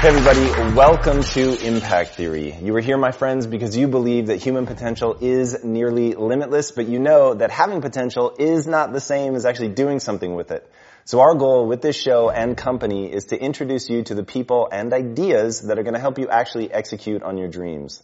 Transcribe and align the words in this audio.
Hey 0.00 0.08
everybody, 0.08 0.74
welcome 0.74 1.20
to 1.20 1.58
Impact 1.62 2.14
Theory. 2.14 2.54
You 2.54 2.74
are 2.74 2.80
here, 2.80 2.96
my 2.96 3.10
friends, 3.10 3.46
because 3.46 3.76
you 3.76 3.86
believe 3.86 4.28
that 4.28 4.36
human 4.36 4.64
potential 4.64 5.18
is 5.20 5.62
nearly 5.62 6.14
limitless, 6.14 6.72
but 6.72 6.88
you 6.88 6.98
know 6.98 7.34
that 7.34 7.50
having 7.50 7.82
potential 7.82 8.34
is 8.38 8.66
not 8.66 8.94
the 8.94 9.00
same 9.00 9.34
as 9.34 9.44
actually 9.44 9.68
doing 9.68 10.00
something 10.00 10.34
with 10.34 10.52
it. 10.52 10.66
So 11.04 11.20
our 11.20 11.34
goal 11.34 11.66
with 11.66 11.82
this 11.82 12.00
show 12.00 12.30
and 12.30 12.56
company 12.56 13.12
is 13.12 13.26
to 13.26 13.38
introduce 13.38 13.90
you 13.90 14.02
to 14.04 14.14
the 14.14 14.24
people 14.24 14.70
and 14.72 14.90
ideas 14.94 15.60
that 15.66 15.78
are 15.78 15.82
going 15.82 15.92
to 15.92 16.00
help 16.00 16.18
you 16.18 16.30
actually 16.30 16.72
execute 16.72 17.22
on 17.22 17.36
your 17.36 17.48
dreams. 17.48 18.02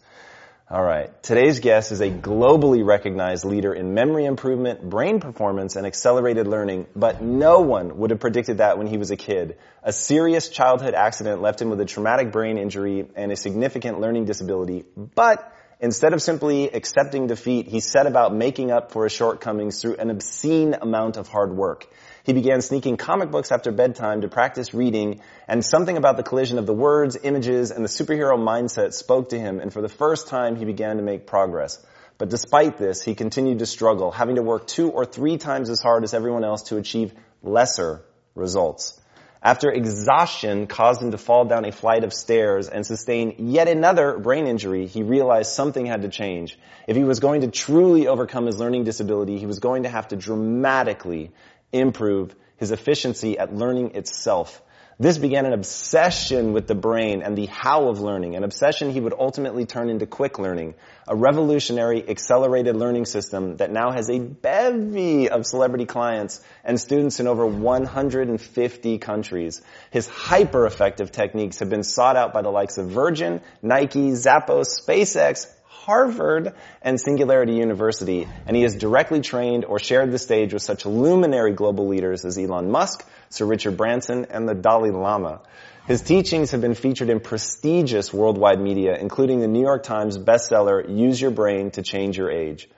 All 0.69 0.83
right. 0.83 1.23
Today's 1.23 1.61
guest 1.61 1.93
is 1.93 2.01
a 2.01 2.11
globally 2.11 2.85
recognized 2.85 3.45
leader 3.45 3.73
in 3.73 3.95
memory 3.95 4.25
improvement, 4.25 4.83
brain 4.83 5.21
performance, 5.21 5.77
and 5.77 5.87
accelerated 5.87 6.49
learning, 6.49 6.87
but 6.97 7.23
no 7.23 7.61
one 7.61 7.99
would 7.99 8.11
have 8.11 8.19
predicted 8.19 8.59
that 8.59 8.77
when 8.77 8.89
he 8.89 8.99
was 8.99 9.13
a 9.13 9.17
kid. 9.17 9.59
A 9.85 9.93
serious 9.93 10.49
childhood 10.49 10.95
accident 10.95 11.41
left 11.41 11.63
him 11.63 11.71
with 11.71 11.81
a 11.81 11.85
traumatic 11.85 12.33
brain 12.33 12.59
injury 12.59 13.07
and 13.15 13.31
a 13.31 13.37
significant 13.37 14.01
learning 14.01 14.25
disability, 14.25 14.85
but 14.97 15.53
instead 15.79 16.15
of 16.15 16.21
simply 16.21 16.69
accepting 16.69 17.29
defeat, 17.29 17.69
he 17.69 17.79
set 17.79 18.09
about 18.09 18.35
making 18.35 18.73
up 18.73 18.91
for 18.91 19.05
his 19.05 19.13
shortcomings 19.13 19.81
through 19.81 19.95
an 19.99 20.11
obscene 20.11 20.75
amount 20.75 21.17
of 21.17 21.29
hard 21.29 21.57
work. 21.57 21.87
He 22.27 22.33
began 22.33 22.61
sneaking 22.61 22.97
comic 22.97 23.31
books 23.31 23.53
after 23.53 23.71
bedtime 23.71 24.23
to 24.23 24.29
practice 24.29 24.75
reading, 24.75 25.21
and 25.47 25.65
something 25.65 25.97
about 25.97 26.17
the 26.17 26.25
collision 26.25 26.59
of 26.59 26.67
the 26.67 26.73
words, 26.73 27.17
images, 27.23 27.71
and 27.71 27.85
the 27.85 27.89
superhero 27.89 28.37
mindset 28.37 28.95
spoke 28.95 29.29
to 29.29 29.39
him, 29.39 29.61
and 29.61 29.73
for 29.73 29.81
the 29.81 29.89
first 29.89 30.27
time 30.27 30.57
he 30.57 30.65
began 30.65 30.97
to 30.97 31.05
make 31.05 31.29
progress. 31.29 31.79
But 32.19 32.29
despite 32.29 32.79
this, 32.79 33.01
he 33.01 33.15
continued 33.15 33.61
to 33.61 33.67
struggle, 33.67 34.11
having 34.11 34.35
to 34.35 34.43
work 34.43 34.67
two 34.67 34.91
or 34.91 35.05
three 35.05 35.37
times 35.37 35.71
as 35.71 35.81
hard 35.81 36.03
as 36.03 36.15
everyone 36.15 36.43
else 36.43 36.63
to 36.63 36.79
achieve 36.79 37.15
lesser 37.45 38.03
results. 38.35 39.01
After 39.41 39.71
exhaustion 39.71 40.67
caused 40.67 41.01
him 41.01 41.13
to 41.13 41.19
fall 41.19 41.45
down 41.45 41.65
a 41.65 41.71
flight 41.71 42.03
of 42.03 42.13
stairs 42.13 42.69
and 42.69 42.85
sustain 42.85 43.37
yet 43.39 43.69
another 43.69 44.19
brain 44.19 44.49
injury, 44.49 44.89
he 44.89 45.05
realized 45.05 45.53
something 45.53 45.87
had 45.87 46.03
to 46.03 46.09
change. 46.09 46.59
If 46.89 46.97
he 46.97 47.05
was 47.05 47.21
going 47.21 47.43
to 47.43 47.49
truly 47.53 48.09
overcome 48.09 48.47
his 48.47 48.59
learning 48.59 48.83
disability, 48.83 49.39
he 49.39 49.47
was 49.47 49.61
going 49.61 49.85
to 49.85 49.89
have 49.89 50.09
to 50.09 50.17
dramatically 50.17 51.31
improve 51.79 52.35
his 52.57 52.71
efficiency 52.71 53.39
at 53.39 53.55
learning 53.55 53.95
itself. 53.95 54.63
This 54.99 55.19
began 55.19 55.45
an 55.45 55.53
obsession 55.53 56.55
with 56.55 56.67
the 56.67 56.75
brain 56.75 57.21
and 57.21 57.37
the 57.37 57.45
how 57.45 57.91
of 57.91 58.01
learning, 58.01 58.35
an 58.35 58.45
obsession 58.45 58.91
he 58.91 59.01
would 59.01 59.13
ultimately 59.13 59.67
turn 59.67 59.91
into 59.91 60.07
Kwik 60.07 60.39
Learning, 60.39 60.73
a 61.07 61.15
revolutionary 61.15 62.09
accelerated 62.09 62.77
learning 62.77 63.05
system 63.05 63.59
that 63.59 63.71
now 63.71 63.93
has 63.93 64.09
a 64.09 64.19
bevy 64.19 65.29
of 65.29 65.45
celebrity 65.45 65.85
clients 65.85 66.43
and 66.65 66.81
students 66.81 67.21
in 67.21 67.27
over 67.27 67.47
150 67.47 68.97
countries. 68.97 69.61
His 69.91 70.09
hyper 70.09 70.65
effective 70.65 71.13
techniques 71.13 71.59
have 71.59 71.69
been 71.69 71.83
sought 71.83 72.17
out 72.17 72.33
by 72.33 72.41
the 72.41 72.51
likes 72.51 72.79
of 72.79 72.89
Virgin, 72.89 73.43
Nike, 73.61 74.13
Zappos, 74.13 74.81
SpaceX, 74.83 75.47
Harvard 75.85 76.55
and 76.83 77.01
Singularity 77.01 77.55
University, 77.55 78.27
and 78.47 78.57
he 78.57 78.63
has 78.63 78.75
directly 78.75 79.21
trained 79.21 79.65
or 79.65 79.79
shared 79.79 80.11
the 80.11 80.19
stage 80.19 80.53
with 80.53 80.63
such 80.63 80.87
luminary 80.87 81.53
global 81.53 81.89
leaders 81.89 82.25
as 82.25 82.39
Elon 82.39 82.71
Musk, 82.71 83.07
Sir 83.31 83.45
Richard 83.45 83.77
Branson, 83.77 84.27
and 84.31 84.49
the 84.49 84.55
Dalai 84.55 84.91
Lama. 84.91 85.43
His 85.87 86.01
teachings 86.03 86.51
have 86.51 86.61
been 86.61 86.75
featured 86.75 87.11
in 87.11 87.21
prestigious 87.21 88.13
worldwide 88.13 88.61
media, 88.61 88.97
including 88.99 89.41
the 89.41 89.47
New 89.47 89.63
York 89.63 89.85
Times 89.85 90.19
bestseller, 90.19 90.83
Use 90.89 91.21
Your 91.21 91.31
Brain 91.31 91.71
to 91.73 91.83
Change 91.83 92.19
Your 92.19 92.31
Age. 92.31 92.69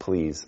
Please, 0.00 0.44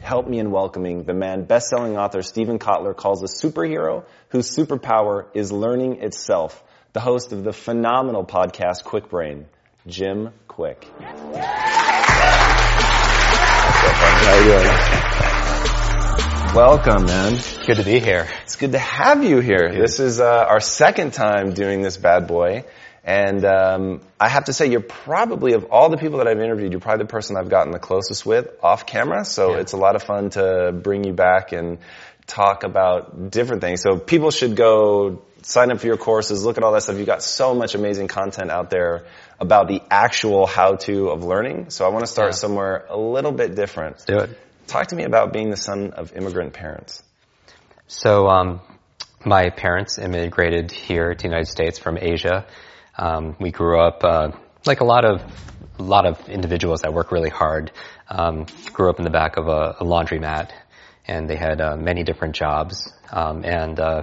help 0.00 0.28
me 0.28 0.38
in 0.38 0.52
welcoming 0.52 1.02
the 1.02 1.14
man 1.14 1.44
best-selling 1.44 1.96
author 1.96 2.22
Steven 2.22 2.60
Kotler 2.60 2.94
calls 2.94 3.22
a 3.22 3.26
superhero 3.26 4.04
whose 4.28 4.54
superpower 4.54 5.26
is 5.34 5.50
learning 5.50 6.02
itself, 6.02 6.62
the 6.92 7.00
host 7.00 7.32
of 7.32 7.42
the 7.42 7.52
phenomenal 7.52 8.24
podcast 8.24 8.84
Kwik 8.84 9.08
Brain. 9.08 9.46
Jim 9.86 10.30
Kwik. 10.48 10.86
How 14.22 14.38
you 14.38 14.44
doing? 14.44 14.64
Welcome, 16.54 17.04
man. 17.04 17.38
Good 17.66 17.76
to 17.76 17.84
be 17.84 18.00
here. 18.00 18.26
It's 18.44 18.56
good 18.56 18.72
to 18.72 18.78
have 18.78 19.22
you 19.22 19.40
here. 19.40 19.70
This 19.70 20.00
is 20.00 20.20
uh, 20.20 20.46
our 20.48 20.60
second 20.60 21.12
time 21.12 21.52
doing 21.52 21.82
this 21.82 21.98
bad 21.98 22.26
boy. 22.26 22.64
And 23.04 23.44
um, 23.44 24.00
I 24.18 24.30
have 24.30 24.46
to 24.46 24.54
say, 24.54 24.70
you're 24.70 24.80
probably 24.80 25.52
of 25.52 25.66
all 25.66 25.90
the 25.90 25.98
people 25.98 26.16
that 26.18 26.28
I've 26.28 26.40
interviewed, 26.40 26.72
you're 26.72 26.80
probably 26.80 27.04
the 27.04 27.10
person 27.10 27.36
I've 27.36 27.50
gotten 27.50 27.70
the 27.70 27.78
closest 27.78 28.24
with 28.24 28.48
off 28.62 28.86
camera. 28.86 29.26
So 29.26 29.50
yeah. 29.50 29.60
it's 29.60 29.74
a 29.74 29.76
lot 29.76 29.96
of 29.96 30.02
fun 30.02 30.30
to 30.30 30.72
bring 30.72 31.04
you 31.04 31.12
back 31.12 31.52
and 31.52 31.76
talk 32.26 32.64
about 32.64 33.30
different 33.30 33.60
things. 33.60 33.82
So 33.82 33.98
people 33.98 34.30
should 34.30 34.56
go 34.56 35.20
sign 35.42 35.70
up 35.70 35.80
for 35.80 35.86
your 35.86 35.98
courses, 35.98 36.42
look 36.42 36.56
at 36.56 36.64
all 36.64 36.72
that 36.72 36.82
stuff. 36.82 36.96
You've 36.96 37.06
got 37.06 37.22
so 37.22 37.54
much 37.54 37.74
amazing 37.74 38.08
content 38.08 38.50
out 38.50 38.70
there 38.70 39.04
about 39.40 39.68
the 39.68 39.82
actual 39.90 40.46
how-to 40.46 41.08
of 41.08 41.24
learning. 41.24 41.70
So 41.70 41.84
I 41.84 41.88
want 41.88 42.04
to 42.04 42.10
start 42.10 42.28
yeah. 42.28 42.36
somewhere 42.36 42.86
a 42.88 42.96
little 42.96 43.32
bit 43.32 43.54
different. 43.54 43.96
Let's 43.96 44.04
do 44.04 44.18
it. 44.18 44.38
Talk 44.66 44.88
to 44.88 44.96
me 44.96 45.04
about 45.04 45.32
being 45.32 45.50
the 45.50 45.56
son 45.56 45.92
of 45.92 46.16
immigrant 46.16 46.52
parents. 46.54 47.02
So, 47.86 48.28
um, 48.28 48.60
my 49.26 49.50
parents 49.50 49.98
immigrated 49.98 50.70
here 50.70 51.14
to 51.14 51.22
the 51.22 51.28
United 51.28 51.48
States 51.48 51.78
from 51.78 51.98
Asia. 51.98 52.46
Um, 52.96 53.36
we 53.40 53.50
grew 53.50 53.80
up 53.80 54.04
uh, 54.04 54.32
like 54.66 54.80
a 54.80 54.84
lot 54.84 55.04
of 55.04 55.22
a 55.78 55.82
lot 55.82 56.06
of 56.06 56.28
individuals 56.28 56.82
that 56.82 56.92
work 56.92 57.10
really 57.10 57.30
hard. 57.30 57.72
Um, 58.08 58.46
grew 58.72 58.90
up 58.90 58.98
in 58.98 59.04
the 59.04 59.10
back 59.10 59.36
of 59.36 59.48
a, 59.48 59.76
a 59.80 59.84
laundromat, 59.84 60.50
and 61.06 61.28
they 61.28 61.36
had 61.36 61.60
uh, 61.60 61.76
many 61.76 62.04
different 62.04 62.34
jobs. 62.36 62.92
Um, 63.10 63.44
and 63.44 63.78
uh, 63.80 64.02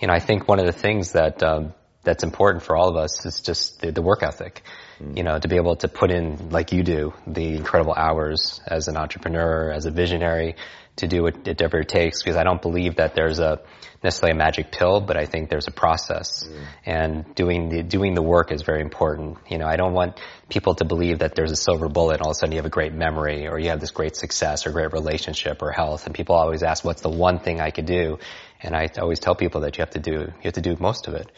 you 0.00 0.08
know, 0.08 0.14
I 0.14 0.20
think 0.20 0.48
one 0.48 0.58
of 0.58 0.66
the 0.66 0.72
things 0.72 1.12
that 1.12 1.42
um, 1.42 1.74
that's 2.02 2.24
important 2.24 2.64
for 2.64 2.76
all 2.76 2.88
of 2.88 2.96
us 2.96 3.26
is 3.26 3.40
just 3.40 3.80
the, 3.80 3.92
the 3.92 4.02
work 4.02 4.22
ethic. 4.22 4.62
Mm. 5.00 5.18
You 5.18 5.22
know, 5.22 5.38
to 5.38 5.48
be 5.48 5.56
able 5.56 5.76
to 5.76 5.88
put 5.88 6.10
in, 6.10 6.50
like 6.50 6.72
you 6.72 6.82
do, 6.82 7.12
the 7.26 7.56
incredible 7.56 7.94
hours 7.94 8.60
as 8.66 8.88
an 8.88 8.96
entrepreneur, 8.96 9.70
as 9.70 9.84
a 9.84 9.90
visionary, 9.90 10.56
to 10.96 11.06
do 11.06 11.22
whatever 11.22 11.80
it 11.80 11.88
takes. 11.88 12.22
Because 12.22 12.36
I 12.36 12.42
don't 12.42 12.62
believe 12.62 12.96
that 12.96 13.14
there's 13.14 13.38
a 13.38 13.60
necessarily 14.02 14.34
a 14.34 14.38
magic 14.38 14.72
pill, 14.72 15.02
but 15.02 15.18
I 15.18 15.26
think 15.26 15.50
there's 15.50 15.68
a 15.68 15.72
process. 15.72 16.44
Mm. 16.44 16.64
And 16.86 17.34
doing 17.34 17.68
the 17.68 17.82
doing 17.82 18.14
the 18.14 18.22
work 18.22 18.50
is 18.50 18.62
very 18.62 18.80
important. 18.80 19.36
You 19.50 19.58
know, 19.58 19.66
I 19.66 19.76
don't 19.76 19.92
want 19.92 20.18
people 20.48 20.74
to 20.76 20.86
believe 20.86 21.18
that 21.18 21.34
there's 21.34 21.52
a 21.52 21.56
silver 21.56 21.90
bullet 21.90 22.14
and 22.14 22.22
all 22.22 22.30
of 22.30 22.36
a 22.36 22.38
sudden 22.38 22.52
you 22.52 22.58
have 22.58 22.66
a 22.66 22.70
great 22.70 22.94
memory 22.94 23.46
or 23.46 23.58
you 23.58 23.68
have 23.68 23.80
this 23.80 23.90
great 23.90 24.16
success 24.16 24.66
or 24.66 24.70
great 24.70 24.92
relationship 24.94 25.60
or 25.60 25.70
health. 25.70 26.06
And 26.06 26.14
people 26.14 26.34
always 26.34 26.62
ask, 26.62 26.82
what's 26.82 27.02
the 27.02 27.10
one 27.10 27.40
thing 27.40 27.60
I 27.60 27.70
could 27.70 27.86
do? 27.86 28.18
And 28.62 28.74
I 28.74 28.88
always 28.98 29.20
tell 29.20 29.34
people 29.34 29.62
that 29.62 29.76
you 29.76 29.82
have 29.82 29.90
to 29.90 30.00
do 30.00 30.12
you 30.12 30.44
have 30.44 30.54
to 30.54 30.62
do 30.62 30.76
most 30.80 31.06
of 31.06 31.14
it 31.14 31.30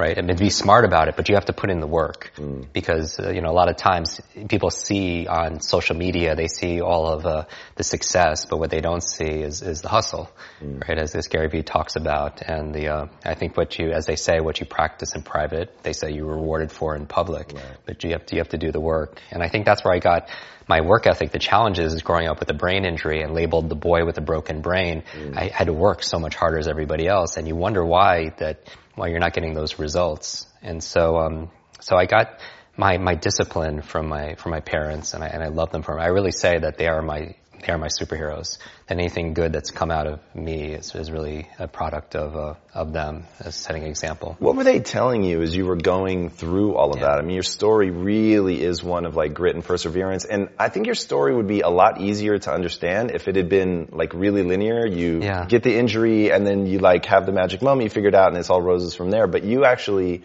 right? 0.00 0.18
I 0.18 0.22
mean, 0.22 0.36
be 0.36 0.48
smart 0.48 0.84
about 0.84 1.08
it, 1.08 1.16
but 1.16 1.28
you 1.28 1.34
have 1.34 1.44
to 1.44 1.52
put 1.52 1.70
in 1.70 1.80
the 1.80 1.86
work 1.86 2.32
mm. 2.36 2.66
because 2.72 3.20
uh, 3.20 3.30
you 3.30 3.42
know 3.42 3.50
a 3.50 3.58
lot 3.60 3.68
of 3.68 3.76
times 3.76 4.20
people 4.48 4.70
see 4.70 5.26
on 5.26 5.60
social 5.60 5.96
media 5.96 6.34
they 6.34 6.48
see 6.48 6.80
all 6.80 7.06
of 7.06 7.26
uh, 7.26 7.44
the 7.76 7.84
success, 7.84 8.46
but 8.46 8.56
what 8.58 8.70
they 8.70 8.80
don't 8.80 9.02
see 9.02 9.42
is 9.48 9.62
is 9.62 9.82
the 9.82 9.88
hustle, 9.88 10.30
mm. 10.62 10.80
right? 10.88 10.98
As 10.98 11.12
this 11.12 11.28
Gary 11.28 11.48
Vee 11.48 11.62
talks 11.62 11.96
about, 11.96 12.40
and 12.42 12.74
the 12.74 12.88
uh, 12.88 13.06
I 13.24 13.34
think 13.34 13.56
what 13.56 13.78
you, 13.78 13.92
as 13.92 14.06
they 14.06 14.16
say, 14.16 14.40
what 14.40 14.58
you 14.58 14.66
practice 14.66 15.14
in 15.14 15.22
private, 15.22 15.82
they 15.82 15.92
say 15.92 16.10
you're 16.12 16.34
rewarded 16.34 16.72
for 16.72 16.96
in 16.96 17.06
public, 17.06 17.52
right. 17.52 17.62
but 17.84 18.02
you 18.02 18.12
have 18.12 18.24
to 18.26 18.36
you 18.36 18.40
have 18.40 18.48
to 18.50 18.58
do 18.58 18.72
the 18.72 18.80
work, 18.80 19.20
and 19.30 19.42
I 19.42 19.48
think 19.48 19.66
that's 19.66 19.84
where 19.84 19.94
I 19.94 19.98
got 19.98 20.30
my 20.70 20.82
work 20.82 21.08
ethic, 21.08 21.32
the 21.32 21.40
challenges 21.40 21.92
is 21.92 22.02
growing 22.02 22.28
up 22.28 22.38
with 22.38 22.48
a 22.48 22.54
brain 22.54 22.84
injury 22.84 23.22
and 23.22 23.34
labeled 23.34 23.68
the 23.68 23.74
boy 23.74 24.04
with 24.04 24.16
a 24.18 24.20
broken 24.20 24.60
brain. 24.60 25.02
Mm. 25.12 25.36
I 25.36 25.48
had 25.48 25.66
to 25.66 25.72
work 25.72 26.04
so 26.04 26.20
much 26.20 26.36
harder 26.36 26.58
as 26.58 26.68
everybody 26.68 27.08
else, 27.08 27.36
and 27.36 27.48
you 27.48 27.56
wonder 27.56 27.84
why 27.84 28.30
that 28.38 28.68
you're 29.08 29.20
not 29.20 29.32
getting 29.32 29.54
those 29.54 29.78
results. 29.78 30.46
And 30.62 30.82
so, 30.82 31.18
um, 31.18 31.50
so 31.80 31.96
I 31.96 32.06
got 32.06 32.40
my 32.76 32.98
my 32.98 33.14
discipline 33.14 33.82
from 33.82 34.08
my 34.08 34.34
from 34.34 34.52
my 34.52 34.60
parents, 34.60 35.14
and 35.14 35.24
I 35.24 35.28
and 35.28 35.42
I 35.42 35.48
love 35.48 35.70
them 35.70 35.82
for. 35.82 35.98
I 35.98 36.06
really 36.06 36.32
say 36.32 36.58
that 36.58 36.78
they 36.78 36.86
are 36.86 37.02
my 37.02 37.34
they 37.62 37.72
are 37.72 37.78
my 37.78 37.88
superheroes. 37.88 38.58
And 38.88 39.00
anything 39.00 39.34
good 39.34 39.52
that's 39.52 39.70
come 39.70 39.90
out 39.90 40.06
of 40.06 40.20
me 40.34 40.72
is, 40.72 40.94
is 40.94 41.10
really 41.10 41.48
a 41.58 41.68
product 41.68 42.16
of 42.16 42.36
uh, 42.36 42.54
of 42.74 42.92
them 42.92 43.24
as 43.38 43.54
setting 43.54 43.82
an 43.82 43.88
example. 43.88 44.36
What 44.38 44.56
were 44.56 44.64
they 44.64 44.80
telling 44.80 45.22
you 45.22 45.42
as 45.42 45.54
you 45.54 45.66
were 45.66 45.76
going 45.76 46.30
through 46.30 46.74
all 46.74 46.90
of 46.90 46.98
yeah. 46.98 47.06
that? 47.06 47.18
I 47.18 47.22
mean, 47.22 47.34
your 47.34 47.42
story 47.42 47.90
really 47.90 48.62
is 48.62 48.82
one 48.82 49.06
of 49.06 49.16
like 49.16 49.34
grit 49.34 49.54
and 49.54 49.64
perseverance, 49.64 50.24
and 50.24 50.48
I 50.58 50.68
think 50.68 50.86
your 50.86 50.94
story 50.94 51.34
would 51.34 51.48
be 51.48 51.60
a 51.60 51.68
lot 51.68 52.00
easier 52.00 52.38
to 52.38 52.52
understand 52.52 53.10
if 53.12 53.28
it 53.28 53.36
had 53.36 53.48
been 53.48 53.88
like 53.92 54.12
really 54.14 54.42
linear. 54.42 54.86
You 54.86 55.20
yeah. 55.22 55.46
get 55.46 55.62
the 55.62 55.76
injury, 55.76 56.32
and 56.32 56.46
then 56.46 56.66
you 56.66 56.78
like 56.78 57.06
have 57.06 57.26
the 57.26 57.32
magic 57.32 57.62
moment, 57.62 57.84
you 57.84 57.90
figure 57.90 58.08
it 58.08 58.14
out, 58.14 58.28
and 58.28 58.36
it's 58.36 58.50
all 58.50 58.62
roses 58.62 58.94
from 58.94 59.10
there. 59.10 59.26
But 59.26 59.44
you 59.44 59.64
actually 59.64 60.22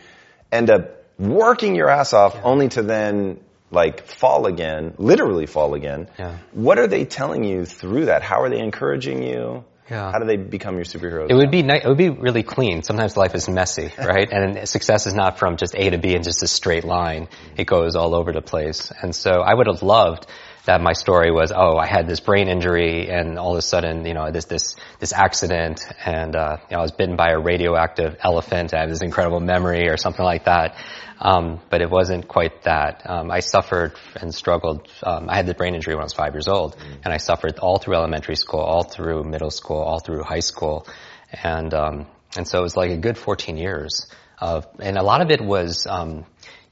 end 0.51 0.69
up 0.69 1.04
working 1.18 1.75
your 1.75 1.89
ass 1.89 2.13
off 2.13 2.36
yeah. 2.36 2.42
only 2.44 2.69
to 2.69 2.81
then 2.81 3.39
like 3.75 4.07
fall 4.07 4.48
again, 4.48 4.95
literally 4.98 5.45
fall 5.45 5.75
again. 5.75 6.10
Yeah. 6.18 6.38
What 6.54 6.80
are 6.80 6.88
they 6.88 7.06
telling 7.06 7.44
you 7.44 7.66
through 7.66 8.06
that? 8.06 8.24
How 8.24 8.42
are 8.42 8.50
they 8.50 8.60
encouraging 8.60 9.22
you? 9.22 9.66
Yeah. 9.89 10.12
How 10.12 10.18
do 10.18 10.25
they 10.25 10.38
become 10.38 10.75
your 10.75 10.83
superheroes? 10.86 11.30
It 11.30 11.36
would 11.36 11.51
be 11.51 11.62
ni- 11.62 11.81
it 11.83 11.88
would 11.88 11.98
be 11.98 12.10
really 12.10 12.42
clean. 12.42 12.81
Sometimes 12.81 13.16
life 13.16 13.36
is 13.36 13.48
messy, 13.48 13.92
right? 14.00 14.27
and 14.31 14.68
success 14.68 15.06
is 15.06 15.13
not 15.13 15.38
from 15.38 15.57
just 15.57 15.75
A 15.75 15.92
to 15.92 16.00
B 16.00 16.16
in 16.16 16.24
just 16.24 16.42
a 16.42 16.48
straight 16.48 16.83
line. 16.83 17.27
It 17.56 17.68
goes 17.68 17.95
all 17.95 18.16
over 18.16 18.31
the 18.31 18.42
place. 18.42 18.92
And 19.00 19.16
so 19.16 19.42
I 19.42 19.54
would 19.54 19.68
have 19.68 19.83
loved 19.83 20.25
that 20.65 20.81
my 20.81 20.94
story 20.94 21.31
was, 21.31 21.51
oh, 21.56 21.77
I 21.77 21.88
had 21.88 22.07
this 22.07 22.19
brain 22.19 22.47
injury 22.47 23.09
and 23.09 23.38
all 23.38 23.51
of 23.51 23.57
a 23.57 23.62
sudden, 23.62 24.06
you 24.06 24.13
know, 24.13 24.31
this, 24.31 24.45
this, 24.45 24.75
this 25.00 25.13
accident 25.13 25.85
and, 26.03 26.35
uh, 26.35 26.57
you 26.69 26.75
know, 26.75 26.79
I 26.79 26.81
was 26.81 26.91
bitten 26.91 27.15
by 27.15 27.31
a 27.31 27.39
radioactive 27.39 28.17
elephant. 28.19 28.73
I 28.73 28.81
have 28.81 28.89
this 28.89 29.01
incredible 29.01 29.39
memory 29.39 29.89
or 29.89 29.97
something 29.97 30.25
like 30.25 30.45
that. 30.45 30.75
Um, 31.19 31.62
but 31.69 31.81
it 31.81 31.89
wasn't 31.89 32.27
quite 32.27 32.63
that. 32.63 33.03
Um, 33.06 33.31
I 33.31 33.39
suffered 33.39 33.94
and 34.19 34.33
struggled. 34.33 34.89
Um, 35.01 35.29
I 35.29 35.38
had 35.38 35.45
the 35.45 35.53
brain 35.53 35.73
injury 35.73 35.95
when 35.95 36.01
I 36.01 36.06
was 36.06 36.13
five 36.13 36.33
years 36.33 36.50
old, 36.50 36.75
mm. 36.77 36.97
and 37.06 37.13
I 37.13 37.17
suffered 37.17 37.57
all 37.59 37.77
through 37.77 37.95
elementary 37.95 38.35
school, 38.35 38.59
all 38.59 38.83
through 38.83 39.23
middle 39.23 39.50
school, 39.50 39.77
all 39.77 40.00
through 40.00 40.23
high 40.23 40.41
school, 40.41 40.85
and 41.41 41.73
um, 41.73 42.07
and 42.35 42.45
so 42.45 42.59
it 42.59 42.63
was 42.63 42.75
like 42.75 42.91
a 42.91 42.97
good 42.97 43.17
14 43.17 43.57
years 43.57 44.07
of, 44.39 44.67
and 44.79 44.97
a 44.97 45.03
lot 45.03 45.21
of 45.21 45.31
it 45.31 45.41
was 45.41 45.88
um, 45.88 46.25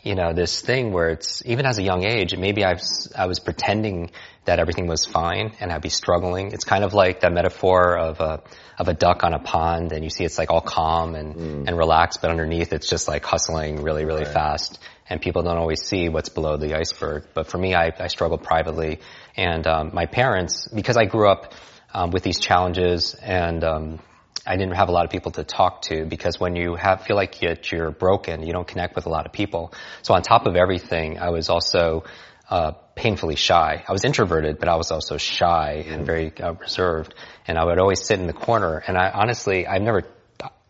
you 0.03 0.15
know, 0.15 0.33
this 0.33 0.61
thing 0.61 0.91
where 0.91 1.09
it's, 1.09 1.41
even 1.45 1.65
as 1.65 1.77
a 1.79 1.81
young 1.81 2.03
age, 2.03 2.35
maybe 2.35 2.65
I 2.65 2.73
was, 2.73 3.11
I 3.17 3.25
was 3.25 3.39
pretending 3.39 4.11
that 4.43 4.59
everything 4.59 4.85
was 4.85 5.05
fine 5.05 5.53
and 5.61 5.71
I'd 5.71 5.81
be 5.81 5.87
struggling. 5.87 6.51
It's 6.51 6.65
kind 6.65 6.83
of 6.83 6.93
like 6.93 7.21
that 7.21 7.31
metaphor 7.31 7.97
of 7.97 8.19
a, 8.19 8.43
of 8.77 8.89
a 8.89 8.93
duck 8.93 9.23
on 9.23 9.33
a 9.33 9.39
pond 9.39 9.93
and 9.93 10.03
you 10.03 10.09
see 10.09 10.25
it's 10.25 10.37
like 10.37 10.51
all 10.51 10.59
calm 10.59 11.15
and, 11.15 11.35
mm. 11.35 11.67
and 11.67 11.77
relaxed, 11.77 12.21
but 12.21 12.31
underneath 12.31 12.73
it's 12.73 12.89
just 12.89 13.07
like 13.07 13.23
hustling 13.23 13.81
really, 13.81 14.03
really 14.03 14.25
right. 14.25 14.33
fast. 14.33 14.77
And 15.09 15.21
people 15.21 15.41
don't 15.41 15.57
always 15.57 15.81
see 15.81 16.09
what's 16.09 16.29
below 16.29 16.57
the 16.57 16.77
iceberg. 16.77 17.27
But 17.33 17.47
for 17.47 17.57
me, 17.57 17.73
I, 17.73 17.93
I 17.97 18.07
struggled 18.07 18.43
privately. 18.43 18.99
And, 19.37 19.65
um, 19.65 19.91
my 19.93 20.05
parents, 20.05 20.67
because 20.67 20.97
I 20.97 21.05
grew 21.05 21.29
up, 21.29 21.53
um, 21.93 22.11
with 22.11 22.23
these 22.23 22.41
challenges 22.41 23.13
and, 23.13 23.63
um, 23.63 23.99
I 24.45 24.57
didn't 24.57 24.75
have 24.75 24.89
a 24.89 24.91
lot 24.91 25.05
of 25.05 25.11
people 25.11 25.31
to 25.33 25.43
talk 25.43 25.83
to 25.83 26.05
because 26.05 26.39
when 26.39 26.55
you 26.55 26.75
have, 26.75 27.03
feel 27.03 27.15
like 27.15 27.41
you're 27.71 27.91
broken, 27.91 28.43
you 28.45 28.51
don't 28.51 28.67
connect 28.67 28.95
with 28.95 29.05
a 29.05 29.09
lot 29.09 29.25
of 29.25 29.31
people. 29.31 29.73
So 30.01 30.13
on 30.13 30.21
top 30.21 30.45
of 30.47 30.55
everything, 30.55 31.17
I 31.17 31.29
was 31.29 31.49
also 31.49 32.03
uh, 32.49 32.71
painfully 32.95 33.37
shy. 33.37 33.83
I 33.87 33.91
was 33.91 34.03
introverted, 34.03 34.59
but 34.59 34.67
I 34.67 34.75
was 34.75 34.91
also 34.91 35.17
shy 35.17 35.85
and 35.87 36.05
very 36.05 36.33
uh, 36.37 36.53
reserved. 36.53 37.15
And 37.47 37.57
I 37.57 37.63
would 37.63 37.79
always 37.79 38.03
sit 38.03 38.19
in 38.19 38.27
the 38.27 38.33
corner. 38.33 38.83
And 38.85 38.97
I 38.97 39.11
honestly, 39.11 39.65
I've 39.65 39.81
never, 39.81 40.03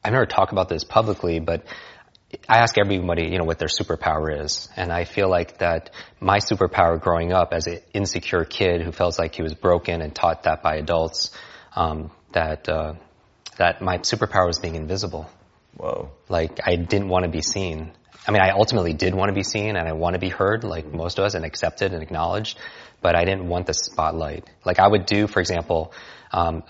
I've 0.03 0.13
never 0.13 0.27
talked 0.27 0.51
about 0.51 0.69
this 0.69 0.83
publicly, 0.83 1.39
but 1.39 1.65
I 2.47 2.59
ask 2.59 2.77
everybody, 2.77 3.27
you 3.27 3.39
know, 3.39 3.43
what 3.43 3.57
their 3.57 3.67
superpower 3.67 4.43
is. 4.43 4.69
And 4.75 4.91
I 4.91 5.05
feel 5.05 5.29
like 5.29 5.59
that 5.59 5.89
my 6.19 6.37
superpower 6.37 7.01
growing 7.01 7.33
up 7.33 7.53
as 7.53 7.67
an 7.67 7.79
insecure 7.93 8.45
kid 8.45 8.81
who 8.81 8.91
felt 8.91 9.17
like 9.17 9.35
he 9.35 9.41
was 9.41 9.53
broken 9.55 10.01
and 10.01 10.13
taught 10.13 10.43
that 10.43 10.61
by 10.61 10.75
adults, 10.75 11.31
um, 11.75 12.11
that 12.33 12.69
uh, 12.69 12.93
that 13.57 13.81
my 13.81 13.99
superpower 13.99 14.47
was 14.47 14.59
being 14.59 14.75
invisible. 14.75 15.29
Whoa. 15.75 16.11
Like 16.29 16.59
I 16.65 16.75
didn't 16.75 17.09
want 17.09 17.25
to 17.25 17.31
be 17.31 17.41
seen. 17.41 17.91
I 18.27 18.31
mean, 18.31 18.41
I 18.41 18.51
ultimately 18.51 18.93
did 18.93 19.13
want 19.13 19.29
to 19.29 19.33
be 19.33 19.43
seen 19.43 19.75
and 19.75 19.87
I 19.87 19.93
want 19.93 20.13
to 20.13 20.19
be 20.19 20.29
heard 20.29 20.63
like 20.63 20.91
most 20.93 21.19
of 21.19 21.25
us 21.25 21.33
and 21.33 21.43
accepted 21.43 21.93
and 21.93 22.01
acknowledged, 22.01 22.57
but 23.01 23.15
I 23.15 23.25
didn't 23.25 23.47
want 23.47 23.67
the 23.67 23.73
spotlight. 23.73 24.49
Like 24.65 24.79
I 24.79 24.87
would 24.87 25.05
do, 25.05 25.27
for 25.27 25.39
example, 25.39 25.93
um, 26.31 26.63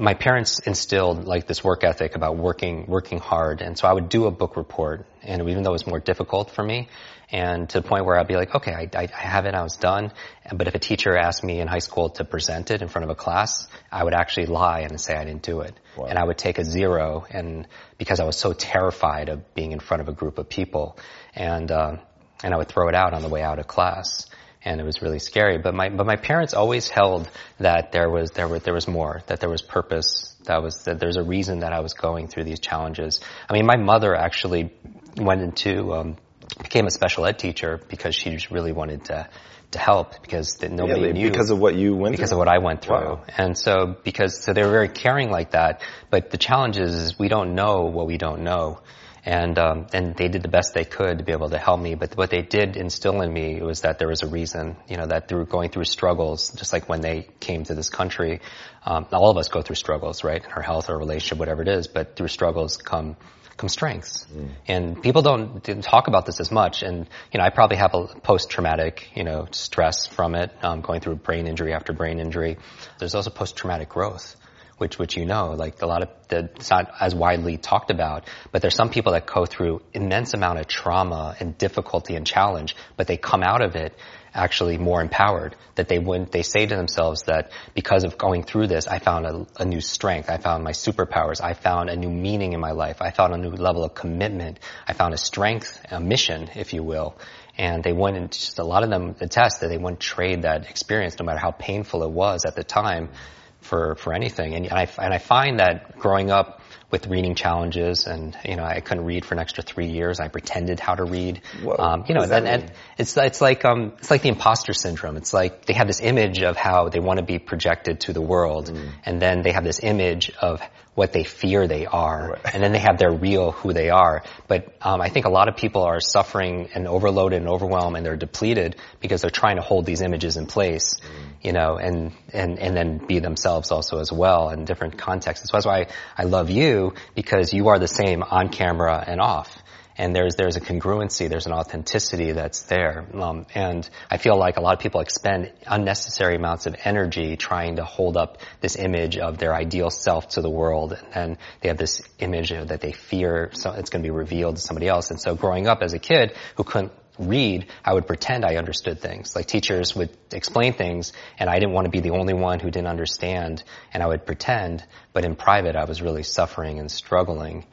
my 0.00 0.14
parents 0.14 0.60
instilled 0.60 1.26
like 1.26 1.46
this 1.46 1.62
work 1.62 1.84
ethic 1.84 2.14
about 2.16 2.38
working, 2.38 2.86
working 2.86 3.18
hard. 3.18 3.60
And 3.60 3.76
so 3.76 3.86
I 3.86 3.92
would 3.92 4.08
do 4.08 4.24
a 4.24 4.30
book 4.30 4.56
report 4.56 5.06
and 5.22 5.46
even 5.46 5.62
though 5.62 5.70
it 5.70 5.74
was 5.74 5.86
more 5.86 6.00
difficult 6.00 6.50
for 6.50 6.64
me, 6.64 6.88
and 7.30 7.68
to 7.68 7.82
the 7.82 7.86
point 7.86 8.06
where 8.06 8.18
I'd 8.18 8.26
be 8.26 8.34
like, 8.34 8.54
okay, 8.54 8.72
I, 8.72 8.88
I, 8.96 9.06
have 9.12 9.44
it, 9.44 9.54
I 9.54 9.62
was 9.62 9.76
done. 9.76 10.10
But 10.50 10.68
if 10.68 10.74
a 10.74 10.78
teacher 10.78 11.16
asked 11.16 11.44
me 11.44 11.60
in 11.60 11.68
high 11.68 11.80
school 11.80 12.08
to 12.10 12.24
present 12.24 12.70
it 12.70 12.80
in 12.80 12.88
front 12.88 13.04
of 13.04 13.10
a 13.10 13.14
class, 13.14 13.68
I 13.92 14.02
would 14.02 14.14
actually 14.14 14.46
lie 14.46 14.80
and 14.80 14.98
say 14.98 15.14
I 15.14 15.24
didn't 15.24 15.42
do 15.42 15.60
it. 15.60 15.78
Wow. 15.98 16.06
And 16.06 16.18
I 16.18 16.24
would 16.24 16.38
take 16.38 16.58
a 16.58 16.64
zero 16.64 17.26
and 17.30 17.68
because 17.98 18.20
I 18.20 18.24
was 18.24 18.38
so 18.38 18.54
terrified 18.54 19.28
of 19.28 19.54
being 19.54 19.72
in 19.72 19.80
front 19.80 20.00
of 20.00 20.08
a 20.08 20.12
group 20.12 20.38
of 20.38 20.48
people 20.48 20.98
and, 21.34 21.70
uh, 21.70 21.96
and 22.42 22.54
I 22.54 22.56
would 22.56 22.68
throw 22.68 22.88
it 22.88 22.94
out 22.94 23.12
on 23.12 23.20
the 23.20 23.28
way 23.28 23.42
out 23.42 23.58
of 23.58 23.66
class 23.66 24.29
and 24.62 24.80
it 24.80 24.84
was 24.84 25.02
really 25.02 25.18
scary. 25.18 25.58
But 25.58 25.74
my 25.74 25.88
but 25.88 26.06
my 26.06 26.16
parents 26.16 26.54
always 26.54 26.88
held 26.88 27.30
that 27.58 27.92
there 27.92 28.10
was 28.10 28.30
there 28.32 28.48
was 28.48 28.62
there 28.62 28.74
was 28.74 28.88
more, 28.88 29.22
that 29.26 29.40
there 29.40 29.50
was 29.50 29.62
purpose, 29.62 30.36
that 30.44 30.62
was 30.62 30.84
that 30.84 31.00
there's 31.00 31.16
a 31.16 31.22
reason 31.22 31.60
that 31.60 31.72
I 31.72 31.80
was 31.80 31.94
going 31.94 32.28
through 32.28 32.44
these 32.44 32.60
challenges. 32.60 33.20
I 33.48 33.52
mean, 33.52 33.66
my 33.66 33.76
mother 33.76 34.14
actually 34.14 34.72
went 35.16 35.42
into 35.42 35.94
um, 35.94 36.16
became 36.62 36.86
a 36.86 36.90
special 36.90 37.26
ed 37.26 37.38
teacher 37.38 37.80
because 37.88 38.14
she 38.14 38.30
just 38.30 38.50
really 38.50 38.72
wanted 38.72 39.04
to 39.06 39.28
to 39.72 39.78
help 39.78 40.20
because 40.20 40.60
nobody 40.62 41.00
yeah, 41.02 41.12
knew 41.12 41.30
because 41.30 41.50
of 41.50 41.58
what 41.58 41.76
you 41.76 41.94
went 41.94 42.12
because 42.12 42.30
through. 42.30 42.36
of 42.36 42.38
what 42.40 42.48
I 42.48 42.58
went 42.58 42.82
through. 42.82 42.96
Wow. 42.96 43.24
And 43.36 43.56
so 43.56 43.96
because 44.02 44.42
so 44.42 44.52
they 44.52 44.62
were 44.64 44.70
very 44.70 44.88
caring 44.88 45.30
like 45.30 45.52
that, 45.52 45.82
but 46.10 46.30
the 46.30 46.38
challenge 46.38 46.76
is 46.76 47.18
we 47.18 47.28
don't 47.28 47.54
know 47.54 47.84
what 47.84 48.06
we 48.06 48.18
don't 48.18 48.42
know. 48.42 48.80
And 49.24 49.58
um, 49.58 49.86
and 49.92 50.16
they 50.16 50.28
did 50.28 50.42
the 50.42 50.48
best 50.48 50.72
they 50.72 50.84
could 50.84 51.18
to 51.18 51.24
be 51.24 51.32
able 51.32 51.50
to 51.50 51.58
help 51.58 51.80
me. 51.80 51.94
But 51.94 52.16
what 52.16 52.30
they 52.30 52.42
did 52.42 52.76
instill 52.76 53.20
in 53.20 53.32
me 53.32 53.60
was 53.60 53.82
that 53.82 53.98
there 53.98 54.08
was 54.08 54.22
a 54.22 54.28
reason. 54.28 54.76
You 54.88 54.96
know 54.96 55.06
that 55.06 55.28
through 55.28 55.46
going 55.46 55.70
through 55.70 55.84
struggles, 55.84 56.50
just 56.50 56.72
like 56.72 56.88
when 56.88 57.00
they 57.00 57.28
came 57.38 57.64
to 57.64 57.74
this 57.74 57.90
country, 57.90 58.40
um, 58.84 59.06
all 59.12 59.30
of 59.30 59.36
us 59.36 59.48
go 59.48 59.60
through 59.60 59.76
struggles, 59.76 60.24
right? 60.24 60.42
In 60.42 60.50
our 60.52 60.62
health, 60.62 60.88
our 60.88 60.98
relationship, 60.98 61.38
whatever 61.38 61.62
it 61.62 61.68
is. 61.68 61.86
But 61.86 62.16
through 62.16 62.28
struggles 62.28 62.78
come 62.78 63.16
come 63.60 63.68
strengths. 63.68 64.26
Mm. 64.26 64.48
And 64.66 65.02
people 65.02 65.22
don't, 65.22 65.62
don't, 65.62 65.84
talk 65.84 66.08
about 66.08 66.24
this 66.24 66.40
as 66.40 66.50
much. 66.50 66.82
And, 66.82 67.06
you 67.30 67.38
know, 67.38 67.44
I 67.44 67.50
probably 67.50 67.76
have 67.76 67.94
a 67.94 68.06
post-traumatic, 68.06 69.10
you 69.14 69.22
know, 69.22 69.48
stress 69.50 70.06
from 70.06 70.34
it, 70.34 70.50
um, 70.62 70.80
going 70.80 71.00
through 71.00 71.16
brain 71.16 71.46
injury 71.46 71.74
after 71.74 71.92
brain 71.92 72.18
injury. 72.18 72.56
There's 72.98 73.14
also 73.14 73.30
post-traumatic 73.30 73.90
growth. 73.90 74.34
Which, 74.80 74.98
which 74.98 75.14
you 75.14 75.26
know, 75.26 75.50
like 75.50 75.82
a 75.82 75.86
lot 75.86 76.02
of, 76.02 76.08
the, 76.28 76.50
it's 76.56 76.70
not 76.70 76.90
as 76.98 77.14
widely 77.14 77.58
talked 77.58 77.90
about, 77.90 78.24
but 78.50 78.62
there's 78.62 78.74
some 78.74 78.88
people 78.88 79.12
that 79.12 79.26
go 79.26 79.44
through 79.44 79.82
immense 79.92 80.32
amount 80.32 80.58
of 80.58 80.68
trauma 80.68 81.36
and 81.38 81.58
difficulty 81.58 82.14
and 82.16 82.26
challenge, 82.26 82.74
but 82.96 83.06
they 83.06 83.18
come 83.18 83.42
out 83.42 83.60
of 83.60 83.76
it 83.76 83.94
actually 84.32 84.78
more 84.78 85.02
empowered. 85.02 85.54
That 85.74 85.88
they 85.88 85.98
wouldn't, 85.98 86.32
they 86.32 86.40
say 86.40 86.64
to 86.64 86.76
themselves 86.76 87.24
that 87.24 87.52
because 87.74 88.04
of 88.04 88.16
going 88.16 88.42
through 88.42 88.68
this, 88.68 88.86
I 88.86 89.00
found 89.00 89.26
a, 89.26 89.46
a, 89.58 89.66
new 89.66 89.82
strength. 89.82 90.30
I 90.30 90.38
found 90.38 90.64
my 90.64 90.72
superpowers. 90.72 91.42
I 91.42 91.52
found 91.52 91.90
a 91.90 91.96
new 91.96 92.08
meaning 92.08 92.54
in 92.54 92.60
my 92.60 92.72
life. 92.72 93.02
I 93.02 93.10
found 93.10 93.34
a 93.34 93.36
new 93.36 93.50
level 93.50 93.84
of 93.84 93.94
commitment. 93.94 94.60
I 94.88 94.94
found 94.94 95.12
a 95.12 95.18
strength, 95.18 95.78
a 95.90 96.00
mission, 96.00 96.48
if 96.54 96.72
you 96.72 96.82
will. 96.82 97.16
And 97.58 97.84
they 97.84 97.92
wouldn't, 97.92 98.32
just 98.32 98.58
a 98.58 98.64
lot 98.64 98.82
of 98.82 98.88
them 98.88 99.16
attest 99.20 99.60
that 99.60 99.68
they 99.68 99.76
wouldn't 99.76 100.00
trade 100.00 100.42
that 100.42 100.70
experience 100.70 101.18
no 101.18 101.26
matter 101.26 101.38
how 101.38 101.50
painful 101.50 102.02
it 102.02 102.10
was 102.10 102.46
at 102.46 102.56
the 102.56 102.64
time 102.64 103.10
for, 103.60 103.94
for 103.96 104.12
anything. 104.12 104.54
And, 104.54 104.66
and 104.66 104.74
I, 104.74 104.88
and 104.98 105.14
I 105.14 105.18
find 105.18 105.60
that 105.60 105.98
growing 105.98 106.30
up 106.30 106.60
with 106.90 107.06
reading 107.06 107.34
challenges, 107.34 108.06
and 108.06 108.36
you 108.44 108.56
know, 108.56 108.64
I 108.64 108.80
couldn't 108.80 109.04
read 109.04 109.24
for 109.24 109.34
an 109.34 109.40
extra 109.40 109.62
three 109.62 109.88
years. 109.88 110.18
I 110.18 110.28
pretended 110.28 110.80
how 110.80 110.94
to 110.96 111.04
read. 111.04 111.42
Whoa, 111.62 111.76
um, 111.78 112.04
you 112.08 112.14
know, 112.14 112.22
and, 112.22 112.48
and 112.48 112.72
it's 112.98 113.16
it's 113.16 113.40
like 113.40 113.64
um, 113.64 113.92
it's 113.98 114.10
like 114.10 114.22
the 114.22 114.28
imposter 114.28 114.72
syndrome. 114.72 115.16
It's 115.16 115.32
like 115.32 115.66
they 115.66 115.74
have 115.74 115.86
this 115.86 116.00
image 116.00 116.42
of 116.42 116.56
how 116.56 116.88
they 116.88 117.00
want 117.00 117.18
to 117.18 117.24
be 117.24 117.38
projected 117.38 118.00
to 118.00 118.12
the 118.12 118.20
world, 118.20 118.70
mm. 118.70 118.90
and 119.04 119.22
then 119.22 119.42
they 119.42 119.52
have 119.52 119.64
this 119.64 119.80
image 119.82 120.32
of 120.40 120.60
what 120.94 121.12
they 121.12 121.24
fear 121.24 121.66
they 121.66 121.86
are, 121.86 122.32
right. 122.32 122.54
and 122.54 122.62
then 122.62 122.72
they 122.72 122.78
have 122.78 122.98
their 122.98 123.12
real 123.12 123.52
who 123.52 123.72
they 123.72 123.90
are. 123.90 124.22
But 124.48 124.74
um, 124.82 125.00
I 125.00 125.08
think 125.08 125.26
a 125.26 125.30
lot 125.30 125.48
of 125.48 125.56
people 125.56 125.82
are 125.82 126.00
suffering 126.00 126.68
and 126.74 126.86
overloaded 126.88 127.40
and 127.40 127.48
overwhelmed, 127.48 127.96
and 127.96 128.04
they're 128.04 128.16
depleted 128.16 128.76
because 129.00 129.22
they're 129.22 129.30
trying 129.30 129.56
to 129.56 129.62
hold 129.62 129.86
these 129.86 130.02
images 130.02 130.36
in 130.36 130.46
place, 130.46 130.96
mm. 130.96 131.32
you 131.42 131.52
know, 131.52 131.76
and 131.76 132.12
and 132.32 132.58
and 132.58 132.76
then 132.76 132.98
be 132.98 133.18
themselves 133.18 133.70
also 133.70 133.98
as 133.98 134.12
well 134.12 134.50
in 134.50 134.64
different 134.64 134.98
contexts. 134.98 135.48
So 135.48 135.56
that's 135.56 135.66
why 135.66 135.80
I, 135.82 135.86
I 136.18 136.24
love 136.24 136.50
you 136.50 136.94
because 137.14 137.52
you 137.52 137.68
are 137.68 137.78
the 137.78 137.88
same 137.88 138.22
on 138.22 138.48
camera 138.48 139.02
and 139.06 139.20
off 139.20 139.62
and 139.96 140.14
there's 140.14 140.36
there's 140.36 140.56
a 140.56 140.60
congruency, 140.60 141.28
there's 141.28 141.46
an 141.46 141.52
authenticity 141.52 142.32
that's 142.32 142.62
there, 142.62 143.06
um, 143.14 143.46
and 143.54 143.88
I 144.10 144.16
feel 144.16 144.36
like 144.36 144.56
a 144.56 144.60
lot 144.60 144.74
of 144.74 144.80
people 144.80 145.00
expend 145.00 145.52
unnecessary 145.66 146.36
amounts 146.36 146.66
of 146.66 146.76
energy 146.84 147.36
trying 147.36 147.76
to 147.76 147.84
hold 147.84 148.16
up 148.16 148.38
this 148.60 148.76
image 148.76 149.18
of 149.18 149.38
their 149.38 149.54
ideal 149.54 149.90
self 149.90 150.30
to 150.30 150.42
the 150.42 150.50
world, 150.50 150.98
and 151.14 151.36
they 151.60 151.68
have 151.68 151.78
this 151.78 152.02
image 152.18 152.50
that 152.50 152.80
they 152.80 152.92
fear 152.92 153.50
so 153.52 153.72
it's 153.72 153.90
going 153.90 154.02
to 154.02 154.06
be 154.06 154.14
revealed 154.14 154.56
to 154.56 154.62
somebody 154.62 154.88
else. 154.88 155.10
And 155.10 155.20
so, 155.20 155.34
growing 155.34 155.66
up 155.66 155.82
as 155.82 155.92
a 155.92 155.98
kid 155.98 156.34
who 156.56 156.64
couldn't 156.64 156.92
read, 157.20 157.66
I 157.84 157.92
would 157.92 158.06
pretend 158.06 158.44
I 158.44 158.56
understood 158.56 159.00
things. 159.00 159.36
Like 159.36 159.46
teachers 159.46 159.94
would 159.94 160.10
explain 160.32 160.72
things 160.72 161.12
and 161.38 161.50
I 161.50 161.58
didn't 161.58 161.72
want 161.72 161.84
to 161.84 161.90
be 161.90 162.00
the 162.00 162.10
only 162.10 162.34
one 162.34 162.60
who 162.60 162.70
didn't 162.70 162.88
understand 162.88 163.62
and 163.92 164.02
I 164.02 164.06
would 164.06 164.24
pretend, 164.24 164.84
but 165.12 165.24
in 165.24 165.36
private 165.36 165.76
I 165.76 165.84
was 165.84 166.00
really 166.00 166.22
suffering 166.22 166.78
and 166.78 166.90
struggling. 166.90 167.66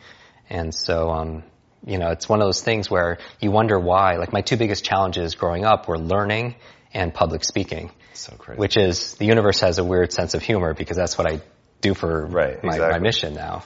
And 0.50 0.74
so, 0.74 1.10
um, 1.10 1.44
you 1.86 1.98
know, 1.98 2.12
it's 2.12 2.27
one 2.27 2.41
of 2.41 2.48
those 2.48 2.62
things 2.62 2.89
where 2.89 3.19
you 3.39 3.51
wonder 3.51 3.79
why. 3.79 4.15
Like 4.15 4.34
my 4.34 4.41
two 4.41 4.57
biggest 4.57 4.84
challenges 4.84 5.36
growing 5.36 5.65
up 5.65 5.88
were 5.88 6.00
learning 6.00 6.55
and 6.93 7.13
public 7.13 7.43
speaking. 7.43 7.91
So 8.13 8.36
crazy. 8.36 8.60
Which 8.60 8.77
is, 8.77 9.13
the 9.15 9.25
universe 9.25 9.60
has 9.62 9.77
a 9.77 9.84
weird 9.84 10.12
sense 10.12 10.34
of 10.34 10.41
humor 10.41 10.74
because 10.74 10.98
that's 10.98 11.17
what 11.17 11.31
I 11.31 11.41
do 11.81 11.93
for 11.93 12.25
right, 12.25 12.63
my, 12.63 12.74
exactly. 12.74 12.91
my 12.91 13.00
mission 13.00 13.34
now. 13.36 13.63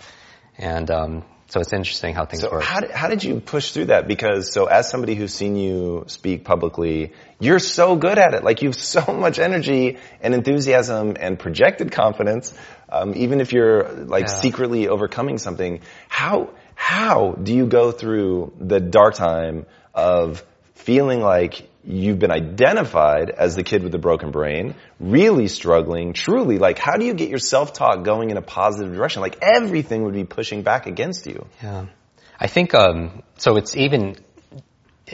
And, 0.57 0.91
um, 0.91 1.23
so 1.51 1.59
it's 1.59 1.73
interesting 1.73 2.15
how 2.15 2.25
things 2.25 2.43
so 2.43 2.49
work. 2.49 2.63
How 2.63 2.79
did, 2.79 2.91
how 2.91 3.09
did 3.09 3.25
you 3.25 3.41
push 3.41 3.71
through 3.71 3.85
that? 3.85 4.07
Because 4.07 4.53
so 4.53 4.67
as 4.67 4.89
somebody 4.89 5.15
who's 5.15 5.33
seen 5.33 5.57
you 5.57 6.05
speak 6.07 6.45
publicly, 6.45 7.11
you're 7.41 7.59
so 7.59 7.97
good 7.97 8.17
at 8.17 8.33
it. 8.33 8.45
Like 8.45 8.61
you 8.61 8.69
have 8.69 8.75
so 8.77 9.01
much 9.11 9.37
energy 9.37 9.97
and 10.21 10.33
enthusiasm 10.33 11.17
and 11.19 11.37
projected 11.37 11.91
confidence. 11.91 12.53
Um, 12.87 13.13
even 13.17 13.41
if 13.41 13.51
you're 13.51 13.89
like 13.89 14.27
yeah. 14.27 14.33
secretly 14.33 14.87
overcoming 14.87 15.37
something, 15.39 15.81
how 16.07 16.51
how 16.81 17.33
do 17.33 17.53
you 17.53 17.67
go 17.67 17.91
through 17.91 18.53
the 18.59 18.79
dark 18.79 19.13
time 19.13 19.67
of 19.93 20.43
feeling 20.73 21.21
like 21.21 21.69
you've 21.85 22.17
been 22.17 22.31
identified 22.31 23.29
as 23.29 23.55
the 23.55 23.61
kid 23.61 23.83
with 23.83 23.91
the 23.91 23.99
broken 23.99 24.31
brain, 24.31 24.73
really 24.99 25.47
struggling, 25.47 26.13
truly, 26.13 26.57
like 26.57 26.79
how 26.79 26.97
do 26.97 27.05
you 27.05 27.13
get 27.13 27.29
your 27.29 27.37
self-talk 27.37 28.03
going 28.03 28.31
in 28.31 28.37
a 28.37 28.41
positive 28.41 28.95
direction? 28.95 29.21
Like 29.21 29.37
everything 29.43 30.05
would 30.05 30.15
be 30.15 30.23
pushing 30.23 30.63
back 30.63 30.87
against 30.87 31.27
you. 31.27 31.45
Yeah. 31.61 31.85
I 32.39 32.47
think, 32.47 32.73
um, 32.73 33.21
so 33.37 33.57
it's 33.57 33.77
even, 33.77 34.15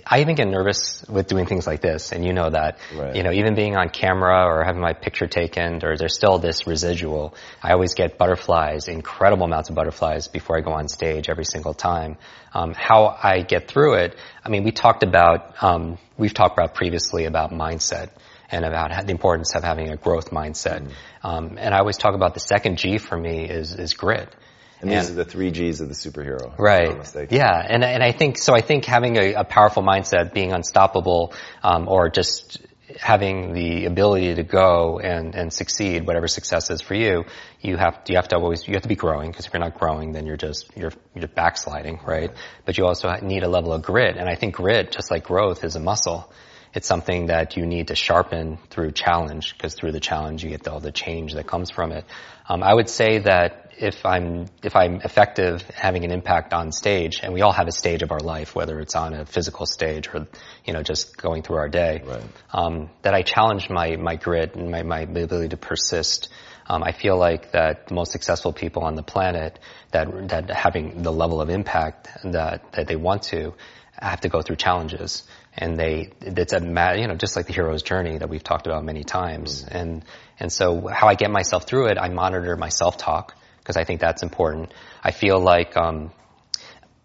I 0.06 0.22
even 0.22 0.36
get 0.36 0.48
nervous 0.48 1.04
with 1.08 1.28
doing 1.28 1.46
things 1.46 1.66
like 1.66 1.82
this, 1.82 2.12
and 2.12 2.26
you 2.26 2.34
know 2.34 2.50
that. 2.50 2.80
Right. 2.96 3.16
You 3.16 3.24
know, 3.24 3.32
even 3.32 3.56
being 3.56 3.76
on 3.76 3.90
camera 3.90 4.46
or 4.46 4.64
having 4.64 4.82
my 4.82 4.94
picture 4.94 5.28
taken, 5.28 5.84
or 5.84 5.98
there's 5.98 6.16
still 6.16 6.40
this 6.40 6.68
residual. 6.68 7.36
I 7.62 7.74
always 7.74 7.94
get 7.94 8.18
butterflies, 8.18 8.88
incredible 8.88 9.46
amounts 9.46 9.70
of 9.70 9.76
butterflies 9.76 10.28
before 10.28 10.58
I 10.58 10.62
go 10.62 10.72
on 10.72 10.88
stage 10.88 11.30
every 11.30 11.46
single 11.46 11.74
time. 11.74 12.18
Um, 12.54 12.74
how 12.76 13.18
I 13.22 13.42
get 13.42 13.68
through 13.68 13.96
it, 13.96 14.16
I 14.44 14.50
mean, 14.50 14.64
we 14.64 14.72
talked 14.72 15.04
about, 15.04 15.62
um, 15.64 15.98
we've 16.18 16.34
talked 16.34 16.58
about 16.58 16.76
previously 16.76 17.26
about 17.26 17.52
mindset 17.52 18.10
and 18.50 18.66
about 18.66 19.06
the 19.06 19.12
importance 19.12 19.56
of 19.56 19.64
having 19.64 19.90
a 19.90 19.98
growth 19.98 20.32
mindset. 20.32 20.82
Mm. 20.82 20.92
Um, 21.24 21.58
and 21.60 21.74
I 21.74 21.80
always 21.80 21.98
talk 21.98 22.16
about 22.16 22.34
the 22.34 22.40
second 22.40 22.78
G 22.78 22.98
for 22.98 23.18
me 23.18 23.46
is, 23.46 23.74
is 23.74 23.94
grit. 23.94 24.34
And 24.80 24.92
these 24.92 25.10
are 25.10 25.14
the 25.14 25.26
three 25.26 25.52
G's 25.52 25.82
of 25.82 25.90
the 25.90 25.96
superhero. 25.96 26.58
Right. 26.58 27.32
Yeah. 27.32 27.66
And, 27.68 27.84
and 27.84 28.04
I 28.04 28.12
think, 28.12 28.38
so 28.38 28.54
I 28.54 28.62
think 28.62 28.86
having 28.86 29.18
a, 29.18 29.34
a 29.34 29.44
powerful 29.44 29.82
mindset, 29.82 30.34
being 30.34 30.54
unstoppable, 30.54 31.34
um, 31.64 31.88
or 31.88 32.10
just 32.10 32.60
having 33.00 33.54
the 33.54 33.86
ability 33.86 34.36
to 34.36 34.44
go 34.44 35.00
and, 35.00 35.36
and 35.36 35.52
succeed, 35.52 36.08
whatever 36.08 36.28
success 36.28 36.70
is 36.70 36.82
for 36.82 36.94
you, 36.94 37.26
you 37.62 37.76
have, 37.76 38.02
you 38.08 38.16
have 38.16 38.28
to 38.30 38.38
always, 38.38 38.68
you 38.68 38.74
have 38.74 38.84
to 38.84 38.88
be 38.88 38.96
growing, 38.96 39.30
because 39.30 39.46
if 39.46 39.54
you're 39.54 39.64
not 39.64 39.78
growing, 39.78 40.14
then 40.14 40.26
you're 40.26 40.38
just, 40.38 40.70
you're, 40.76 40.92
you're 41.14 41.24
just 41.24 41.36
backsliding, 41.36 42.00
right? 42.06 42.32
But 42.66 42.78
you 42.78 42.86
also 42.86 43.14
need 43.22 43.44
a 43.44 43.50
level 43.50 43.74
of 43.74 43.82
grit, 43.82 44.16
and 44.18 44.30
I 44.30 44.36
think 44.36 44.56
grit, 44.56 44.92
just 44.92 45.12
like 45.12 45.26
growth, 45.26 45.64
is 45.64 45.76
a 45.76 45.80
muscle. 45.80 46.32
It's 46.74 46.88
something 46.88 47.28
that 47.28 47.58
you 47.58 47.66
need 47.66 47.88
to 47.88 47.96
sharpen 47.96 48.58
through 48.70 48.92
challenge, 48.92 49.54
because 49.54 49.74
through 49.74 49.92
the 49.92 50.00
challenge 50.00 50.44
you 50.44 50.50
get 50.50 50.68
all 50.68 50.80
the 50.80 50.92
change 50.92 51.34
that 51.34 51.48
comes 51.48 51.72
from 51.72 51.92
it. 51.92 52.06
Um, 52.50 52.64
I 52.64 52.74
would 52.74 52.90
say 52.90 53.20
that 53.20 53.68
if 53.78 54.06
I'm 54.06 54.48
if 54.64 54.76
I'm 54.76 55.02
effective 55.02 55.62
having 55.70 56.04
an 56.04 56.12
impact 56.12 56.54
on 56.54 56.72
stage, 56.72 57.20
and 57.22 57.34
we 57.34 57.42
all 57.42 57.52
have 57.52 57.68
a 57.68 57.72
stage 57.72 58.02
of 58.02 58.12
our 58.12 58.20
life, 58.20 58.56
whether 58.56 58.80
it's 58.80 58.96
on 58.96 59.14
a 59.14 59.26
physical 59.26 59.66
stage 59.66 60.10
or 60.14 60.28
you 60.66 60.74
know 60.74 60.84
just 60.84 61.18
going 61.18 61.44
through 61.44 61.58
our 61.58 61.70
day, 61.70 62.02
right. 62.06 62.24
um, 62.52 62.90
that 63.04 63.14
I 63.14 63.22
challenge 63.22 63.70
my 63.70 63.96
my 63.96 64.16
grit 64.16 64.56
and 64.56 64.72
my 64.72 64.84
my 64.84 65.02
ability 65.02 65.50
to 65.50 65.58
persist. 65.58 66.30
Um, 66.70 66.84
I 66.84 66.92
feel 66.92 67.18
like 67.18 67.52
that 67.52 67.88
the 67.88 67.94
most 67.94 68.12
successful 68.12 68.52
people 68.52 68.84
on 68.84 68.96
the 68.96 69.04
planet 69.04 69.60
that 69.92 70.30
that 70.30 70.50
having 70.50 71.04
the 71.04 71.14
level 71.14 71.40
of 71.40 71.50
impact 71.50 72.10
that 72.24 72.72
that 72.74 72.88
they 72.88 72.96
want 72.96 73.24
to 73.24 73.54
have 74.00 74.22
to 74.22 74.30
go 74.30 74.42
through 74.42 74.58
challenges 74.58 75.24
and 75.58 75.78
they 75.78 76.12
it's 76.22 76.54
a 76.54 76.60
you 76.98 77.08
know 77.08 77.16
just 77.16 77.36
like 77.36 77.48
the 77.48 77.54
hero's 77.54 77.82
journey 77.82 78.18
that 78.18 78.30
we've 78.30 78.44
talked 78.44 78.68
about 78.68 78.84
many 78.84 79.04
times 79.04 79.64
mm. 79.64 79.68
and 79.72 80.06
and 80.40 80.52
so 80.52 80.88
how 80.88 81.08
I 81.08 81.16
get 81.16 81.32
myself 81.32 81.66
through 81.66 81.88
it 81.88 81.98
I 81.98 82.10
monitor 82.10 82.56
my 82.56 82.70
self 82.70 82.98
talk 82.98 83.34
because 83.68 83.76
I 83.76 83.84
think 83.84 84.00
that's 84.00 84.24
important. 84.24 84.74
I 85.04 85.12
feel 85.12 85.40
like 85.42 85.76
um, 85.76 86.12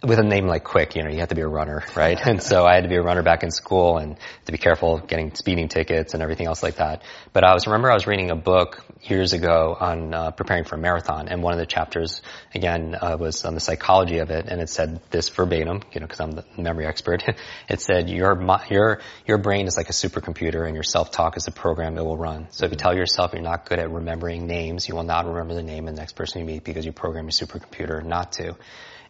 with 0.05 0.19
a 0.19 0.25
name 0.25 0.49
like 0.49 0.65
Kwik, 0.65 0.97
you 0.97 1.05
know, 1.05 1.11
you 1.11 1.21
have 1.21 1.29
to 1.29 1.37
be 1.37 1.43
a 1.43 1.49
runner, 1.49 1.85
right? 1.95 2.19
and 2.27 2.43
so 2.43 2.65
I 2.67 2.75
had 2.75 2.83
to 2.83 2.89
be 2.89 2.97
a 2.97 3.03
runner 3.03 3.23
back 3.23 3.45
in 3.45 3.51
school 3.51 3.99
and 3.99 4.17
to 4.47 4.53
be 4.53 4.59
careful 4.59 4.99
getting 4.99 5.35
speeding 5.35 5.69
tickets 5.69 6.15
and 6.15 6.23
everything 6.23 6.47
else 6.47 6.63
like 6.63 6.77
that. 6.77 7.03
But 7.33 7.45
I 7.45 7.55
was 7.55 7.67
remember 7.67 7.91
I 7.91 7.95
was 7.95 8.07
reading 8.07 8.31
a 8.31 8.37
book 8.37 8.85
years 9.03 9.33
ago 9.33 9.77
on 9.79 10.13
uh, 10.13 10.31
preparing 10.33 10.65
for 10.65 10.75
a 10.75 10.79
marathon, 10.79 11.29
and 11.29 11.43
one 11.43 11.53
of 11.53 11.59
the 11.59 11.67
chapters 11.67 12.21
again 12.55 12.97
uh, 13.01 13.17
was 13.19 13.45
on 13.45 13.55
the 13.55 13.61
psychology 13.61 14.19
of 14.19 14.31
it, 14.31 14.47
and 14.49 14.61
it 14.61 14.69
said 14.69 15.01
this 15.11 15.29
verbatim, 15.29 15.83
you 15.93 16.01
know, 16.01 16.07
because 16.07 16.21
I'm 16.21 16.33
the 16.33 16.45
memory 16.57 16.87
expert. 16.87 17.23
it 17.69 17.81
said 17.81 18.11
your 18.11 18.41
your 18.71 19.01
your 19.27 19.39
brain 19.39 19.67
is 19.67 19.77
like 19.77 19.89
a 19.89 19.93
supercomputer, 19.93 20.67
and 20.67 20.75
your 20.75 20.85
self-talk 20.85 21.37
is 21.37 21.47
a 21.47 21.53
program 21.53 21.97
it 21.97 22.03
will 22.03 22.17
run. 22.17 22.49
So 22.51 22.65
if 22.65 22.73
you 22.73 22.77
tell 22.77 22.97
yourself 22.97 23.33
you're 23.33 23.43
not 23.43 23.69
good 23.69 23.79
at 23.79 23.91
remembering 23.91 24.47
names, 24.47 24.89
you 24.89 24.97
will 24.97 25.05
not 25.05 25.27
remember 25.27 25.55
the 25.55 25.63
name 25.63 25.87
of 25.87 25.95
the 25.95 26.01
next 26.01 26.15
person 26.15 26.41
you 26.41 26.47
meet 26.47 26.65
because 26.65 26.85
you 26.85 26.93
program 26.93 27.25
your 27.27 27.33
supercomputer 27.33 28.05
not 28.05 28.33
to. 28.33 28.57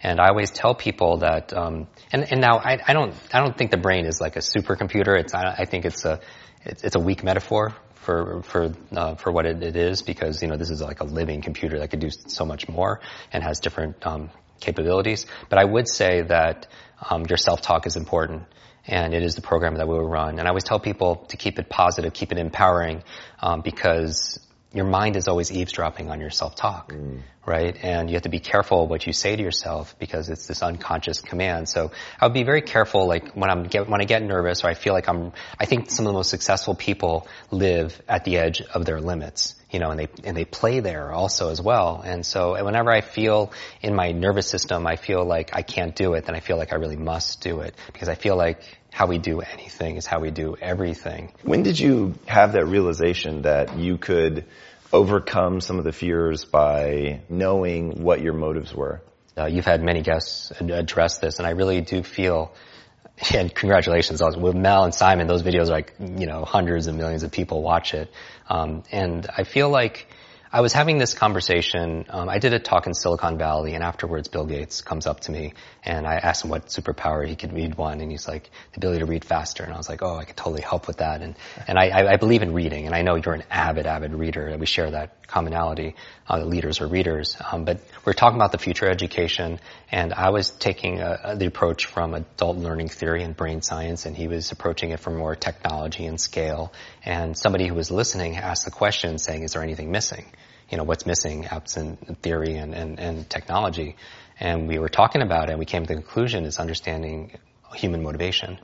And 0.03 0.21
I 0.21 0.29
always 0.29 0.51
tell 0.51 0.75
people 0.75 1.19
that, 1.19 1.53
um, 1.53 1.87
and, 2.11 2.31
and 2.31 2.41
now 2.41 2.59
I, 2.59 2.79
I 2.87 2.93
don't, 2.93 3.15
I 3.33 3.41
don't 3.41 3.57
think 3.57 3.71
the 3.71 3.77
brain 3.77 4.07
is 4.07 4.21
like 4.21 4.37
a 4.37 4.41
supercomputer. 4.41 5.19
It's, 5.19 5.35
I, 5.35 5.55
I 5.59 5.65
think 5.65 5.85
it's 5.85 6.05
a, 6.05 6.21
it's, 6.65 6.83
it's 6.83 6.97
a 6.97 7.01
weak 7.01 7.23
metaphor 7.23 7.75
for 7.95 8.43
for 8.43 8.73
uh, 8.91 9.15
for 9.15 9.31
what 9.31 9.47
it, 9.47 9.63
it 9.63 9.77
is 9.77 10.03
because 10.03 10.43
you 10.43 10.49
know 10.49 10.57
this 10.57 10.71
is 10.71 10.81
like 10.81 11.01
a 11.01 11.05
living 11.05 11.41
computer 11.41 11.79
that 11.79 11.89
could 11.89 12.01
do 12.01 12.11
so 12.11 12.45
much 12.45 12.69
more 12.69 13.01
and 13.33 13.45
has 13.45 13.61
different 13.61 14.05
um, 14.05 14.31
capabilities. 14.61 15.27
But 15.49 15.59
I 15.59 15.65
would 15.65 15.89
say 15.89 16.23
that 16.23 16.67
um, 17.09 17.25
your 17.29 17.37
self 17.37 17.61
talk 17.61 17.87
is 17.87 17.97
important. 17.97 18.45
And 18.85 19.15
it 19.15 19.23
is 19.23 19.37
the 19.37 19.43
program 19.43 19.77
that 19.77 19.87
we 19.87 19.95
will 19.95 20.09
run. 20.09 20.41
And 20.41 20.49
I 20.49 20.49
always 20.49 20.65
tell 20.65 20.81
people 20.81 21.25
to 21.29 21.37
keep 21.37 21.61
it 21.61 21.69
positive, 21.69 22.13
keep 22.13 22.33
it 22.33 22.39
empowering, 22.39 23.05
um, 23.39 23.61
because 23.61 24.41
your 24.75 24.87
mind 24.87 25.17
is 25.17 25.29
always 25.29 25.53
eavesdropping 25.53 26.11
on 26.11 26.21
your 26.21 26.31
self-talk, 26.31 26.93
mm. 26.93 27.21
right? 27.45 27.77
And 27.83 28.09
you 28.09 28.15
have 28.15 28.23
to 28.23 28.31
be 28.31 28.41
careful 28.41 28.87
what 28.87 29.07
you 29.07 29.13
say 29.13 29.37
to 29.37 29.43
yourself 29.43 29.95
because 29.99 30.31
it's 30.31 30.47
this 30.47 30.63
unconscious 30.63 31.21
command. 31.21 31.69
So 31.69 31.91
I 32.19 32.27
would 32.27 32.33
be 32.33 32.45
very 32.45 32.63
careful, 32.63 33.07
like 33.07 33.33
when 33.33 33.51
I'm 33.51 33.65
get, 33.65 33.89
when 33.89 34.01
I 34.01 34.05
get 34.05 34.23
nervous 34.23 34.65
or 34.65 34.69
I 34.69 34.75
feel 34.75 34.95
like 34.95 35.09
I'm. 35.09 35.33
I 35.59 35.67
think 35.67 35.91
some 35.91 36.07
of 36.07 36.13
the 36.13 36.17
most 36.17 36.31
successful 36.31 36.75
people 36.75 37.27
live 37.51 38.01
at 38.09 38.25
the 38.25 38.39
edge 38.39 38.63
of 38.63 38.85
their 38.85 39.01
limits, 39.01 39.55
you 39.71 39.79
know, 39.79 39.91
and 39.91 40.01
they 40.01 40.09
and 40.25 40.37
they 40.37 40.47
play 40.47 40.81
there 40.81 41.13
also 41.13 41.51
as 41.51 41.61
well. 41.61 42.03
And 42.05 42.25
so 42.25 42.63
whenever 42.65 42.91
I 42.91 43.03
feel 43.03 43.53
in 43.83 43.95
my 43.95 44.13
nervous 44.13 44.49
system, 44.49 44.87
I 44.87 44.97
feel 44.97 45.25
like 45.25 45.51
I 45.55 45.63
can't 45.63 45.95
do 45.95 46.15
it, 46.15 46.25
then 46.25 46.35
I 46.35 46.41
feel 46.41 46.57
like 46.57 46.73
I 46.73 46.77
really 46.77 46.97
must 46.97 47.43
do 47.43 47.61
it 47.61 47.75
because 47.93 48.09
I 48.09 48.15
feel 48.15 48.37
like 48.37 48.63
how 48.93 49.07
we 49.07 49.19
do 49.19 49.41
anything 49.41 49.97
is 49.97 50.07
how 50.07 50.21
we 50.21 50.31
do 50.31 50.55
everything. 50.61 51.33
When 51.43 51.63
did 51.63 51.81
you 51.81 52.15
have 52.27 52.53
that 52.53 52.67
realization 52.67 53.43
that 53.43 53.79
you 53.79 53.97
could 53.97 54.45
overcome 54.93 55.63
some 55.63 55.79
of 55.79 55.85
the 55.85 55.93
fears 55.93 56.45
by 56.45 57.23
knowing 57.31 58.03
what 58.03 58.21
your 58.21 58.35
motives 58.35 58.73
were? 58.75 59.01
Uh, 59.37 59.47
you've 59.47 59.65
had 59.65 59.83
many 59.83 60.03
guests 60.03 60.53
address 60.61 61.19
this, 61.19 61.39
and 61.39 61.47
I 61.47 61.53
really 61.53 61.81
do 61.81 62.03
feel, 62.03 62.53
and 63.35 63.53
congratulations, 63.53 64.23
with 64.37 64.55
Mel 64.55 64.85
and 64.85 64.95
Simon, 64.95 65.27
those 65.27 65.43
videos 65.43 65.69
are 65.69 65.73
like, 65.73 65.95
you 65.99 66.27
know, 66.27 66.45
hundreds 66.45 66.87
of 66.87 66.95
millions 66.95 67.23
of 67.23 67.33
people 67.33 67.63
watch 67.63 67.95
it. 67.95 68.13
Um, 68.51 68.83
and 68.93 69.27
I 69.35 69.45
feel 69.45 69.71
like 69.71 70.07
I 70.53 70.61
was 70.61 70.75
having 70.75 70.99
this 70.99 71.15
conversation. 71.15 72.05
Um, 72.11 72.29
I 72.29 72.39
did 72.39 72.53
a 72.53 72.59
talk 72.59 72.87
in 72.87 72.93
Silicon 72.93 73.39
Valley, 73.39 73.73
and 73.73 73.83
afterwards, 73.83 74.29
Bill 74.29 74.45
Gates 74.45 74.83
comes 74.83 75.07
up 75.07 75.21
to 75.21 75.33
me, 75.33 75.55
and 75.85 76.07
I 76.07 76.15
asked 76.15 76.45
him 76.45 76.51
what 76.51 76.67
superpower 76.67 77.27
he 77.27 77.35
could 77.35 77.53
read 77.53 77.75
one, 77.77 78.01
and 78.01 78.11
he's 78.11 78.29
like, 78.29 78.51
the 78.73 78.77
ability 78.77 79.01
to 79.01 79.07
read 79.07 79.25
faster. 79.25 79.65
And 79.65 79.73
I 79.73 79.77
was 79.77 79.89
like, 79.89 80.01
oh, 80.03 80.15
I 80.15 80.25
could 80.25 80.37
totally 80.37 80.63
help 80.63 80.87
with 80.87 80.99
that. 80.99 81.23
And 81.23 81.35
and 81.67 81.77
I, 81.79 82.13
I 82.13 82.17
believe 82.17 82.43
in 82.43 82.53
reading, 82.55 82.87
and 82.87 82.95
I 82.95 83.03
know 83.03 83.17
you're 83.17 83.35
an 83.35 83.43
avid, 83.51 83.87
avid 83.87 84.15
reader, 84.15 84.57
we 84.59 84.67
share 84.67 84.93
that 84.93 85.27
commonality. 85.27 85.97
Uh, 86.29 86.45
leaders 86.45 86.81
are 86.81 86.87
readers, 86.87 87.37
um, 87.51 87.65
but 87.65 87.81
we're 88.05 88.13
talking 88.13 88.37
about 88.37 88.53
the 88.53 88.59
future 88.59 88.89
education, 88.89 89.59
and 89.91 90.13
I 90.13 90.31
was 90.31 90.51
taking 90.51 91.01
a, 91.01 91.35
the 91.37 91.47
approach 91.47 91.87
from 91.87 92.15
adult 92.15 92.59
learning 92.59 92.89
theory 92.89 93.25
and 93.25 93.37
brain 93.37 93.61
science, 93.61 94.07
and 94.07 94.17
he 94.17 94.29
was 94.29 94.53
approaching 94.53 94.91
it 94.91 95.01
from 95.01 95.17
more 95.17 95.35
technology 95.35 96.07
and 96.07 96.21
scale. 96.21 96.73
And 97.05 97.37
somebody 97.37 97.67
who 97.67 97.75
was 97.75 97.91
listening 97.91 98.37
asked 98.37 98.65
the 98.65 98.71
question, 98.71 99.19
saying, 99.19 99.43
"Is 99.43 99.55
there 99.55 99.63
anything 99.63 99.91
missing?" 99.91 100.27
you 100.73 100.79
know, 100.79 100.85
what's 100.85 101.05
missing 101.05 101.47
absent 101.47 102.23
theory 102.23 102.55
and, 102.55 102.75
and, 102.75 102.99
and 102.99 103.29
technology. 103.29 103.95
And 104.43 104.67
we 104.67 104.81
were 104.81 104.89
talking 104.89 105.23
about 105.23 105.49
it 105.49 105.53
and 105.53 105.61
we 105.61 105.67
came 105.67 105.85
to 105.85 105.87
the 105.87 105.95
conclusion 105.95 106.47
is 106.47 106.59
understanding 106.59 107.39
human 107.77 108.03
motivation. 108.03 108.59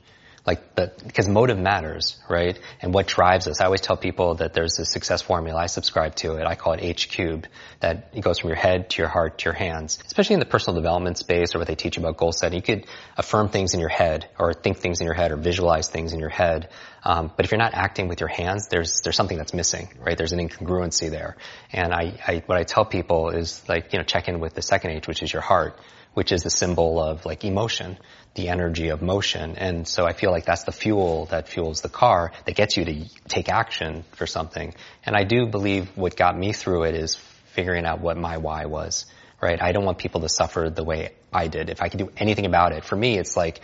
Like, 0.45 0.75
but, 0.75 1.03
because 1.05 1.27
motive 1.27 1.57
matters, 1.57 2.17
right? 2.29 2.57
And 2.81 2.93
what 2.93 3.07
drives 3.07 3.47
us. 3.47 3.61
I 3.61 3.65
always 3.65 3.81
tell 3.81 3.97
people 3.97 4.35
that 4.35 4.53
there's 4.53 4.79
a 4.79 4.85
success 4.85 5.21
formula. 5.21 5.59
I 5.59 5.65
subscribe 5.67 6.15
to 6.15 6.35
it. 6.35 6.45
I 6.45 6.55
call 6.55 6.73
it 6.73 6.79
H 6.81 7.09
cubed. 7.09 7.47
That 7.81 8.11
it 8.13 8.21
goes 8.21 8.39
from 8.39 8.49
your 8.49 8.57
head 8.57 8.89
to 8.91 9.01
your 9.01 9.09
heart 9.09 9.39
to 9.39 9.45
your 9.45 9.53
hands. 9.53 9.99
Especially 10.05 10.35
in 10.35 10.39
the 10.39 10.45
personal 10.45 10.79
development 10.79 11.17
space 11.17 11.55
or 11.55 11.59
what 11.59 11.67
they 11.67 11.75
teach 11.75 11.97
about 11.97 12.17
goal 12.17 12.31
setting. 12.31 12.57
You 12.57 12.61
could 12.63 12.85
affirm 13.17 13.49
things 13.49 13.73
in 13.73 13.79
your 13.79 13.89
head 13.89 14.29
or 14.39 14.53
think 14.53 14.77
things 14.77 15.01
in 15.01 15.05
your 15.05 15.13
head 15.13 15.31
or 15.31 15.37
visualize 15.37 15.89
things 15.89 16.13
in 16.13 16.19
your 16.19 16.29
head. 16.29 16.69
Um, 17.03 17.31
but 17.35 17.45
if 17.45 17.51
you're 17.51 17.59
not 17.59 17.73
acting 17.73 18.07
with 18.07 18.19
your 18.19 18.29
hands, 18.29 18.67
there's 18.69 19.01
there's 19.01 19.15
something 19.15 19.37
that's 19.37 19.53
missing, 19.53 19.89
right? 19.99 20.17
There's 20.17 20.33
an 20.33 20.39
incongruency 20.39 21.09
there. 21.09 21.37
And 21.71 21.93
I, 21.93 22.19
I 22.27 22.43
what 22.45 22.57
I 22.57 22.63
tell 22.63 22.85
people 22.85 23.29
is 23.29 23.61
like, 23.67 23.93
you 23.93 23.99
know, 23.99 24.03
check 24.03 24.27
in 24.27 24.39
with 24.39 24.53
the 24.53 24.61
second 24.61 24.91
H, 24.91 25.07
which 25.07 25.23
is 25.23 25.31
your 25.31 25.41
heart 25.41 25.79
which 26.13 26.31
is 26.31 26.43
the 26.43 26.49
symbol 26.49 27.01
of 27.01 27.25
like 27.25 27.45
emotion, 27.45 27.97
the 28.35 28.49
energy 28.49 28.89
of 28.89 29.01
motion. 29.01 29.55
And 29.57 29.87
so 29.87 30.05
I 30.05 30.13
feel 30.13 30.31
like 30.31 30.45
that's 30.45 30.63
the 30.63 30.71
fuel 30.71 31.25
that 31.27 31.47
fuels 31.47 31.81
the 31.81 31.89
car 31.89 32.31
that 32.45 32.55
gets 32.55 32.77
you 32.77 32.85
to 32.85 33.05
take 33.27 33.49
action 33.49 34.03
for 34.13 34.27
something. 34.27 34.73
And 35.05 35.15
I 35.15 35.23
do 35.23 35.45
believe 35.45 35.89
what 35.95 36.15
got 36.15 36.37
me 36.37 36.53
through 36.53 36.83
it 36.83 36.95
is 36.95 37.15
figuring 37.53 37.85
out 37.85 37.99
what 38.01 38.17
my 38.17 38.37
why 38.37 38.65
was, 38.65 39.05
right? 39.41 39.61
I 39.61 39.71
don't 39.71 39.85
want 39.85 39.97
people 39.97 40.21
to 40.21 40.29
suffer 40.29 40.69
the 40.69 40.83
way 40.83 41.11
I 41.31 41.47
did. 41.47 41.69
If 41.69 41.81
I 41.81 41.89
could 41.89 41.99
do 41.99 42.11
anything 42.17 42.45
about 42.45 42.73
it, 42.73 42.83
for 42.83 42.95
me, 42.95 43.17
it's 43.17 43.35
like 43.37 43.61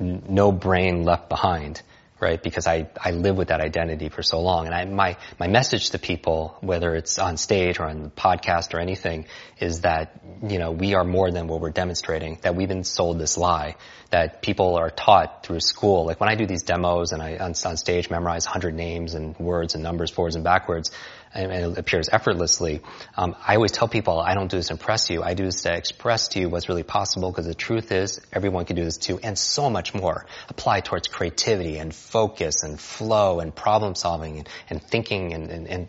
no 0.00 0.52
brain 0.52 1.02
left 1.04 1.28
behind 1.28 1.82
right? 2.20 2.42
Because 2.42 2.66
I, 2.66 2.88
I 3.02 3.12
live 3.12 3.36
with 3.36 3.48
that 3.48 3.60
identity 3.60 4.08
for 4.08 4.22
so 4.22 4.40
long. 4.40 4.66
And 4.66 4.74
I, 4.74 4.84
my, 4.84 5.16
my 5.38 5.46
message 5.46 5.90
to 5.90 5.98
people, 5.98 6.56
whether 6.60 6.94
it's 6.94 7.18
on 7.18 7.36
stage 7.36 7.78
or 7.78 7.84
on 7.84 8.02
the 8.02 8.10
podcast 8.10 8.74
or 8.74 8.80
anything, 8.80 9.26
is 9.58 9.82
that, 9.82 10.20
you 10.42 10.58
know, 10.58 10.72
we 10.72 10.94
are 10.94 11.04
more 11.04 11.30
than 11.30 11.46
what 11.46 11.60
we're 11.60 11.70
demonstrating, 11.70 12.38
that 12.42 12.54
we've 12.54 12.68
been 12.68 12.84
sold 12.84 13.18
this 13.18 13.38
lie, 13.38 13.76
that 14.10 14.42
people 14.42 14.76
are 14.76 14.90
taught 14.90 15.44
through 15.44 15.60
school. 15.60 16.06
Like 16.06 16.20
when 16.20 16.28
I 16.28 16.34
do 16.34 16.46
these 16.46 16.62
demos 16.62 17.12
and 17.12 17.22
I 17.22 17.36
on, 17.36 17.54
on 17.64 17.76
stage 17.76 18.10
memorize 18.10 18.46
100 18.46 18.74
names 18.74 19.14
and 19.14 19.38
words 19.38 19.74
and 19.74 19.82
numbers 19.82 20.10
forwards 20.10 20.34
and 20.34 20.44
backwards, 20.44 20.90
and, 21.34 21.52
it 21.52 21.78
appears 21.78 22.08
effortlessly. 22.10 22.80
Um, 23.16 23.36
I 23.46 23.56
always 23.56 23.72
tell 23.72 23.88
people 23.88 24.20
I 24.20 24.34
don't 24.34 24.50
do 24.50 24.56
this 24.56 24.68
to 24.68 24.74
impress 24.74 25.10
you. 25.10 25.22
I 25.22 25.34
do 25.34 25.44
this 25.44 25.62
to 25.62 25.74
express 25.74 26.28
to 26.28 26.40
you 26.40 26.48
what's 26.48 26.68
really 26.68 26.82
possible 26.82 27.30
because 27.30 27.46
the 27.46 27.54
truth 27.54 27.92
is 27.92 28.20
everyone 28.32 28.64
can 28.64 28.76
do 28.76 28.84
this 28.84 28.96
too 28.98 29.18
and 29.22 29.38
so 29.38 29.70
much 29.70 29.94
more. 29.94 30.26
Apply 30.48 30.80
towards 30.80 31.08
creativity 31.08 31.78
and 31.78 31.94
focus 31.94 32.62
and 32.62 32.78
flow 32.78 33.40
and 33.40 33.54
problem 33.54 33.94
solving 33.94 34.38
and, 34.38 34.48
and 34.70 34.82
thinking 34.82 35.32
and, 35.32 35.50
and, 35.50 35.66
and, 35.66 35.88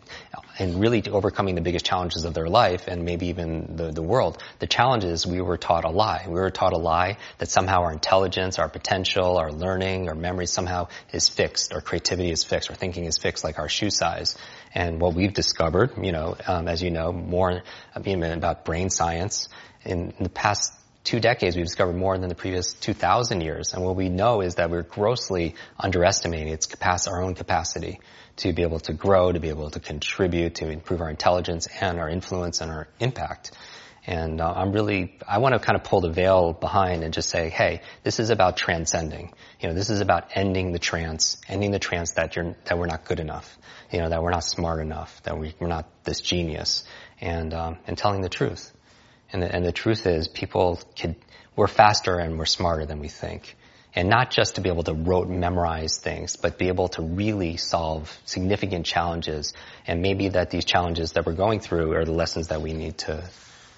and 0.57 0.79
really 0.79 1.03
overcoming 1.09 1.55
the 1.55 1.61
biggest 1.61 1.85
challenges 1.85 2.25
of 2.25 2.33
their 2.33 2.47
life 2.47 2.87
and 2.87 3.05
maybe 3.05 3.27
even 3.27 3.75
the, 3.75 3.91
the 3.91 4.01
world. 4.01 4.41
The 4.59 4.67
challenge 4.67 5.03
is 5.03 5.25
we 5.25 5.41
were 5.41 5.57
taught 5.57 5.85
a 5.85 5.89
lie. 5.89 6.25
We 6.27 6.33
were 6.33 6.51
taught 6.51 6.73
a 6.73 6.77
lie 6.77 7.17
that 7.37 7.49
somehow 7.49 7.83
our 7.83 7.91
intelligence, 7.91 8.59
our 8.59 8.69
potential, 8.69 9.37
our 9.37 9.51
learning, 9.51 10.09
our 10.09 10.15
memory 10.15 10.47
somehow 10.47 10.87
is 11.11 11.29
fixed, 11.29 11.73
our 11.73 11.81
creativity 11.81 12.31
is 12.31 12.43
fixed, 12.43 12.69
our 12.69 12.75
thinking 12.75 13.05
is 13.05 13.17
fixed 13.17 13.43
like 13.43 13.59
our 13.59 13.69
shoe 13.69 13.89
size. 13.89 14.35
And 14.73 15.01
what 15.01 15.15
we've 15.15 15.33
discovered, 15.33 15.91
you 16.01 16.11
know, 16.11 16.35
um, 16.47 16.67
as 16.67 16.81
you 16.81 16.91
know, 16.91 17.11
more 17.11 17.63
about 17.95 18.65
brain 18.65 18.89
science 18.89 19.49
in 19.83 20.13
the 20.19 20.29
past 20.29 20.73
two 21.03 21.19
decades, 21.19 21.55
we've 21.55 21.65
discovered 21.65 21.95
more 21.95 22.17
than 22.17 22.29
the 22.29 22.35
previous 22.35 22.73
2,000 22.73 23.41
years. 23.41 23.73
And 23.73 23.83
what 23.83 23.95
we 23.95 24.09
know 24.09 24.41
is 24.41 24.55
that 24.55 24.69
we're 24.69 24.83
grossly 24.83 25.55
underestimating 25.79 26.49
its 26.49 26.67
capacity, 26.67 27.11
our 27.11 27.23
own 27.23 27.35
capacity 27.35 27.99
to 28.37 28.53
be 28.53 28.61
able 28.61 28.79
to 28.81 28.93
grow, 28.93 29.31
to 29.31 29.39
be 29.39 29.49
able 29.49 29.69
to 29.71 29.79
contribute, 29.79 30.55
to 30.55 30.69
improve 30.69 31.01
our 31.01 31.09
intelligence 31.09 31.67
and 31.81 31.99
our 31.99 32.09
influence 32.09 32.61
and 32.61 32.71
our 32.71 32.87
impact. 32.99 33.51
And 34.07 34.41
uh, 34.41 34.53
I'm 34.55 34.71
really, 34.71 35.17
I 35.27 35.37
want 35.39 35.53
to 35.53 35.59
kind 35.59 35.75
of 35.75 35.83
pull 35.83 36.01
the 36.01 36.09
veil 36.09 36.53
behind 36.53 37.03
and 37.03 37.13
just 37.13 37.29
say, 37.29 37.49
hey, 37.49 37.81
this 38.03 38.19
is 38.19 38.29
about 38.29 38.57
transcending. 38.57 39.33
You 39.59 39.69
know, 39.69 39.75
this 39.75 39.89
is 39.89 40.01
about 40.01 40.31
ending 40.35 40.71
the 40.71 40.79
trance, 40.79 41.37
ending 41.47 41.71
the 41.71 41.79
trance 41.79 42.13
that 42.13 42.35
you're, 42.35 42.55
that 42.65 42.77
we're 42.77 42.87
not 42.87 43.05
good 43.05 43.19
enough 43.19 43.57
you 43.91 43.99
know, 43.99 44.09
that 44.09 44.21
we're 44.21 44.31
not 44.31 44.43
smart 44.43 44.81
enough, 44.81 45.21
that 45.23 45.37
we, 45.37 45.53
are 45.59 45.67
not 45.67 46.03
this 46.03 46.21
genius, 46.21 46.83
and 47.19 47.53
um, 47.53 47.77
and 47.87 47.97
telling 47.97 48.21
the 48.21 48.29
truth. 48.29 48.71
And 49.31 49.41
the, 49.41 49.53
and 49.53 49.65
the 49.65 49.71
truth 49.71 50.05
is, 50.05 50.27
people 50.27 50.79
could 50.97 51.15
we're 51.55 51.67
faster 51.67 52.17
and 52.17 52.37
we're 52.37 52.45
smarter 52.45 52.85
than 52.85 52.99
we 52.99 53.07
think, 53.07 53.55
and 53.95 54.09
not 54.09 54.31
just 54.31 54.55
to 54.55 54.61
be 54.61 54.69
able 54.69 54.83
to 54.83 54.93
rote 54.93 55.27
memorize 55.27 55.97
things, 55.97 56.35
but 56.35 56.57
be 56.57 56.67
able 56.67 56.89
to 56.89 57.01
really 57.01 57.57
solve 57.57 58.15
significant 58.25 58.85
challenges. 58.85 59.53
And 59.87 60.01
maybe 60.01 60.29
that 60.29 60.51
these 60.51 60.65
challenges 60.65 61.13
that 61.13 61.25
we're 61.25 61.33
going 61.33 61.59
through 61.59 61.93
are 61.93 62.05
the 62.05 62.13
lessons 62.13 62.49
that 62.49 62.61
we 62.61 62.73
need 62.73 62.99
to 62.99 63.27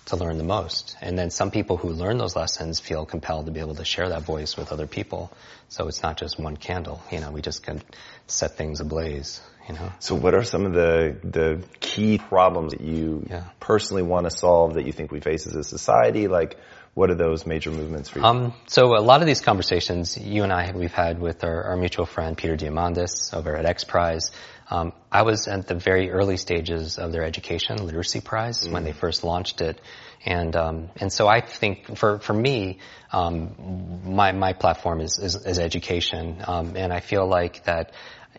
to 0.05 0.15
learn 0.15 0.37
the 0.37 0.43
most. 0.43 0.97
And 1.01 1.17
then 1.17 1.29
some 1.29 1.51
people 1.51 1.77
who 1.77 1.89
learn 1.89 2.17
those 2.17 2.35
lessons 2.35 2.79
feel 2.79 3.05
compelled 3.05 3.45
to 3.45 3.51
be 3.51 3.59
able 3.59 3.75
to 3.75 3.85
share 3.85 4.09
that 4.09 4.23
voice 4.23 4.57
with 4.57 4.71
other 4.71 4.87
people. 4.87 5.31
So 5.69 5.87
it's 5.87 6.01
not 6.01 6.17
just 6.17 6.39
one 6.39 6.57
candle. 6.57 7.01
You 7.11 7.19
know, 7.19 7.31
we 7.31 7.41
just 7.41 7.63
can 7.63 7.81
set 8.27 8.57
things 8.57 8.79
ablaze. 8.79 9.41
You 9.67 9.75
know. 9.75 9.91
So 9.99 10.15
what 10.15 10.33
are 10.33 10.43
some 10.43 10.65
of 10.65 10.73
the 10.73 11.17
the 11.23 11.63
key 11.79 12.17
problems 12.17 12.73
that 12.73 12.81
you 12.81 13.25
yeah. 13.29 13.43
personally 13.59 14.01
want 14.01 14.25
to 14.25 14.31
solve 14.35 14.73
that 14.73 14.85
you 14.85 14.91
think 14.91 15.11
we 15.11 15.19
face 15.19 15.45
as 15.45 15.55
a 15.55 15.63
society? 15.63 16.27
Like, 16.27 16.57
what 16.93 17.09
are 17.11 17.15
those 17.15 17.45
major 17.45 17.69
movements 17.69 18.09
for 18.09 18.19
you? 18.19 18.25
Um, 18.25 18.53
so 18.67 18.97
a 18.97 18.99
lot 18.99 19.21
of 19.21 19.27
these 19.27 19.39
conversations 19.39 20.17
you 20.17 20.43
and 20.43 20.51
I 20.51 20.71
we've 20.71 20.91
had 20.91 21.19
with 21.19 21.43
our, 21.43 21.63
our 21.63 21.77
mutual 21.77 22.05
friend 22.05 22.35
Peter 22.35 22.57
Diamandis 22.57 23.33
over 23.33 23.55
at 23.55 23.65
X 23.65 23.83
Prize. 23.83 24.31
Um, 24.71 24.93
I 25.11 25.23
was 25.23 25.47
at 25.47 25.67
the 25.67 25.75
very 25.75 26.11
early 26.11 26.37
stages 26.37 26.97
of 26.97 27.11
their 27.11 27.23
education 27.23 27.85
literacy 27.85 28.21
prize 28.21 28.65
mm 28.65 28.71
when 28.71 28.85
they 28.85 28.93
first 28.93 29.25
launched 29.25 29.59
it, 29.59 29.81
and 30.25 30.55
um, 30.55 30.89
and 30.95 31.11
so 31.11 31.27
I 31.27 31.41
think 31.41 31.97
for 31.97 32.19
for 32.19 32.33
me, 32.33 32.79
um, 33.11 34.01
my 34.05 34.31
my 34.31 34.53
platform 34.53 35.01
is 35.01 35.19
is, 35.19 35.35
is 35.35 35.59
education, 35.59 36.41
um, 36.47 36.77
and 36.77 36.93
I 36.93 37.01
feel 37.01 37.27
like 37.27 37.65
that 37.65 37.91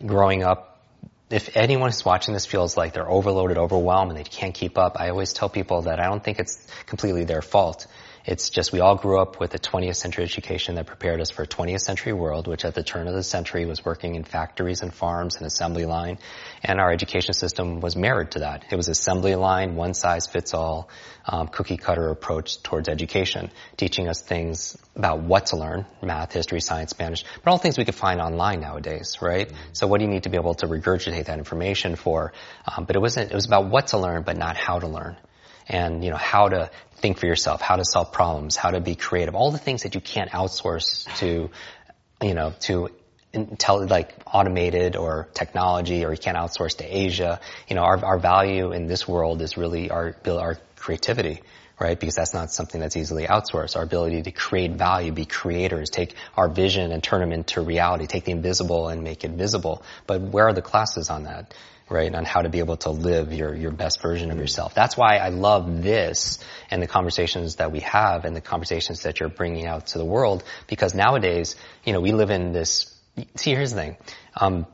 growing 0.03 0.43
up 0.43 0.73
if 1.29 1.55
anyone 1.55 1.89
who's 1.89 2.05
watching 2.05 2.33
this 2.33 2.45
feels 2.45 2.77
like 2.77 2.93
they're 2.93 3.09
overloaded, 3.09 3.57
overwhelmed, 3.57 4.11
and 4.11 4.19
they 4.19 4.23
can't 4.23 4.53
keep 4.53 4.77
up, 4.77 4.99
I 4.99 5.09
always 5.09 5.33
tell 5.33 5.49
people 5.49 5.83
that 5.83 5.99
I 5.99 6.05
don't 6.05 6.23
think 6.23 6.39
it's 6.39 6.67
completely 6.85 7.23
their 7.23 7.41
fault. 7.41 7.87
It's 8.25 8.49
just 8.49 8.71
we 8.71 8.79
all 8.79 8.95
grew 8.95 9.19
up 9.19 9.41
with 9.41 9.53
a 9.53 9.59
20th 9.59 9.97
century 9.97 10.23
education 10.23 10.75
that 10.75 10.85
prepared 10.87 11.19
us 11.19 11.29
for 11.29 11.43
a 11.43 11.47
20th 11.47 11.81
century 11.81 12.13
world, 12.13 12.47
which 12.47 12.63
at 12.63 12.73
the 12.73 12.81
turn 12.83 13.09
of 13.09 13.13
the 13.13 13.23
century 13.23 13.65
was 13.65 13.83
working 13.83 14.15
in 14.15 14.23
factories 14.23 14.81
and 14.81 14.93
farms 14.93 15.35
and 15.35 15.45
assembly 15.45 15.85
line. 15.85 16.19
And 16.63 16.79
our 16.79 16.89
education 16.89 17.33
system 17.33 17.81
was 17.81 17.97
married 17.97 18.31
to 18.31 18.39
that. 18.39 18.63
It 18.71 18.77
was 18.77 18.87
assembly 18.87 19.35
line, 19.35 19.75
one 19.75 19.93
size 19.93 20.25
fits 20.25 20.53
all, 20.53 20.89
um, 21.25 21.49
cookie 21.49 21.75
cutter 21.75 22.07
approach 22.09 22.63
towards 22.63 22.87
education, 22.87 23.51
teaching 23.75 24.07
us 24.07 24.21
things 24.21 24.77
about 24.95 25.19
what 25.19 25.47
to 25.47 25.57
learn, 25.57 25.85
math, 26.01 26.31
history, 26.31 26.61
science, 26.61 26.91
Spanish, 26.91 27.25
but 27.43 27.51
all 27.51 27.57
things 27.57 27.77
we 27.77 27.83
could 27.83 27.95
find 27.95 28.21
online 28.21 28.61
nowadays, 28.61 29.17
right? 29.21 29.49
Mm-hmm. 29.49 29.73
So 29.73 29.87
what 29.87 29.99
do 29.99 30.05
you 30.05 30.11
need 30.11 30.23
to 30.23 30.29
be 30.29 30.37
able 30.37 30.53
to 30.55 30.67
regurgitate 30.67 31.25
that 31.25 31.39
information 31.39 31.97
for? 31.97 32.31
Um, 32.65 32.85
but 32.85 32.95
it 32.95 32.99
wasn't, 32.99 33.31
it 33.31 33.35
was 33.35 33.47
about 33.47 33.65
what 33.65 33.87
to 33.87 33.97
learn, 33.97 34.23
but 34.23 34.37
not 34.37 34.55
how 34.55 34.79
to 34.79 34.87
learn 34.87 35.17
and 35.67 36.03
you 36.03 36.11
know 36.11 36.17
how 36.17 36.49
to 36.49 36.69
think 36.95 37.17
for 37.17 37.25
yourself, 37.25 37.61
how 37.61 37.75
to 37.75 37.85
solve 37.85 38.11
problems, 38.11 38.55
how 38.55 38.71
to 38.71 38.79
be 38.79 38.95
creative, 38.95 39.35
all 39.35 39.51
the 39.51 39.57
things 39.57 39.83
that 39.83 39.95
you 39.95 40.01
can't 40.01 40.31
outsource 40.31 41.05
to, 41.17 41.49
you 42.21 42.33
know, 42.33 42.53
to 42.61 42.89
like 43.33 44.13
automated 44.25 44.95
or 44.95 45.27
technology 45.33 46.05
or 46.05 46.11
you 46.11 46.17
can't 46.17 46.37
outsource 46.37 46.77
to 46.77 46.85
Asia. 46.85 47.39
You 47.67 47.75
know, 47.75 47.83
our, 47.83 48.03
our 48.05 48.19
value 48.19 48.71
in 48.71 48.87
this 48.87 49.07
world 49.07 49.41
is 49.41 49.57
really 49.57 49.89
our, 49.89 50.15
our 50.27 50.57
creativity, 50.77 51.41
right? 51.79 51.99
Because 51.99 52.15
that's 52.15 52.33
not 52.33 52.51
something 52.51 52.79
that's 52.79 52.95
easily 52.95 53.25
outsourced. 53.25 53.75
Our 53.75 53.83
ability 53.83 54.21
to 54.23 54.31
create 54.31 54.71
value, 54.71 55.11
be 55.11 55.25
creators, 55.25 55.89
take 55.89 56.15
our 56.37 56.47
vision 56.47 56.91
and 56.91 57.03
turn 57.03 57.21
them 57.21 57.31
into 57.31 57.61
reality, 57.61 58.05
take 58.05 58.25
the 58.25 58.31
invisible 58.31 58.87
and 58.87 59.03
make 59.03 59.23
it 59.23 59.31
visible. 59.31 59.83
But 60.05 60.21
where 60.21 60.47
are 60.47 60.53
the 60.53 60.61
classes 60.61 61.09
on 61.09 61.23
that? 61.23 61.53
Right? 61.93 62.13
On 62.13 62.25
how 62.25 62.41
to 62.41 62.49
be 62.49 62.59
able 62.59 62.77
to 62.77 62.89
live 62.89 63.31
your, 63.31 63.55
your 63.55 63.71
best 63.71 64.01
version 64.01 64.31
of 64.31 64.37
yourself. 64.37 64.73
That's 64.73 64.97
why 64.97 65.17
I 65.17 65.29
love 65.29 65.83
this 65.83 66.39
and 66.69 66.81
the 66.81 66.87
conversations 66.87 67.57
that 67.57 67.71
we 67.71 67.81
have 67.81 68.25
and 68.25 68.35
the 68.35 68.41
conversations 68.41 69.03
that 69.03 69.19
you're 69.19 69.29
bringing 69.29 69.67
out 69.67 69.87
to 69.87 69.99
the 69.99 70.05
world 70.05 70.43
because 70.67 70.95
nowadays, 70.95 71.55
you 71.85 71.93
know, 71.93 72.01
we 72.01 72.11
live 72.11 72.31
in 72.31 72.51
this, 72.51 72.93
see, 73.35 73.51
here's 73.51 73.71
the 73.71 73.77
thing. 73.77 73.97
Um, 74.35 74.65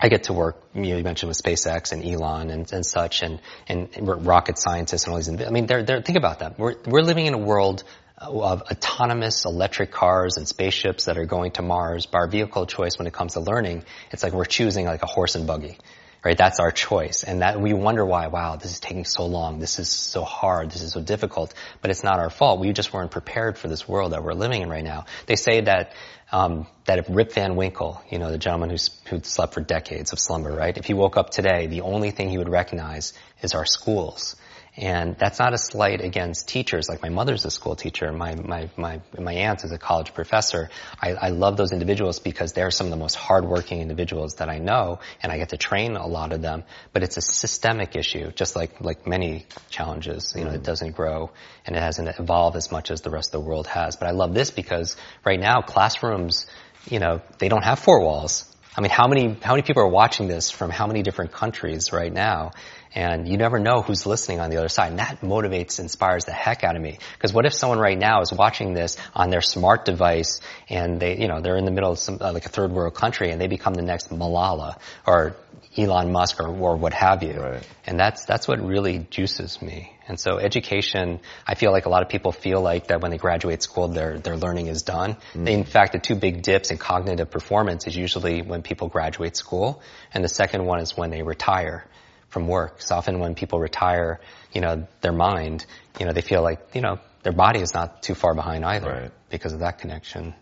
I 0.00 0.08
get 0.08 0.24
to 0.24 0.32
work, 0.32 0.62
you, 0.74 0.96
you 0.96 1.02
mentioned 1.02 1.28
with 1.28 1.42
SpaceX 1.42 1.92
and 1.92 2.04
Elon 2.04 2.50
and, 2.50 2.72
and 2.72 2.86
such 2.86 3.22
and, 3.22 3.40
and, 3.68 3.90
rocket 4.24 4.56
scientists 4.58 5.04
and 5.04 5.12
all 5.12 5.18
these, 5.18 5.28
I 5.28 5.50
mean, 5.50 5.66
they're, 5.66 5.82
they're, 5.82 6.00
think 6.00 6.16
about 6.16 6.38
that. 6.38 6.58
We're, 6.58 6.76
we're 6.86 7.02
living 7.02 7.26
in 7.26 7.34
a 7.34 7.38
world 7.38 7.82
of 8.16 8.62
autonomous 8.62 9.44
electric 9.44 9.90
cars 9.90 10.36
and 10.36 10.46
spaceships 10.46 11.06
that 11.06 11.18
are 11.18 11.24
going 11.24 11.50
to 11.52 11.62
Mars, 11.62 12.06
by 12.06 12.20
our 12.20 12.28
vehicle 12.28 12.66
choice 12.66 12.96
when 12.96 13.08
it 13.08 13.12
comes 13.12 13.32
to 13.32 13.40
learning, 13.40 13.84
it's 14.12 14.22
like 14.22 14.32
we're 14.32 14.44
choosing 14.44 14.86
like 14.86 15.02
a 15.02 15.06
horse 15.06 15.34
and 15.34 15.44
buggy 15.44 15.76
right? 16.24 16.38
That's 16.38 16.60
our 16.60 16.70
choice. 16.70 17.24
And 17.24 17.42
that 17.42 17.60
we 17.60 17.72
wonder 17.72 18.04
why, 18.04 18.28
wow, 18.28 18.56
this 18.56 18.72
is 18.72 18.80
taking 18.80 19.04
so 19.04 19.26
long. 19.26 19.58
This 19.58 19.78
is 19.78 19.88
so 19.88 20.22
hard. 20.22 20.70
This 20.70 20.82
is 20.82 20.92
so 20.92 21.00
difficult. 21.00 21.52
But 21.80 21.90
it's 21.90 22.04
not 22.04 22.18
our 22.20 22.30
fault. 22.30 22.60
We 22.60 22.72
just 22.72 22.92
weren't 22.92 23.10
prepared 23.10 23.58
for 23.58 23.68
this 23.68 23.88
world 23.88 24.12
that 24.12 24.22
we're 24.22 24.34
living 24.34 24.62
in 24.62 24.68
right 24.68 24.84
now. 24.84 25.06
They 25.26 25.36
say 25.36 25.62
that, 25.62 25.92
um, 26.30 26.66
that 26.84 26.98
if 26.98 27.06
Rip 27.08 27.32
Van 27.32 27.56
Winkle, 27.56 28.00
you 28.10 28.18
know, 28.18 28.30
the 28.30 28.38
gentleman 28.38 28.70
who's, 28.70 28.90
who 29.08 29.20
slept 29.22 29.54
for 29.54 29.60
decades 29.60 30.12
of 30.12 30.20
slumber, 30.20 30.52
right? 30.52 30.76
If 30.76 30.86
he 30.86 30.94
woke 30.94 31.16
up 31.16 31.30
today, 31.30 31.66
the 31.66 31.80
only 31.80 32.12
thing 32.12 32.30
he 32.30 32.38
would 32.38 32.48
recognize 32.48 33.12
is 33.42 33.54
our 33.54 33.66
schools. 33.66 34.36
And 34.74 35.18
that's 35.18 35.38
not 35.38 35.52
a 35.52 35.58
slight 35.58 36.00
against 36.00 36.48
teachers. 36.48 36.88
Like 36.88 37.02
my 37.02 37.10
mother's 37.10 37.44
a 37.44 37.50
school 37.50 37.76
teacher. 37.76 38.10
My, 38.10 38.34
my, 38.34 38.70
my, 38.78 39.02
my 39.18 39.34
aunt 39.34 39.64
is 39.64 39.72
a 39.72 39.76
college 39.76 40.14
professor. 40.14 40.70
I, 41.00 41.12
I 41.12 41.28
love 41.28 41.58
those 41.58 41.72
individuals 41.72 42.20
because 42.20 42.54
they're 42.54 42.70
some 42.70 42.86
of 42.86 42.90
the 42.90 42.96
most 42.96 43.14
hardworking 43.14 43.82
individuals 43.82 44.36
that 44.36 44.48
I 44.48 44.58
know 44.58 45.00
and 45.22 45.30
I 45.30 45.36
get 45.36 45.50
to 45.50 45.58
train 45.58 45.96
a 45.96 46.06
lot 46.06 46.32
of 46.32 46.40
them. 46.40 46.64
But 46.94 47.02
it's 47.02 47.18
a 47.18 47.20
systemic 47.20 47.96
issue, 47.96 48.30
just 48.32 48.56
like, 48.56 48.80
like 48.80 49.06
many 49.06 49.44
challenges. 49.68 50.32
You 50.34 50.44
know, 50.44 50.52
it 50.52 50.62
mm. 50.62 50.64
doesn't 50.64 50.92
grow 50.92 51.30
and 51.66 51.76
it 51.76 51.80
hasn't 51.80 52.08
evolved 52.18 52.56
as 52.56 52.72
much 52.72 52.90
as 52.90 53.02
the 53.02 53.10
rest 53.10 53.34
of 53.34 53.42
the 53.42 53.46
world 53.46 53.66
has. 53.66 53.96
But 53.96 54.08
I 54.08 54.12
love 54.12 54.32
this 54.32 54.50
because 54.50 54.96
right 55.22 55.38
now 55.38 55.60
classrooms, 55.60 56.46
you 56.88 56.98
know, 56.98 57.20
they 57.38 57.50
don't 57.50 57.64
have 57.64 57.78
four 57.78 58.00
walls. 58.00 58.48
I 58.74 58.80
mean, 58.80 58.90
how 58.90 59.06
many, 59.06 59.36
how 59.42 59.52
many 59.52 59.62
people 59.62 59.82
are 59.82 59.88
watching 59.88 60.28
this 60.28 60.50
from 60.50 60.70
how 60.70 60.86
many 60.86 61.02
different 61.02 61.32
countries 61.32 61.92
right 61.92 62.12
now? 62.12 62.52
And 62.94 63.26
you 63.26 63.36
never 63.38 63.58
know 63.58 63.80
who's 63.80 64.04
listening 64.06 64.40
on 64.40 64.50
the 64.50 64.58
other 64.58 64.68
side. 64.68 64.90
And 64.90 64.98
that 64.98 65.20
motivates, 65.20 65.80
inspires 65.80 66.24
the 66.24 66.32
heck 66.32 66.62
out 66.62 66.76
of 66.76 66.82
me. 66.82 66.98
Because 67.14 67.32
what 67.32 67.46
if 67.46 67.54
someone 67.54 67.78
right 67.78 67.98
now 67.98 68.20
is 68.20 68.32
watching 68.32 68.74
this 68.74 68.96
on 69.14 69.30
their 69.30 69.40
smart 69.40 69.84
device 69.84 70.40
and 70.68 71.00
they, 71.00 71.18
you 71.18 71.28
know, 71.28 71.40
they're 71.40 71.56
in 71.56 71.64
the 71.64 71.70
middle 71.70 71.92
of 71.92 71.98
some, 71.98 72.18
uh, 72.20 72.32
like 72.32 72.44
a 72.44 72.50
third 72.50 72.70
world 72.70 72.94
country 72.94 73.30
and 73.30 73.40
they 73.40 73.46
become 73.46 73.74
the 73.74 73.82
next 73.82 74.10
Malala 74.10 74.78
or 75.06 75.36
Elon 75.76 76.12
Musk 76.12 76.38
or, 76.38 76.48
or 76.48 76.76
what 76.76 76.92
have 76.92 77.22
you. 77.22 77.40
Right. 77.40 77.66
And 77.86 77.98
that's, 77.98 78.26
that's 78.26 78.46
what 78.46 78.60
really 78.60 79.06
juices 79.10 79.62
me. 79.62 79.92
And 80.06 80.20
so 80.20 80.38
education, 80.38 81.20
I 81.46 81.54
feel 81.54 81.72
like 81.72 81.86
a 81.86 81.88
lot 81.88 82.02
of 82.02 82.08
people 82.08 82.32
feel 82.32 82.60
like 82.60 82.88
that 82.88 83.00
when 83.00 83.10
they 83.10 83.16
graduate 83.16 83.62
school, 83.62 83.88
their, 83.88 84.18
their 84.18 84.36
learning 84.36 84.66
is 84.66 84.82
done. 84.82 85.16
Mm. 85.32 85.48
In 85.48 85.64
fact, 85.64 85.92
the 85.92 85.98
two 85.98 86.14
big 86.14 86.42
dips 86.42 86.70
in 86.70 86.76
cognitive 86.76 87.30
performance 87.30 87.86
is 87.86 87.96
usually 87.96 88.42
when 88.42 88.62
people 88.62 88.88
graduate 88.88 89.36
school, 89.36 89.80
and 90.12 90.22
the 90.22 90.28
second 90.28 90.66
one 90.66 90.80
is 90.80 90.96
when 90.96 91.10
they 91.10 91.22
retire 91.22 91.86
from 92.32 92.48
work. 92.48 92.80
So 92.80 92.96
often 92.96 93.20
when 93.20 93.34
people 93.34 93.60
retire, 93.60 94.20
you 94.52 94.62
know, 94.62 94.86
their 95.02 95.12
mind, 95.12 95.66
you 96.00 96.06
know, 96.06 96.12
they 96.12 96.22
feel 96.22 96.42
like, 96.42 96.74
you 96.74 96.80
know, 96.80 96.98
their 97.22 97.32
body 97.32 97.60
is 97.60 97.74
not 97.74 98.02
too 98.02 98.14
far 98.14 98.34
behind 98.34 98.64
either 98.64 98.90
right. 98.90 99.10
because 99.28 99.52
of 99.52 99.60
that 99.60 99.78
connection. 99.78 100.34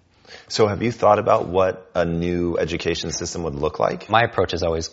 So 0.48 0.68
have 0.68 0.82
you 0.82 0.92
thought 0.92 1.18
about 1.18 1.48
what 1.48 1.90
a 1.94 2.04
new 2.04 2.56
education 2.56 3.10
system 3.10 3.42
would 3.42 3.56
look 3.56 3.80
like? 3.80 4.08
My 4.08 4.22
approach 4.22 4.52
has 4.52 4.62
always 4.62 4.90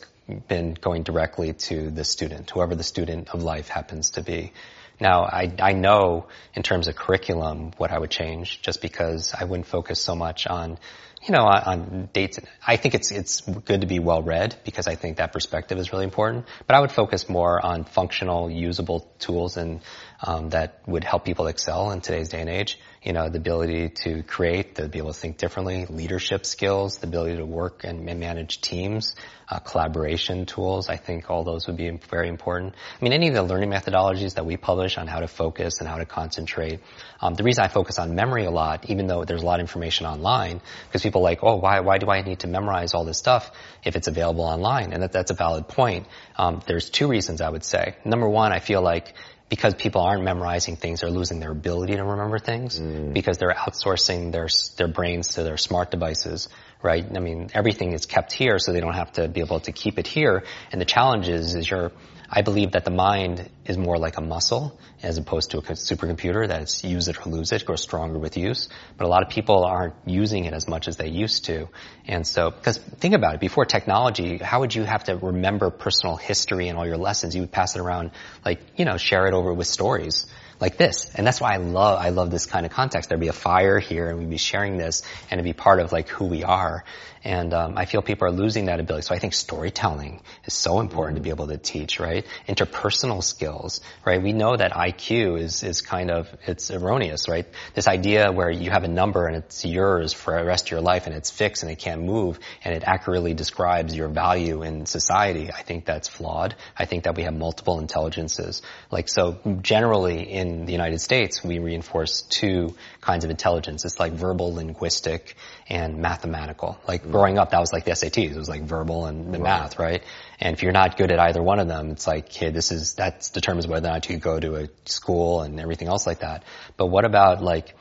been 0.48 0.74
going 0.74 1.04
directly 1.04 1.54
to 1.54 1.92
the 1.92 2.04
student, 2.04 2.50
whoever 2.50 2.74
the 2.74 2.84
student 2.84 3.30
of 3.30 3.44
life 3.44 3.70
happens 3.70 4.12
to 4.12 4.24
be. 4.24 4.52
Now, 5.00 5.26
I, 5.26 5.54
I 5.60 5.74
know 5.74 6.26
in 6.56 6.64
terms 6.64 6.88
of 6.88 6.96
curriculum 6.96 7.74
what 7.78 7.92
I 7.92 8.00
would 8.00 8.10
change 8.10 8.60
just 8.64 8.82
because 8.82 9.36
I 9.40 9.44
wouldn't 9.44 9.68
focus 9.68 10.02
so 10.02 10.16
much 10.16 10.48
on, 10.48 10.80
you 11.28 11.34
know, 11.34 11.44
on 11.44 12.10
dates. 12.14 12.40
I 12.66 12.78
think 12.78 12.96
it's, 12.96 13.12
it's 13.12 13.42
good 13.42 13.82
to 13.82 13.88
be 13.88 14.00
well 14.00 14.22
read 14.22 14.56
because 14.64 14.88
I 14.88 14.96
think 14.96 15.18
that 15.18 15.34
perspective 15.34 15.78
is 15.78 15.92
really 15.92 16.06
important, 16.06 16.46
but 16.66 16.76
I 16.76 16.80
would 16.80 16.92
focus 16.92 17.28
more 17.28 17.64
on 17.64 17.84
functional, 17.84 18.50
usable 18.50 19.10
tools 19.20 19.58
and, 19.58 19.82
um, 20.22 20.50
that 20.50 20.82
would 20.88 21.04
help 21.04 21.26
people 21.26 21.48
excel 21.48 21.92
in 21.92 22.02
today's 22.02 22.30
day 22.30 22.42
and 22.42 22.50
age 22.50 22.80
you 23.08 23.14
know, 23.14 23.30
the 23.30 23.38
ability 23.38 23.88
to 23.88 24.22
create, 24.24 24.76
to 24.76 24.90
be 24.90 24.98
able 24.98 25.14
to 25.14 25.18
think 25.18 25.38
differently, 25.38 25.86
leadership 25.86 26.46
skills, 26.46 26.98
the 26.98 27.08
ability 27.08 27.38
to 27.38 27.46
work 27.46 27.86
and 27.86 28.04
manage 28.04 28.60
teams, 28.60 29.16
uh, 29.48 29.60
collaboration 29.60 30.46
tools. 30.46 30.90
I 30.90 30.98
think 30.98 31.30
all 31.30 31.46
those 31.46 31.68
would 31.68 31.78
be 31.78 31.90
very 31.90 32.28
important. 32.28 32.74
I 33.00 33.04
mean, 33.04 33.14
any 33.14 33.30
of 33.30 33.34
the 33.34 33.44
learning 33.44 33.70
methodologies 33.70 34.34
that 34.34 34.46
we 34.46 34.58
publish 34.58 34.98
on 34.98 35.08
how 35.08 35.22
to 35.22 35.30
focus 35.30 35.80
and 35.80 35.88
how 35.88 36.00
to 36.00 36.06
concentrate. 36.06 36.82
Um, 37.22 37.34
the 37.34 37.44
reason 37.44 37.64
I 37.64 37.70
focus 37.70 37.98
on 37.98 38.14
memory 38.14 38.44
a 38.44 38.52
lot, 38.52 38.90
even 38.90 39.08
though 39.08 39.24
there's 39.24 39.42
a 39.42 39.46
lot 39.46 39.62
of 39.62 39.64
information 39.64 40.06
online, 40.06 40.60
because 40.88 41.02
people 41.02 41.22
are 41.22 41.30
like, 41.32 41.40
oh, 41.44 41.56
why, 41.56 41.80
why 41.80 42.00
do 42.00 42.10
I 42.10 42.24
need 42.24 42.40
to 42.40 42.48
memorize 42.48 42.94
all 42.94 43.06
this 43.06 43.18
stuff 43.18 43.52
if 43.86 43.96
it's 43.96 44.10
available 44.10 44.44
online? 44.44 44.92
And 44.92 45.02
that, 45.02 45.14
that's 45.14 45.32
a 45.32 45.36
valid 45.36 45.70
point. 45.70 46.08
Um, 46.36 46.62
there's 46.68 46.90
two 46.90 47.08
reasons 47.08 47.40
I 47.40 47.50
would 47.50 47.64
say. 47.64 47.96
Number 48.04 48.28
one, 48.28 48.52
I 48.52 48.60
feel 48.60 48.82
like 48.82 49.14
because 49.50 49.74
people 49.76 50.02
aren't 50.02 50.24
memorizing 50.24 50.76
things, 50.76 51.02
they're 51.02 51.10
losing 51.10 51.40
their 51.40 51.52
ability 51.52 51.96
to 51.96 52.04
remember 52.04 52.40
things 52.40 52.80
mm. 52.80 53.14
because 53.14 53.38
they're 53.38 53.54
outsourcing 53.54 54.32
their 54.32 54.48
their 54.78 54.88
brains 54.88 55.36
to 55.36 55.44
their 55.44 55.58
smart 55.58 55.92
devices, 55.92 56.50
right? 56.82 57.06
I 57.16 57.20
mean, 57.20 57.50
everything 57.54 57.94
is 57.94 58.06
kept 58.06 58.34
here, 58.34 58.60
so 58.60 58.74
they 58.74 58.82
don't 58.82 58.96
have 58.96 59.14
to 59.14 59.28
be 59.28 59.40
able 59.40 59.60
to 59.62 59.72
keep 59.72 60.00
it 60.00 60.08
here. 60.08 60.44
And 60.72 60.82
the 60.82 60.86
challenge 60.86 61.30
is, 61.30 61.56
is 61.56 61.70
you're 61.70 61.92
I 62.30 62.42
believe 62.42 62.72
that 62.72 62.84
the 62.84 62.92
mind 62.92 63.50
is 63.66 63.78
more 63.78 63.98
like 63.98 64.18
a 64.18 64.22
muscle 64.22 64.78
as 65.02 65.18
opposed 65.18 65.52
to 65.52 65.60
a 65.60 65.62
supercomputer 65.62 66.48
that 66.48 66.62
it's 66.62 66.84
use 66.84 67.08
it 67.08 67.26
or 67.26 67.30
lose 67.30 67.52
it, 67.52 67.66
grows 67.66 67.82
stronger 67.82 68.20
with 68.20 68.36
use. 68.36 68.68
But 68.98 69.06
a 69.06 69.08
lot 69.08 69.24
of 69.24 69.30
people 69.30 69.64
aren't 69.64 69.96
using 70.06 70.46
it 70.46 70.54
as 70.54 70.68
much 70.68 70.88
as 70.88 70.98
they 70.98 71.08
used 71.08 71.46
to. 71.46 71.70
And 72.06 72.28
so, 72.28 72.52
because 72.52 72.78
think 72.78 73.16
about 73.16 73.36
it, 73.36 73.40
before 73.40 73.66
technology, 73.66 74.38
how 74.38 74.60
would 74.60 74.76
you 74.76 74.84
have 74.84 75.06
to 75.06 75.16
remember 75.16 75.70
personal 75.70 76.18
history 76.18 76.68
and 76.68 76.78
all 76.78 76.86
your 76.86 76.98
lessons? 76.98 77.34
You 77.34 77.42
would 77.42 77.52
pass 77.52 77.76
it 77.76 77.80
around 77.80 78.12
like, 78.44 78.60
you 78.76 78.86
know, 78.86 78.98
share 78.98 79.28
it 79.28 79.34
over 79.34 79.54
with 79.54 79.68
stories 79.68 80.26
like 80.60 80.78
this. 80.78 81.14
And 81.14 81.26
that's 81.26 81.40
why 81.40 81.54
I 81.54 81.58
love, 81.58 82.00
I 82.00 82.10
love 82.10 82.32
this 82.32 82.46
kind 82.46 82.66
of 82.66 82.72
context. 82.72 83.10
There'd 83.10 83.22
be 83.22 83.28
a 83.28 83.34
fire 83.34 83.80
here 83.80 84.10
and 84.10 84.20
we'd 84.20 84.30
be 84.30 84.38
sharing 84.38 84.78
this 84.78 85.04
and 85.30 85.40
it'd 85.40 85.46
be 85.46 85.54
part 85.54 85.80
of 85.80 85.92
like 85.92 86.10
who 86.10 86.26
we 86.26 86.44
are. 86.44 86.84
And 87.24 87.54
um, 87.54 87.78
I 87.78 87.86
feel 87.86 88.02
people 88.02 88.28
are 88.28 88.32
losing 88.32 88.66
that 88.66 88.80
ability. 88.80 89.06
So 89.06 89.16
I 89.16 89.20
think 89.20 89.34
storytelling 89.34 90.22
is 90.46 90.54
so 90.54 90.80
important 90.80 91.18
to 91.18 91.22
be 91.22 91.30
able 91.30 91.48
to 91.48 91.58
teach, 91.58 92.00
right? 92.00 92.26
Interpersonal 92.48 93.24
skills, 93.24 93.82
right? 94.06 94.22
We 94.22 94.34
know 94.34 94.56
that 94.56 94.72
IQ 94.72 95.40
is, 95.40 95.64
is 95.64 95.82
kind 95.82 96.12
of, 96.12 96.28
it's 96.46 96.72
erroneous, 96.72 97.28
right? 97.28 97.46
This 97.74 97.88
idea 97.88 98.32
where 98.32 98.50
you 98.50 98.72
have 98.72 98.84
a 98.84 98.88
number 98.88 99.28
and 99.28 99.36
it's 99.36 99.66
yours 99.66 100.14
for 100.14 100.38
the 100.38 100.46
rest 100.46 100.68
of 100.68 100.72
your 100.72 100.82
life 100.82 101.08
and 101.08 101.16
it's 101.16 101.30
fixed 101.30 101.64
and 101.64 101.72
it 101.72 101.80
can't 101.80 102.04
move 102.04 102.40
and 102.64 102.74
it 102.74 102.84
accurately 102.86 103.34
describes 103.34 103.96
your 103.96 104.08
value 104.08 104.64
in 104.64 104.86
society. 104.86 105.52
I 105.52 105.62
think 105.64 105.86
that's 105.86 106.08
flawed. 106.08 106.56
I 106.78 106.86
think 106.86 107.04
that 107.04 107.16
we 107.16 107.24
have 107.24 107.36
multiple 107.36 107.80
intelligences. 107.80 108.62
Like, 108.92 109.10
so 109.10 109.40
generally 109.62 110.22
in 110.32 110.66
the 110.66 110.72
United 110.72 111.00
States, 111.02 111.44
we 111.44 111.60
reinforce 111.60 112.22
two 112.22 112.76
kinds 113.08 113.24
of 113.24 113.32
intelligence. 113.32 113.86
It's 113.86 114.00
like 114.02 114.12
verbal, 114.12 114.54
linguistic, 114.54 115.36
and 115.70 116.00
mathematical. 116.00 116.78
Like 116.86 117.04
mm. 117.04 117.12
growing 117.12 117.38
up, 117.38 117.52
that 117.52 117.62
was 117.62 117.72
like 117.72 117.86
the 117.86 117.92
SATs. 117.92 118.32
It 118.32 118.38
was 118.38 118.50
like 118.50 118.64
verbal 118.64 119.06
and, 119.06 119.32
right. 119.32 119.42
math, 119.42 119.80
right? 119.80 120.04
And 120.42 120.54
if 120.54 120.62
you're 120.62 120.74
not 120.74 120.98
good 120.98 121.10
at 121.12 121.20
either 121.20 121.42
one 121.42 121.60
of 121.60 121.70
them, 121.70 121.92
it's 121.92 122.06
like, 122.06 122.32
hey, 122.34 122.52
this 122.52 122.72
is, 122.72 122.96
that 122.96 123.30
determines 123.34 123.66
whether 123.66 123.88
or 123.88 123.94
not 123.94 124.10
you 124.10 124.18
go 124.18 124.38
to 124.38 124.56
a 124.58 124.68
school 124.86 125.42
and 125.42 125.58
everything 125.60 125.88
else 125.88 126.06
like 126.06 126.20
that. 126.20 126.44
But 126.76 126.88
what 126.88 127.06
about 127.06 127.42
like 127.42 127.76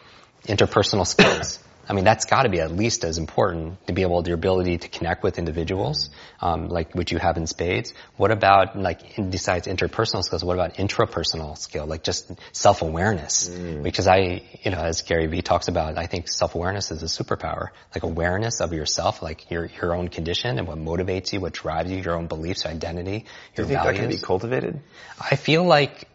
interpersonal 0.47 1.07
skills? 1.07 1.59
I 1.89 1.93
mean, 1.93 2.05
that's 2.05 2.25
got 2.25 2.43
to 2.43 2.49
be 2.49 2.61
at 2.61 2.71
least 2.71 3.05
as 3.05 3.19
important 3.19 3.87
to 3.87 3.93
be 3.93 4.03
able 4.03 4.23
to 4.23 4.29
your 4.29 4.37
ability 4.37 4.79
to 4.79 4.89
connect 4.89 5.23
with 5.23 5.39
individuals, 5.39 6.11
um, 6.41 6.69
like 6.69 6.95
which 6.95 7.13
you 7.13 7.19
have 7.19 7.37
in 7.37 7.47
spades. 7.47 7.95
What 8.17 8.33
about 8.33 8.77
like 8.77 9.19
in, 9.19 9.31
besides 9.31 9.69
interpersonal 9.69 10.23
skills? 10.23 10.45
What 10.45 10.55
about 10.55 10.75
intrapersonal 10.75 11.57
skill, 11.57 11.87
like 11.87 12.03
just 12.03 12.31
self 12.53 12.83
awareness? 12.83 13.49
Mm. 13.49 13.83
Because 13.83 14.09
I, 14.09 14.43
you 14.63 14.71
know, 14.71 14.79
as 14.79 15.03
Gary 15.03 15.27
Vee 15.27 15.43
talks 15.43 15.69
about, 15.69 15.97
I 15.97 16.07
think 16.07 16.29
self 16.29 16.55
awareness 16.55 16.91
is 16.91 17.03
a 17.03 17.07
superpower. 17.07 17.69
Like 17.95 18.03
awareness 18.03 18.61
of 18.61 18.73
yourself, 18.73 19.23
like 19.23 19.51
your 19.51 19.67
your 19.67 19.95
own 19.95 20.09
condition 20.09 20.59
and 20.59 20.67
what 20.67 20.79
motivates 20.79 21.33
you, 21.33 21.41
what 21.41 21.53
drives 21.53 21.91
you, 21.91 21.99
your 21.99 22.17
own 22.17 22.27
beliefs, 22.27 22.67
identity, 22.67 23.27
your 23.57 23.57
Do 23.57 23.63
you 23.63 23.69
think 23.69 23.81
values. 23.81 23.97
that 23.97 24.01
can 24.03 24.11
be 24.11 24.19
cultivated? 24.19 24.81
I 25.21 25.37
feel 25.37 25.65
like 25.65 26.09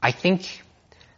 I 0.00 0.12
think 0.12 0.62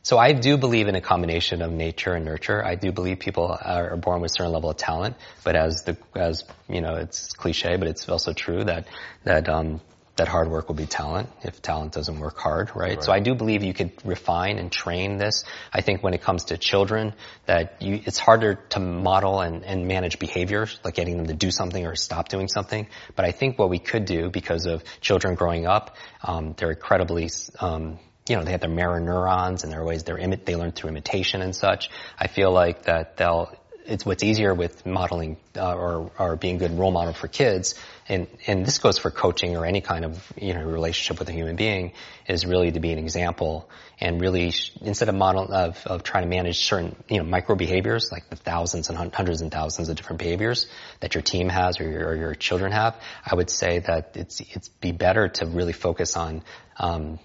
so 0.08 0.16
I 0.16 0.32
do 0.32 0.56
believe 0.56 0.88
in 0.88 0.94
a 0.94 1.02
combination 1.02 1.60
of 1.60 1.70
nature 1.70 2.14
and 2.14 2.24
nurture. 2.24 2.64
I 2.64 2.76
do 2.76 2.92
believe 2.92 3.18
people 3.18 3.54
are 3.60 3.94
born 3.98 4.22
with 4.22 4.30
a 4.30 4.34
certain 4.36 4.54
level 4.54 4.70
of 4.70 4.78
talent, 4.78 5.16
but 5.44 5.54
as 5.54 5.82
the 5.82 5.98
as 6.14 6.44
you 6.66 6.80
know, 6.80 6.94
it's 6.94 7.34
cliche, 7.34 7.76
but 7.76 7.88
it's 7.88 8.08
also 8.08 8.32
true 8.32 8.64
that 8.64 8.88
that 9.24 9.50
um, 9.50 9.82
that 10.16 10.26
hard 10.26 10.48
work 10.48 10.68
will 10.68 10.76
be 10.76 10.86
talent 10.86 11.28
if 11.42 11.60
talent 11.60 11.92
doesn't 11.92 12.18
work 12.20 12.38
hard, 12.38 12.70
right? 12.74 12.96
right? 12.96 13.04
So 13.04 13.12
I 13.12 13.20
do 13.20 13.34
believe 13.34 13.62
you 13.62 13.74
could 13.74 13.92
refine 14.02 14.56
and 14.56 14.72
train 14.72 15.18
this. 15.18 15.44
I 15.74 15.82
think 15.82 16.02
when 16.02 16.14
it 16.14 16.22
comes 16.22 16.46
to 16.46 16.56
children, 16.56 17.12
that 17.44 17.82
you, 17.82 18.00
it's 18.06 18.18
harder 18.18 18.54
to 18.70 18.80
model 18.80 19.42
and, 19.42 19.62
and 19.62 19.86
manage 19.86 20.18
behaviors, 20.18 20.80
like 20.84 20.94
getting 20.94 21.18
them 21.18 21.26
to 21.26 21.34
do 21.34 21.50
something 21.50 21.86
or 21.86 21.96
stop 21.96 22.30
doing 22.30 22.48
something. 22.48 22.86
But 23.14 23.26
I 23.26 23.32
think 23.32 23.58
what 23.58 23.68
we 23.68 23.78
could 23.78 24.06
do 24.06 24.30
because 24.30 24.64
of 24.64 24.82
children 25.02 25.34
growing 25.34 25.66
up, 25.66 25.96
um, 26.22 26.54
they're 26.56 26.70
incredibly 26.70 27.28
um, 27.60 27.98
you 28.28 28.36
know, 28.36 28.44
they 28.44 28.52
have 28.52 28.60
their 28.60 28.70
mirror 28.70 29.00
neurons 29.00 29.64
and 29.64 29.72
their 29.72 29.84
ways 29.84 30.04
they're 30.04 30.18
imi- 30.18 30.44
they 30.44 30.56
learn 30.56 30.72
through 30.72 30.90
imitation 30.90 31.42
and 31.42 31.54
such. 31.54 31.90
I 32.18 32.26
feel 32.26 32.50
like 32.50 32.84
that 32.84 33.16
they'll, 33.16 33.52
it's 33.88 34.04
what's 34.04 34.22
easier 34.22 34.52
with 34.52 34.84
modeling 34.84 35.38
uh, 35.56 35.74
or 35.74 36.10
or 36.18 36.36
being 36.36 36.58
good 36.58 36.78
role 36.78 36.90
model 36.90 37.14
for 37.14 37.26
kids, 37.26 37.74
and 38.06 38.26
and 38.46 38.64
this 38.66 38.78
goes 38.78 38.98
for 38.98 39.10
coaching 39.10 39.56
or 39.56 39.64
any 39.64 39.80
kind 39.80 40.04
of 40.04 40.32
you 40.36 40.52
know 40.52 40.62
relationship 40.62 41.18
with 41.18 41.28
a 41.30 41.32
human 41.32 41.56
being 41.56 41.92
is 42.26 42.44
really 42.44 42.70
to 42.70 42.80
be 42.80 42.92
an 42.92 42.98
example 42.98 43.68
and 43.98 44.20
really 44.20 44.50
sh- 44.50 44.72
instead 44.82 45.08
of 45.08 45.14
model 45.14 45.50
of 45.52 45.86
of 45.86 46.02
trying 46.02 46.24
to 46.24 46.28
manage 46.28 46.58
certain 46.58 46.96
you 47.08 47.16
know 47.16 47.24
micro 47.24 47.56
behaviors 47.56 48.12
like 48.12 48.28
the 48.28 48.36
thousands 48.36 48.90
and 48.90 49.14
hundreds 49.14 49.40
and 49.40 49.50
thousands 49.50 49.88
of 49.88 49.96
different 49.96 50.18
behaviors 50.18 50.68
that 51.00 51.14
your 51.14 51.22
team 51.22 51.48
has 51.48 51.80
or 51.80 51.90
your, 51.90 52.08
or 52.08 52.14
your 52.14 52.34
children 52.34 52.72
have, 52.72 52.94
I 53.24 53.34
would 53.34 53.48
say 53.48 53.78
that 53.78 54.16
it's 54.16 54.40
it's 54.40 54.68
be 54.68 54.92
better 54.92 55.28
to 55.28 55.46
really 55.46 55.72
focus 55.72 56.14
on 56.14 56.42
um, 56.78 57.18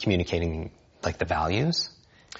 communicating 0.00 0.70
like 1.02 1.18
the 1.18 1.24
values, 1.24 1.90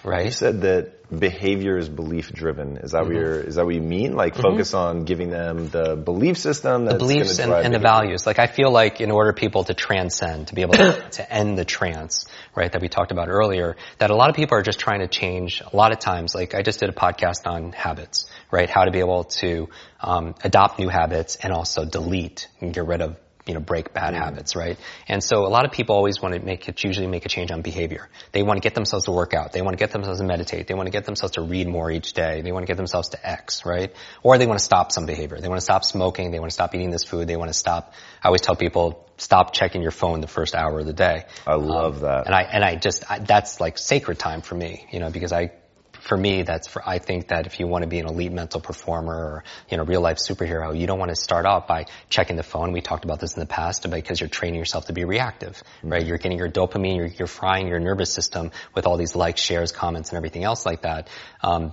right? 0.04 0.26
You 0.26 0.30
said 0.30 0.62
that 0.62 1.00
behavior 1.10 1.76
is 1.76 1.88
belief 1.88 2.32
driven. 2.32 2.76
Is 2.76 2.92
that 2.92 3.02
mm-hmm. 3.02 3.06
what 3.08 3.16
you're, 3.16 3.40
is 3.40 3.56
that 3.56 3.64
what 3.64 3.74
you 3.74 3.80
mean? 3.80 4.14
Like 4.14 4.34
mm-hmm. 4.34 4.42
focus 4.42 4.74
on 4.74 5.04
giving 5.04 5.30
them 5.30 5.68
the 5.68 5.96
belief 5.96 6.38
system 6.38 6.84
the 6.84 6.96
beliefs 6.96 7.38
and, 7.38 7.52
and 7.52 7.74
the 7.74 7.78
values. 7.78 8.26
Like 8.26 8.38
I 8.38 8.46
feel 8.46 8.70
like 8.70 9.00
in 9.00 9.10
order 9.10 9.32
people 9.32 9.64
to 9.64 9.74
transcend, 9.74 10.48
to 10.48 10.54
be 10.54 10.62
able 10.62 10.74
to, 10.74 11.08
to 11.12 11.32
end 11.32 11.58
the 11.58 11.64
trance, 11.64 12.26
right, 12.54 12.70
that 12.70 12.80
we 12.80 12.88
talked 12.88 13.12
about 13.12 13.28
earlier, 13.28 13.76
that 13.98 14.10
a 14.10 14.14
lot 14.14 14.30
of 14.30 14.36
people 14.36 14.56
are 14.56 14.62
just 14.62 14.78
trying 14.78 15.00
to 15.00 15.08
change 15.08 15.60
a 15.60 15.76
lot 15.76 15.92
of 15.92 15.98
times. 15.98 16.34
Like 16.34 16.54
I 16.54 16.62
just 16.62 16.80
did 16.80 16.88
a 16.88 16.92
podcast 16.94 17.46
on 17.46 17.72
habits, 17.72 18.26
right? 18.50 18.70
How 18.70 18.84
to 18.84 18.90
be 18.90 19.00
able 19.00 19.24
to 19.24 19.68
um, 20.00 20.34
adopt 20.44 20.78
new 20.78 20.88
habits 20.88 21.36
and 21.36 21.52
also 21.52 21.84
delete 21.84 22.48
and 22.60 22.72
get 22.72 22.86
rid 22.86 23.00
of 23.00 23.16
you 23.46 23.54
know, 23.54 23.60
break 23.60 23.92
bad 23.92 24.14
mm-hmm. 24.14 24.22
habits, 24.22 24.54
right? 24.54 24.78
And 25.08 25.22
so 25.22 25.46
a 25.46 25.48
lot 25.48 25.64
of 25.64 25.72
people 25.72 25.96
always 25.96 26.20
want 26.20 26.34
to 26.34 26.40
make 26.40 26.68
it, 26.68 26.82
usually 26.84 27.06
make 27.06 27.24
a 27.24 27.28
change 27.28 27.50
on 27.50 27.62
behavior. 27.62 28.08
They 28.32 28.42
want 28.42 28.58
to 28.58 28.60
get 28.60 28.74
themselves 28.74 29.06
to 29.06 29.12
work 29.12 29.34
out. 29.34 29.52
They 29.52 29.62
want 29.62 29.76
to 29.76 29.82
get 29.82 29.92
themselves 29.92 30.20
to 30.20 30.26
meditate. 30.26 30.66
They 30.66 30.74
want 30.74 30.86
to 30.86 30.92
get 30.92 31.04
themselves 31.04 31.34
to 31.34 31.42
read 31.42 31.66
more 31.66 31.90
each 31.90 32.12
day. 32.12 32.42
They 32.42 32.52
want 32.52 32.64
to 32.64 32.66
get 32.66 32.76
themselves 32.76 33.10
to 33.10 33.28
X, 33.28 33.64
right? 33.64 33.92
Or 34.22 34.38
they 34.38 34.46
want 34.46 34.58
to 34.58 34.64
stop 34.64 34.92
some 34.92 35.06
behavior. 35.06 35.40
They 35.40 35.48
want 35.48 35.58
to 35.58 35.64
stop 35.64 35.84
smoking. 35.84 36.30
They 36.30 36.38
want 36.38 36.50
to 36.50 36.54
stop 36.54 36.74
eating 36.74 36.90
this 36.90 37.04
food. 37.04 37.26
They 37.26 37.36
want 37.36 37.48
to 37.48 37.54
stop, 37.54 37.94
I 38.22 38.28
always 38.28 38.42
tell 38.42 38.56
people, 38.56 39.08
stop 39.16 39.52
checking 39.52 39.82
your 39.82 39.90
phone 39.90 40.20
the 40.20 40.26
first 40.28 40.54
hour 40.54 40.80
of 40.80 40.86
the 40.86 40.92
day. 40.92 41.24
I 41.46 41.54
love 41.54 41.96
um, 41.96 42.02
that. 42.02 42.26
And 42.26 42.34
I, 42.34 42.42
and 42.42 42.64
I 42.64 42.76
just, 42.76 43.10
I, 43.10 43.18
that's 43.18 43.60
like 43.60 43.78
sacred 43.78 44.18
time 44.18 44.42
for 44.42 44.54
me, 44.54 44.86
you 44.90 45.00
know, 45.00 45.10
because 45.10 45.32
I, 45.32 45.52
for 46.00 46.16
me, 46.16 46.42
that's 46.42 46.68
for, 46.68 46.86
I 46.86 46.98
think 46.98 47.28
that 47.28 47.46
if 47.46 47.60
you 47.60 47.66
want 47.66 47.82
to 47.82 47.88
be 47.88 47.98
an 47.98 48.06
elite 48.06 48.32
mental 48.32 48.60
performer 48.60 49.14
or, 49.14 49.44
you 49.70 49.76
know, 49.76 49.84
real 49.84 50.00
life 50.00 50.16
superhero, 50.16 50.78
you 50.78 50.86
don't 50.86 50.98
want 50.98 51.10
to 51.10 51.16
start 51.16 51.46
off 51.46 51.66
by 51.66 51.86
checking 52.08 52.36
the 52.36 52.42
phone. 52.42 52.72
We 52.72 52.80
talked 52.80 53.04
about 53.04 53.20
this 53.20 53.34
in 53.34 53.40
the 53.40 53.46
past 53.46 53.88
because 53.88 54.20
you're 54.20 54.28
training 54.28 54.58
yourself 54.58 54.86
to 54.86 54.92
be 54.92 55.04
reactive, 55.04 55.62
mm-hmm. 55.78 55.88
right? 55.90 56.04
You're 56.04 56.18
getting 56.18 56.38
your 56.38 56.50
dopamine, 56.50 56.96
you're, 56.96 57.06
you're, 57.06 57.26
frying 57.30 57.68
your 57.68 57.78
nervous 57.78 58.12
system 58.12 58.50
with 58.74 58.86
all 58.86 58.96
these 58.96 59.14
likes, 59.14 59.40
shares, 59.40 59.72
comments, 59.72 60.10
and 60.10 60.16
everything 60.16 60.42
else 60.42 60.66
like 60.66 60.82
that. 60.82 61.08
Um, 61.42 61.72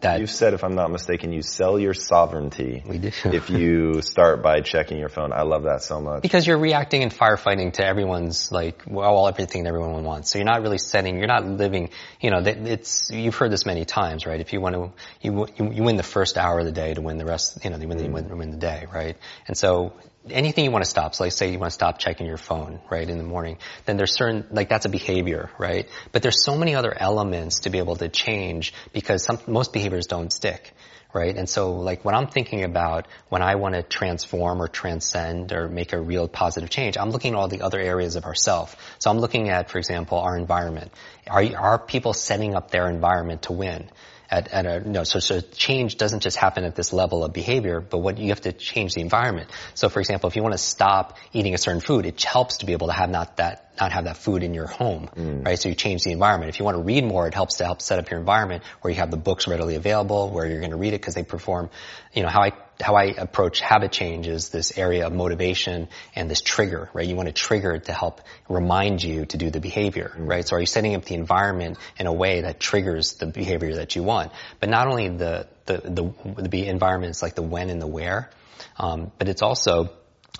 that 0.00 0.20
You've 0.20 0.30
said, 0.30 0.54
if 0.54 0.62
I'm 0.62 0.74
not 0.74 0.90
mistaken, 0.90 1.32
you 1.32 1.42
sell 1.42 1.78
your 1.78 1.94
sovereignty. 1.94 2.82
We 2.86 2.98
do. 2.98 3.10
if 3.24 3.50
you 3.50 4.00
start 4.02 4.42
by 4.42 4.60
checking 4.60 4.98
your 4.98 5.08
phone. 5.08 5.32
I 5.32 5.42
love 5.42 5.64
that 5.64 5.82
so 5.82 6.00
much. 6.00 6.22
Because 6.22 6.46
you're 6.46 6.58
reacting 6.58 7.02
and 7.02 7.12
firefighting 7.12 7.72
to 7.74 7.84
everyone's, 7.84 8.52
like, 8.52 8.82
well, 8.86 9.26
everything 9.26 9.66
everyone 9.66 10.04
wants. 10.04 10.30
So 10.30 10.38
you're 10.38 10.46
not 10.46 10.62
really 10.62 10.78
setting, 10.78 11.18
you're 11.18 11.26
not 11.26 11.44
living, 11.44 11.90
you 12.20 12.30
know, 12.30 12.38
it's, 12.44 13.10
you've 13.10 13.34
heard 13.34 13.50
this 13.50 13.66
many 13.66 13.84
times, 13.84 14.26
right? 14.26 14.40
If 14.40 14.52
you 14.52 14.60
want 14.60 14.74
to, 14.74 14.92
you, 15.20 15.46
you, 15.56 15.72
you 15.72 15.82
win 15.82 15.96
the 15.96 16.02
first 16.02 16.38
hour 16.38 16.60
of 16.60 16.66
the 16.66 16.72
day 16.72 16.94
to 16.94 17.00
win 17.00 17.18
the 17.18 17.26
rest, 17.26 17.64
you 17.64 17.70
know, 17.70 17.78
you 17.78 17.88
win, 17.88 17.98
mm. 17.98 18.10
win, 18.10 18.38
win 18.38 18.50
the 18.50 18.56
day, 18.56 18.86
right? 18.92 19.16
And 19.46 19.56
so 19.56 19.94
anything 20.30 20.64
you 20.64 20.70
want 20.70 20.84
to 20.84 20.90
stop. 20.90 21.14
So 21.14 21.24
like 21.24 21.32
say 21.32 21.50
you 21.50 21.58
want 21.58 21.70
to 21.70 21.74
stop 21.74 21.98
checking 21.98 22.26
your 22.26 22.36
phone, 22.36 22.80
right, 22.90 23.08
in 23.08 23.18
the 23.18 23.24
morning, 23.24 23.58
then 23.86 23.96
there's 23.96 24.14
certain, 24.14 24.46
like 24.50 24.68
that's 24.68 24.84
a 24.84 24.88
behavior, 24.88 25.50
right? 25.58 25.88
But 26.12 26.22
there's 26.22 26.44
so 26.44 26.56
many 26.56 26.74
other 26.74 26.94
elements 26.96 27.60
to 27.60 27.70
be 27.70 27.78
able 27.78 27.96
to 27.96 28.08
change 28.08 28.74
because 28.92 29.24
some, 29.24 29.38
most 29.46 29.72
behaviors 29.72 30.06
don't 30.06 30.32
stick, 30.32 30.72
right? 31.12 31.36
And 31.36 31.48
so 31.48 31.72
like 31.72 32.04
when 32.04 32.14
I'm 32.14 32.26
thinking 32.26 32.64
about 32.64 33.06
when 33.28 33.42
I 33.42 33.54
want 33.54 33.74
to 33.74 33.82
transform 33.82 34.60
or 34.60 34.68
transcend 34.68 35.52
or 35.52 35.68
make 35.68 35.92
a 35.92 36.00
real 36.00 36.28
positive 36.28 36.70
change, 36.70 36.98
I'm 36.98 37.10
looking 37.10 37.34
at 37.34 37.38
all 37.38 37.48
the 37.48 37.62
other 37.62 37.80
areas 37.80 38.16
of 38.16 38.24
ourself. 38.24 38.76
So 38.98 39.10
I'm 39.10 39.18
looking 39.18 39.48
at, 39.48 39.70
for 39.70 39.78
example, 39.78 40.18
our 40.18 40.36
environment. 40.36 40.92
Are, 41.26 41.44
are 41.56 41.78
people 41.78 42.12
setting 42.12 42.54
up 42.54 42.70
their 42.70 42.88
environment 42.88 43.42
to 43.42 43.52
win? 43.52 43.90
At, 44.30 44.48
at 44.48 44.66
a, 44.66 44.88
no, 44.88 45.04
so, 45.04 45.18
so 45.20 45.40
change 45.40 45.96
doesn't 45.96 46.20
just 46.20 46.36
happen 46.36 46.64
at 46.64 46.74
this 46.74 46.92
level 46.92 47.24
of 47.24 47.32
behavior, 47.32 47.80
but 47.80 47.98
what 47.98 48.18
you 48.18 48.28
have 48.28 48.42
to 48.42 48.52
change 48.52 48.94
the 48.94 49.00
environment. 49.00 49.50
So 49.74 49.88
for 49.88 50.00
example, 50.00 50.28
if 50.28 50.36
you 50.36 50.42
want 50.42 50.54
to 50.54 50.58
stop 50.58 51.16
eating 51.32 51.54
a 51.54 51.58
certain 51.58 51.80
food, 51.80 52.04
it 52.06 52.22
helps 52.22 52.58
to 52.58 52.66
be 52.66 52.72
able 52.72 52.88
to 52.88 52.92
have 52.92 53.10
not 53.10 53.38
that 53.38 53.67
not 53.80 53.92
have 53.92 54.04
that 54.04 54.16
food 54.16 54.42
in 54.42 54.54
your 54.54 54.66
home, 54.66 55.08
mm. 55.14 55.44
right? 55.44 55.58
So 55.58 55.68
you 55.68 55.74
change 55.74 56.04
the 56.04 56.12
environment. 56.12 56.50
If 56.50 56.58
you 56.58 56.64
want 56.64 56.76
to 56.76 56.82
read 56.82 57.04
more, 57.04 57.26
it 57.26 57.34
helps 57.34 57.56
to 57.56 57.64
help 57.64 57.82
set 57.82 57.98
up 57.98 58.10
your 58.10 58.20
environment 58.20 58.62
where 58.80 58.92
you 58.92 58.98
have 58.98 59.10
the 59.10 59.16
books 59.16 59.46
readily 59.46 59.74
available, 59.74 60.30
where 60.30 60.46
you're 60.46 60.60
going 60.60 60.70
to 60.70 60.76
read 60.76 60.94
it 60.94 61.00
because 61.00 61.14
they 61.14 61.22
perform, 61.22 61.70
you 62.12 62.22
know, 62.22 62.28
how 62.28 62.42
I, 62.42 62.52
how 62.80 62.94
I 62.94 63.04
approach 63.06 63.60
habit 63.60 63.92
change 63.92 64.28
is 64.28 64.50
this 64.50 64.78
area 64.78 65.06
of 65.06 65.12
motivation 65.12 65.88
and 66.14 66.30
this 66.30 66.40
trigger, 66.40 66.90
right? 66.92 67.06
You 67.06 67.16
want 67.16 67.28
to 67.28 67.32
trigger 67.32 67.72
it 67.72 67.84
to 67.86 67.92
help 67.92 68.20
remind 68.48 69.02
you 69.02 69.26
to 69.26 69.36
do 69.36 69.50
the 69.50 69.60
behavior, 69.60 70.12
mm. 70.16 70.28
right? 70.28 70.46
So 70.46 70.56
are 70.56 70.60
you 70.60 70.66
setting 70.66 70.94
up 70.94 71.04
the 71.04 71.14
environment 71.14 71.78
in 71.98 72.06
a 72.06 72.12
way 72.12 72.42
that 72.42 72.60
triggers 72.60 73.14
the 73.14 73.26
behavior 73.26 73.76
that 73.76 73.96
you 73.96 74.02
want? 74.02 74.32
But 74.60 74.68
not 74.68 74.86
only 74.86 75.08
the, 75.08 75.48
the, 75.66 76.14
the, 76.34 76.48
the 76.48 76.66
environment 76.66 77.10
is 77.10 77.22
like 77.22 77.34
the 77.34 77.42
when 77.42 77.70
and 77.70 77.80
the 77.80 77.86
where, 77.86 78.30
um, 78.76 79.12
but 79.18 79.28
it's 79.28 79.42
also 79.42 79.90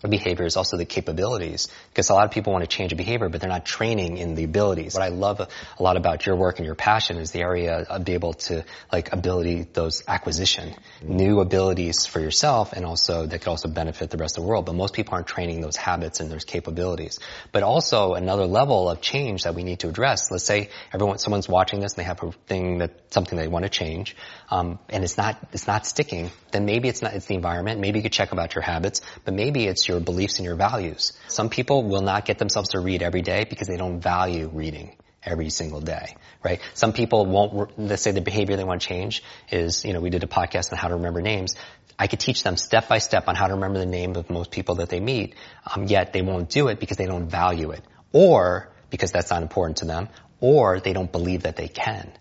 behavior 0.06 0.46
is 0.46 0.56
also 0.56 0.76
the 0.76 0.84
capabilities 0.84 1.66
because 1.90 2.08
a 2.10 2.14
lot 2.14 2.24
of 2.24 2.30
people 2.30 2.52
want 2.52 2.62
to 2.62 2.68
change 2.68 2.92
a 2.92 2.96
behavior 2.96 3.28
but 3.28 3.40
they're 3.40 3.50
not 3.50 3.66
training 3.66 4.16
in 4.16 4.36
the 4.36 4.44
abilities. 4.44 4.94
What 4.94 5.02
i 5.02 5.08
love 5.08 5.40
a, 5.40 5.48
a, 5.78 5.82
lot 5.82 5.96
about 5.96 6.24
your 6.24 6.36
work 6.36 6.58
and 6.58 6.66
your 6.66 6.76
passion 6.76 7.16
is 7.16 7.32
the 7.32 7.40
area 7.40 7.78
of 7.78 8.04
being 8.04 8.14
able 8.14 8.34
to 8.34 8.64
like 8.92 9.12
ability 9.12 9.66
those 9.72 10.04
acquisition. 10.06 10.68
Mm-hmm. 10.68 11.16
new 11.16 11.40
abilities 11.40 12.06
for 12.06 12.20
yourself 12.20 12.72
and 12.72 12.84
also 12.84 13.26
that 13.26 13.40
could 13.40 13.48
also 13.48 13.68
benefit 13.68 14.10
the 14.10 14.18
rest 14.18 14.38
of 14.38 14.44
the 14.44 14.48
world 14.48 14.66
but 14.66 14.74
most 14.74 14.94
people 14.94 15.14
aren't 15.14 15.26
training 15.26 15.60
those 15.60 15.76
habits 15.76 16.20
and 16.20 16.30
those 16.30 16.44
capabilities. 16.44 17.18
But 17.50 17.64
also 17.64 18.14
another 18.14 18.46
level 18.46 18.88
of 18.88 19.00
change 19.00 19.42
that 19.44 19.56
we 19.56 19.64
need 19.64 19.80
to 19.80 19.88
address. 19.88 20.30
Let's 20.30 20.44
say 20.44 20.70
everyone 20.92 21.18
someone's 21.18 21.48
watching 21.48 21.80
this 21.80 21.94
and 21.94 22.04
they 22.04 22.06
have 22.06 22.22
a 22.22 22.30
thing 22.46 22.78
that 22.78 23.12
something 23.12 23.36
they 23.36 23.48
want 23.48 23.64
to 23.64 23.68
change 23.68 24.14
um, 24.50 24.78
and 24.88 25.02
it's 25.02 25.16
not 25.16 25.38
it's 25.52 25.66
not 25.66 25.86
sticking 25.86 26.30
then 26.52 26.66
maybe 26.66 26.88
it's 26.88 27.02
not 27.02 27.14
it's 27.14 27.26
the 27.26 27.34
environment. 27.34 27.80
Maybe 27.80 27.98
you 27.98 28.04
could 28.04 28.12
check 28.12 28.30
about 28.30 28.54
your 28.54 28.62
habits 28.62 29.00
but 29.24 29.34
maybe 29.34 29.66
it's 29.66 29.87
your 29.88 30.00
beliefs 30.00 30.38
and 30.38 30.44
your 30.44 30.56
values. 30.56 31.12
Some 31.28 31.48
people 31.48 31.82
will 31.84 32.02
not 32.02 32.24
get 32.24 32.38
themselves 32.38 32.70
to 32.70 32.80
read 32.80 33.02
every 33.02 33.22
day 33.22 33.44
because 33.44 33.68
they 33.68 33.76
don't 33.76 34.00
value 34.00 34.48
reading 34.48 34.96
every 35.22 35.50
single 35.50 35.80
day, 35.80 36.16
right? 36.42 36.60
Some 36.74 36.92
people 36.92 37.26
won't, 37.26 37.78
let's 37.78 38.02
say 38.02 38.12
the 38.12 38.20
behavior 38.20 38.56
they 38.56 38.64
want 38.64 38.80
to 38.82 38.86
change 38.86 39.22
is, 39.50 39.84
you 39.84 39.92
know, 39.92 40.00
we 40.00 40.10
did 40.10 40.22
a 40.22 40.26
podcast 40.26 40.72
on 40.72 40.78
how 40.78 40.88
to 40.88 40.94
remember 40.94 41.20
names. 41.20 41.54
I 41.98 42.06
could 42.06 42.20
teach 42.20 42.42
them 42.42 42.56
step 42.56 42.88
by 42.88 42.98
step 42.98 43.26
on 43.26 43.34
how 43.34 43.48
to 43.48 43.54
remember 43.54 43.78
the 43.78 43.86
name 43.86 44.14
of 44.16 44.30
most 44.30 44.50
people 44.50 44.76
that 44.76 44.88
they 44.88 45.00
meet, 45.00 45.34
um, 45.74 45.84
yet 45.84 46.12
they 46.12 46.22
won't 46.22 46.48
do 46.48 46.68
it 46.68 46.78
because 46.78 46.96
they 46.96 47.06
don't 47.06 47.28
value 47.28 47.72
it, 47.72 47.82
or 48.12 48.70
because 48.90 49.10
that's 49.10 49.30
not 49.30 49.42
important 49.42 49.78
to 49.78 49.84
them, 49.84 50.08
or 50.40 50.78
they 50.78 50.92
don't 50.92 51.10
believe 51.10 51.42
that 51.42 51.56
they 51.56 51.68
can 51.68 52.12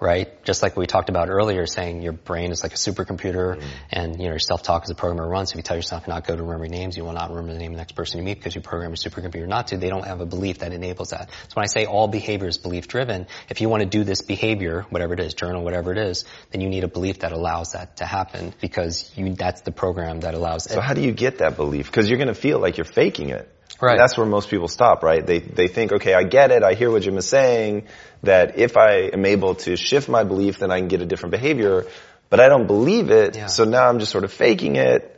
right? 0.00 0.42
Just 0.44 0.62
like 0.62 0.76
we 0.76 0.86
talked 0.86 1.08
about 1.08 1.28
earlier, 1.28 1.66
saying 1.66 2.02
your 2.02 2.12
brain 2.12 2.52
is 2.52 2.62
like 2.62 2.72
a 2.72 2.76
supercomputer 2.76 3.60
mm. 3.60 3.64
and, 3.90 4.16
you 4.18 4.24
know, 4.24 4.30
your 4.30 4.38
self-talk 4.38 4.84
is 4.84 4.90
a 4.90 4.94
program 4.94 5.18
to 5.18 5.28
run. 5.28 5.44
If 5.44 5.56
you 5.56 5.62
tell 5.62 5.76
yourself 5.76 6.06
not 6.06 6.26
go 6.26 6.36
to 6.36 6.42
remember 6.42 6.68
names, 6.68 6.96
you 6.96 7.04
will 7.04 7.12
not 7.12 7.30
remember 7.30 7.52
the 7.52 7.58
name 7.58 7.72
of 7.72 7.76
the 7.76 7.80
next 7.80 7.92
person 7.92 8.18
you 8.18 8.24
meet 8.24 8.38
because 8.38 8.54
you 8.54 8.60
program 8.60 8.90
your 8.90 8.96
supercomputer 8.96 9.48
not 9.48 9.68
to. 9.68 9.76
They 9.76 9.88
don't 9.88 10.04
have 10.04 10.20
a 10.20 10.26
belief 10.26 10.58
that 10.58 10.72
enables 10.72 11.10
that. 11.10 11.30
So 11.30 11.54
when 11.54 11.64
I 11.64 11.66
say 11.66 11.86
all 11.86 12.08
behavior 12.08 12.48
is 12.48 12.58
belief 12.58 12.88
driven, 12.88 13.26
if 13.48 13.60
you 13.60 13.68
want 13.68 13.82
to 13.82 13.88
do 13.88 14.04
this 14.04 14.22
behavior, 14.22 14.86
whatever 14.90 15.14
it 15.14 15.20
is, 15.20 15.34
journal, 15.34 15.64
whatever 15.64 15.92
it 15.92 15.98
is, 15.98 16.24
then 16.50 16.60
you 16.60 16.68
need 16.68 16.84
a 16.84 16.88
belief 16.88 17.20
that 17.20 17.32
allows 17.32 17.72
that 17.72 17.96
to 17.96 18.04
happen 18.04 18.54
because 18.60 19.10
you, 19.16 19.34
that's 19.34 19.62
the 19.62 19.72
program 19.72 20.20
that 20.20 20.34
allows 20.34 20.66
it. 20.66 20.72
So 20.72 20.80
how 20.80 20.94
do 20.94 21.00
you 21.00 21.12
get 21.12 21.38
that 21.38 21.56
belief? 21.56 21.86
Because 21.86 22.08
you're 22.08 22.18
going 22.18 22.28
to 22.28 22.34
feel 22.34 22.58
like 22.58 22.76
you're 22.76 22.84
faking 22.84 23.30
it. 23.30 23.52
Right. 23.80 23.92
And 23.92 24.00
that's 24.00 24.16
where 24.16 24.26
most 24.26 24.50
people 24.50 24.68
stop, 24.68 25.02
right? 25.02 25.24
They, 25.24 25.38
they 25.38 25.68
think, 25.68 25.92
okay, 25.92 26.14
I 26.14 26.24
get 26.24 26.50
it. 26.50 26.62
I 26.62 26.74
hear 26.74 26.90
what 26.90 27.02
Jim 27.02 27.16
is 27.16 27.28
saying 27.28 27.86
that 28.22 28.58
if 28.58 28.76
I 28.76 29.10
am 29.12 29.24
able 29.24 29.54
to 29.56 29.76
shift 29.76 30.08
my 30.08 30.24
belief, 30.24 30.58
then 30.58 30.70
I 30.70 30.78
can 30.78 30.88
get 30.88 31.00
a 31.00 31.06
different 31.06 31.30
behavior, 31.30 31.86
but 32.28 32.40
I 32.40 32.48
don't 32.48 32.66
believe 32.66 33.10
it. 33.10 33.36
Yeah. 33.36 33.46
So 33.46 33.64
now 33.64 33.88
I'm 33.88 34.00
just 34.00 34.10
sort 34.10 34.24
of 34.24 34.32
faking 34.32 34.76
it. 34.76 35.14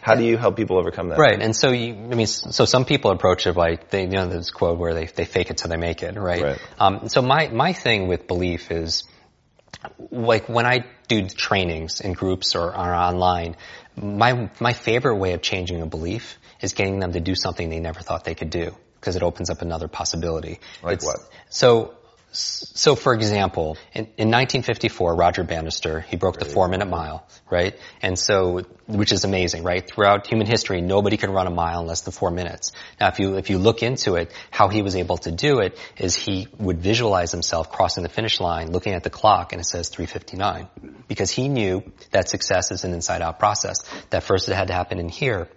How 0.00 0.14
do 0.14 0.24
you 0.24 0.38
help 0.38 0.56
people 0.56 0.78
overcome 0.78 1.08
that? 1.10 1.18
Right. 1.18 1.40
And 1.40 1.54
so 1.54 1.70
you, 1.70 1.92
I 1.92 2.14
mean, 2.14 2.26
so 2.26 2.64
some 2.64 2.86
people 2.86 3.10
approach 3.10 3.46
it 3.46 3.56
like 3.56 3.90
they, 3.90 4.02
you 4.02 4.08
know, 4.08 4.26
this 4.26 4.50
quote 4.50 4.78
where 4.78 4.94
they, 4.94 5.04
they 5.04 5.26
fake 5.26 5.50
it 5.50 5.58
till 5.58 5.68
they 5.68 5.76
make 5.76 6.02
it, 6.02 6.16
right? 6.16 6.42
right. 6.42 6.60
Um, 6.78 7.08
so 7.08 7.20
my, 7.20 7.48
my 7.48 7.74
thing 7.74 8.08
with 8.08 8.26
belief 8.26 8.70
is, 8.70 9.04
like 10.10 10.48
when 10.48 10.66
I 10.66 10.86
do 11.08 11.28
trainings 11.28 12.00
in 12.00 12.14
groups 12.14 12.54
or, 12.54 12.68
or 12.68 12.94
online, 12.94 13.56
my, 13.96 14.50
my 14.60 14.72
favorite 14.72 15.16
way 15.16 15.34
of 15.34 15.42
changing 15.42 15.82
a 15.82 15.86
belief 15.86 16.38
is 16.60 16.72
getting 16.72 17.00
them 17.00 17.12
to 17.12 17.20
do 17.20 17.34
something 17.34 17.68
they 17.68 17.80
never 17.80 18.00
thought 18.00 18.24
they 18.24 18.34
could 18.34 18.50
do 18.50 18.74
because 19.00 19.16
it 19.16 19.22
opens 19.22 19.50
up 19.50 19.62
another 19.62 19.88
possibility. 19.88 20.60
Like 20.82 20.94
it's, 20.94 21.06
what? 21.06 21.18
So, 21.50 21.94
so 22.30 22.94
for 22.94 23.14
example, 23.14 23.78
in, 23.94 24.04
in 24.16 24.30
1954, 24.30 25.14
Roger 25.14 25.44
Bannister, 25.44 26.00
he 26.00 26.16
broke 26.16 26.38
the 26.38 26.44
four 26.44 26.68
minute 26.68 26.88
mile, 26.88 27.26
right? 27.50 27.78
And 28.02 28.18
so, 28.18 28.66
which 28.86 29.12
is 29.12 29.24
amazing, 29.24 29.62
right? 29.62 29.86
Throughout 29.86 30.26
human 30.26 30.46
history, 30.46 30.80
nobody 30.80 31.16
can 31.16 31.30
run 31.30 31.46
a 31.46 31.50
mile 31.50 31.80
in 31.80 31.86
less 31.86 32.02
than 32.02 32.12
four 32.12 32.30
minutes. 32.30 32.72
Now, 33.00 33.08
if 33.08 33.18
you, 33.18 33.36
if 33.36 33.50
you 33.50 33.58
look 33.58 33.82
into 33.82 34.16
it, 34.16 34.32
how 34.50 34.68
he 34.68 34.82
was 34.82 34.94
able 34.94 35.16
to 35.18 35.30
do 35.30 35.60
it 35.60 35.78
is 35.96 36.14
he 36.14 36.48
would 36.58 36.80
visualize 36.80 37.32
himself 37.32 37.72
crossing 37.72 38.02
the 38.02 38.08
finish 38.10 38.40
line, 38.40 38.72
looking 38.72 38.92
at 38.92 39.04
the 39.04 39.10
clock, 39.10 39.52
and 39.52 39.60
it 39.60 39.64
says 39.64 39.88
359. 39.88 41.04
Because 41.08 41.30
he 41.30 41.48
knew 41.48 41.82
that 42.10 42.28
success 42.28 42.70
is 42.70 42.84
an 42.84 42.92
inside 42.92 43.22
out 43.22 43.38
process. 43.38 43.84
That 44.10 44.22
first 44.22 44.48
it 44.48 44.54
had 44.54 44.68
to 44.68 44.74
happen 44.74 44.98
in 44.98 45.08
here, 45.08 45.48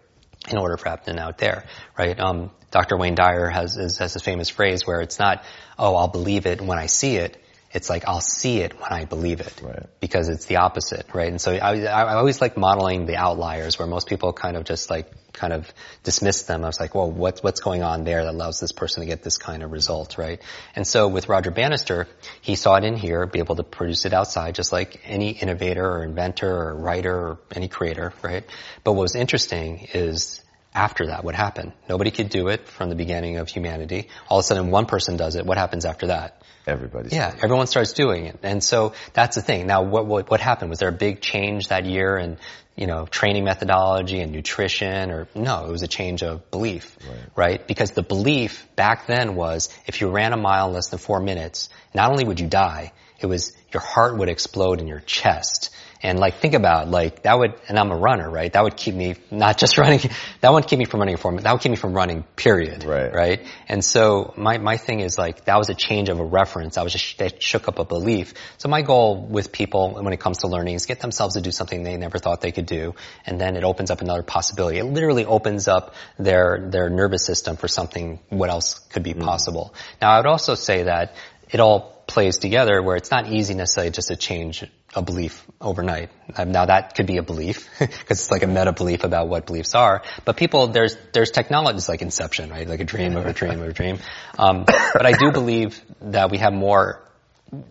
in 0.49 0.57
order 0.57 0.77
for 0.77 0.89
happening 0.89 1.19
out 1.19 1.37
there, 1.37 1.65
right? 1.97 2.19
Um, 2.19 2.51
Dr. 2.71 2.97
Wayne 2.97 3.15
Dyer 3.15 3.49
has, 3.49 3.75
has 3.75 3.97
this 3.97 4.21
famous 4.21 4.49
phrase 4.49 4.87
where 4.87 5.01
it's 5.01 5.19
not, 5.19 5.43
oh, 5.77 5.95
I'll 5.95 6.07
believe 6.07 6.45
it 6.45 6.61
when 6.61 6.79
I 6.79 6.85
see 6.85 7.17
it. 7.17 7.40
It's 7.73 7.89
like, 7.89 8.05
I'll 8.05 8.21
see 8.21 8.59
it 8.59 8.79
when 8.79 8.91
I 8.91 9.05
believe 9.05 9.39
it. 9.39 9.61
Right. 9.61 9.85
Because 9.99 10.27
it's 10.27 10.45
the 10.45 10.57
opposite, 10.57 11.05
right? 11.13 11.29
And 11.29 11.39
so 11.39 11.53
I, 11.53 11.83
I 11.83 12.15
always 12.15 12.41
like 12.41 12.57
modeling 12.57 13.05
the 13.05 13.15
outliers 13.15 13.79
where 13.79 13.87
most 13.87 14.07
people 14.07 14.33
kind 14.33 14.57
of 14.57 14.65
just 14.65 14.89
like, 14.89 15.11
kind 15.33 15.53
of 15.53 15.73
dismiss 16.03 16.43
them. 16.43 16.63
I 16.63 16.67
was 16.67 16.79
like, 16.79 16.93
well, 16.93 17.09
what's, 17.09 17.41
what's 17.41 17.61
going 17.61 17.83
on 17.83 18.03
there 18.03 18.23
that 18.23 18.31
allows 18.31 18.59
this 18.59 18.73
person 18.73 19.01
to 19.01 19.07
get 19.07 19.23
this 19.23 19.37
kind 19.37 19.63
of 19.63 19.71
result, 19.71 20.17
right? 20.17 20.41
And 20.75 20.85
so 20.85 21.07
with 21.07 21.29
Roger 21.29 21.51
Bannister, 21.51 22.07
he 22.41 22.55
saw 22.55 22.75
it 22.75 22.83
in 22.83 22.95
here, 22.97 23.25
be 23.25 23.39
able 23.39 23.55
to 23.55 23.63
produce 23.63 24.05
it 24.05 24.13
outside, 24.13 24.55
just 24.55 24.71
like 24.73 24.99
any 25.05 25.31
innovator 25.31 25.85
or 25.89 26.03
inventor 26.03 26.53
or 26.53 26.75
writer 26.75 27.15
or 27.15 27.39
any 27.55 27.69
creator, 27.69 28.13
right? 28.21 28.43
But 28.83 28.93
what 28.93 29.03
was 29.03 29.15
interesting 29.15 29.87
is 29.93 30.41
after 30.73 31.07
that, 31.07 31.23
what 31.23 31.35
happened? 31.35 31.73
Nobody 31.89 32.11
could 32.11 32.29
do 32.29 32.47
it 32.47 32.67
from 32.67 32.89
the 32.89 32.95
beginning 32.95 33.37
of 33.37 33.49
humanity. 33.49 34.07
All 34.29 34.39
of 34.39 34.43
a 34.43 34.47
sudden, 34.47 34.71
one 34.71 34.85
person 34.85 35.17
does 35.17 35.35
it. 35.35 35.45
What 35.45 35.57
happens 35.57 35.85
after 35.85 36.07
that? 36.07 36.40
Everybody. 36.67 37.09
Yeah, 37.11 37.35
everyone 37.41 37.67
starts 37.67 37.93
doing 37.93 38.25
it, 38.25 38.39
and 38.43 38.63
so 38.63 38.93
that's 39.13 39.35
the 39.35 39.41
thing. 39.41 39.65
Now, 39.67 39.83
what, 39.83 40.05
what 40.05 40.29
what 40.29 40.39
happened? 40.39 40.69
Was 40.69 40.79
there 40.79 40.89
a 40.89 40.93
big 40.93 41.21
change 41.21 41.69
that 41.69 41.85
year 41.85 42.17
in 42.17 42.37
you 42.75 42.85
know 42.85 43.05
training 43.05 43.43
methodology 43.43 44.21
and 44.21 44.31
nutrition, 44.31 45.09
or 45.09 45.27
no? 45.33 45.65
It 45.65 45.71
was 45.71 45.81
a 45.81 45.87
change 45.87 46.21
of 46.21 46.51
belief, 46.51 46.97
right? 47.07 47.19
right? 47.35 47.67
Because 47.67 47.91
the 47.91 48.03
belief 48.03 48.67
back 48.75 49.07
then 49.07 49.35
was 49.35 49.69
if 49.87 50.01
you 50.01 50.09
ran 50.09 50.33
a 50.33 50.37
mile 50.37 50.67
in 50.67 50.73
less 50.73 50.89
than 50.89 50.99
four 50.99 51.19
minutes, 51.19 51.69
not 51.95 52.11
only 52.11 52.25
would 52.25 52.39
you 52.39 52.47
die, 52.47 52.91
it 53.19 53.25
was 53.25 53.53
your 53.73 53.81
heart 53.81 54.17
would 54.17 54.29
explode 54.29 54.79
in 54.79 54.87
your 54.87 54.99
chest 54.99 55.71
And 56.03 56.19
like, 56.19 56.37
think 56.37 56.55
about, 56.55 56.89
like, 56.89 57.23
that 57.23 57.37
would, 57.37 57.53
and 57.67 57.77
I'm 57.77 57.91
a 57.91 57.95
runner, 57.95 58.29
right? 58.29 58.51
That 58.51 58.63
would 58.63 58.75
keep 58.75 58.95
me, 58.95 59.15
not 59.29 59.57
just 59.57 59.77
running, 59.77 60.01
that 60.41 60.51
would 60.51 60.67
keep 60.67 60.79
me 60.79 60.85
from 60.85 60.99
running 60.99 61.17
for 61.17 61.31
that 61.39 61.51
would 61.51 61.61
keep 61.61 61.69
me 61.69 61.75
from 61.75 61.93
running, 61.93 62.23
period. 62.35 62.83
Right. 62.83 63.13
Right? 63.13 63.47
And 63.67 63.83
so, 63.85 64.33
my, 64.35 64.57
my 64.57 64.77
thing 64.77 64.99
is 65.01 65.17
like, 65.17 65.45
that 65.45 65.57
was 65.57 65.69
a 65.69 65.75
change 65.75 66.09
of 66.09 66.19
a 66.19 66.25
reference. 66.25 66.77
I 66.77 66.83
was 66.83 66.93
just, 66.93 67.17
that 67.19 67.41
shook 67.41 67.67
up 67.67 67.79
a 67.79 67.85
belief. 67.85 68.33
So 68.57 68.69
my 68.69 68.81
goal 68.81 69.21
with 69.21 69.51
people 69.51 69.93
when 69.93 70.13
it 70.13 70.19
comes 70.19 70.39
to 70.39 70.47
learning 70.47 70.75
is 70.75 70.85
get 70.85 70.99
themselves 70.99 71.35
to 71.35 71.41
do 71.41 71.51
something 71.51 71.83
they 71.83 71.97
never 71.97 72.17
thought 72.17 72.41
they 72.41 72.51
could 72.51 72.65
do. 72.65 72.95
And 73.25 73.39
then 73.39 73.55
it 73.55 73.63
opens 73.63 73.91
up 73.91 74.01
another 74.01 74.23
possibility. 74.23 74.79
It 74.79 74.85
literally 74.85 75.25
opens 75.25 75.67
up 75.67 75.93
their, 76.17 76.67
their 76.69 76.89
nervous 76.89 77.25
system 77.25 77.57
for 77.57 77.67
something, 77.67 78.19
what 78.29 78.49
else 78.49 78.79
could 78.79 79.03
be 79.03 79.13
mm. 79.13 79.23
possible. 79.23 79.73
Now, 80.01 80.11
I 80.11 80.17
would 80.17 80.27
also 80.27 80.55
say 80.55 80.83
that 80.83 81.15
it 81.51 81.59
all 81.59 82.00
plays 82.11 82.37
together 82.37 82.81
where 82.81 82.97
it's 82.97 83.09
not 83.09 83.27
easy 83.31 83.53
necessarily 83.53 83.91
just 83.91 84.09
to 84.09 84.15
change 84.15 84.65
a 84.93 85.01
belief 85.01 85.45
overnight. 85.61 86.09
Um, 86.35 86.51
now 86.51 86.65
that 86.65 86.95
could 86.95 87.07
be 87.07 87.17
a 87.17 87.23
belief 87.23 87.69
because 87.79 88.19
it's 88.19 88.31
like 88.31 88.43
a 88.43 88.47
meta 88.47 88.73
belief 88.73 89.03
about 89.05 89.29
what 89.29 89.45
beliefs 89.45 89.73
are. 89.73 90.03
But 90.25 90.35
people, 90.35 90.67
there's 90.67 90.97
there's 91.13 91.31
technologies 91.31 91.87
like 91.87 92.01
Inception, 92.01 92.49
right? 92.49 92.67
Like 92.67 92.81
a 92.81 92.83
dream 92.83 93.15
of 93.15 93.25
a 93.25 93.33
dream 93.33 93.61
of 93.61 93.67
a 93.69 93.73
dream. 93.73 93.99
Um, 94.37 94.65
but 94.65 95.05
I 95.05 95.13
do 95.13 95.31
believe 95.31 95.81
that 96.01 96.31
we 96.31 96.37
have 96.39 96.53
more 96.53 97.01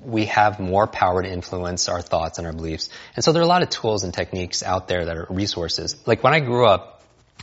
we 0.03 0.26
have 0.26 0.61
more 0.61 0.87
power 0.87 1.22
to 1.22 1.31
influence 1.31 1.88
our 1.88 2.03
thoughts 2.03 2.38
and 2.38 2.46
our 2.46 2.53
beliefs. 2.53 2.90
And 3.16 3.24
so 3.24 3.33
there 3.33 3.40
are 3.40 3.44
a 3.44 3.48
lot 3.48 3.62
of 3.62 3.70
tools 3.70 4.05
and 4.05 4.12
techniques 4.12 4.62
out 4.62 4.88
there 4.88 5.07
that 5.07 5.16
are 5.16 5.26
resources. 5.31 5.96
Like 6.07 6.22
when 6.22 6.35
I 6.35 6.40
grew 6.40 6.66
up, 6.66 6.99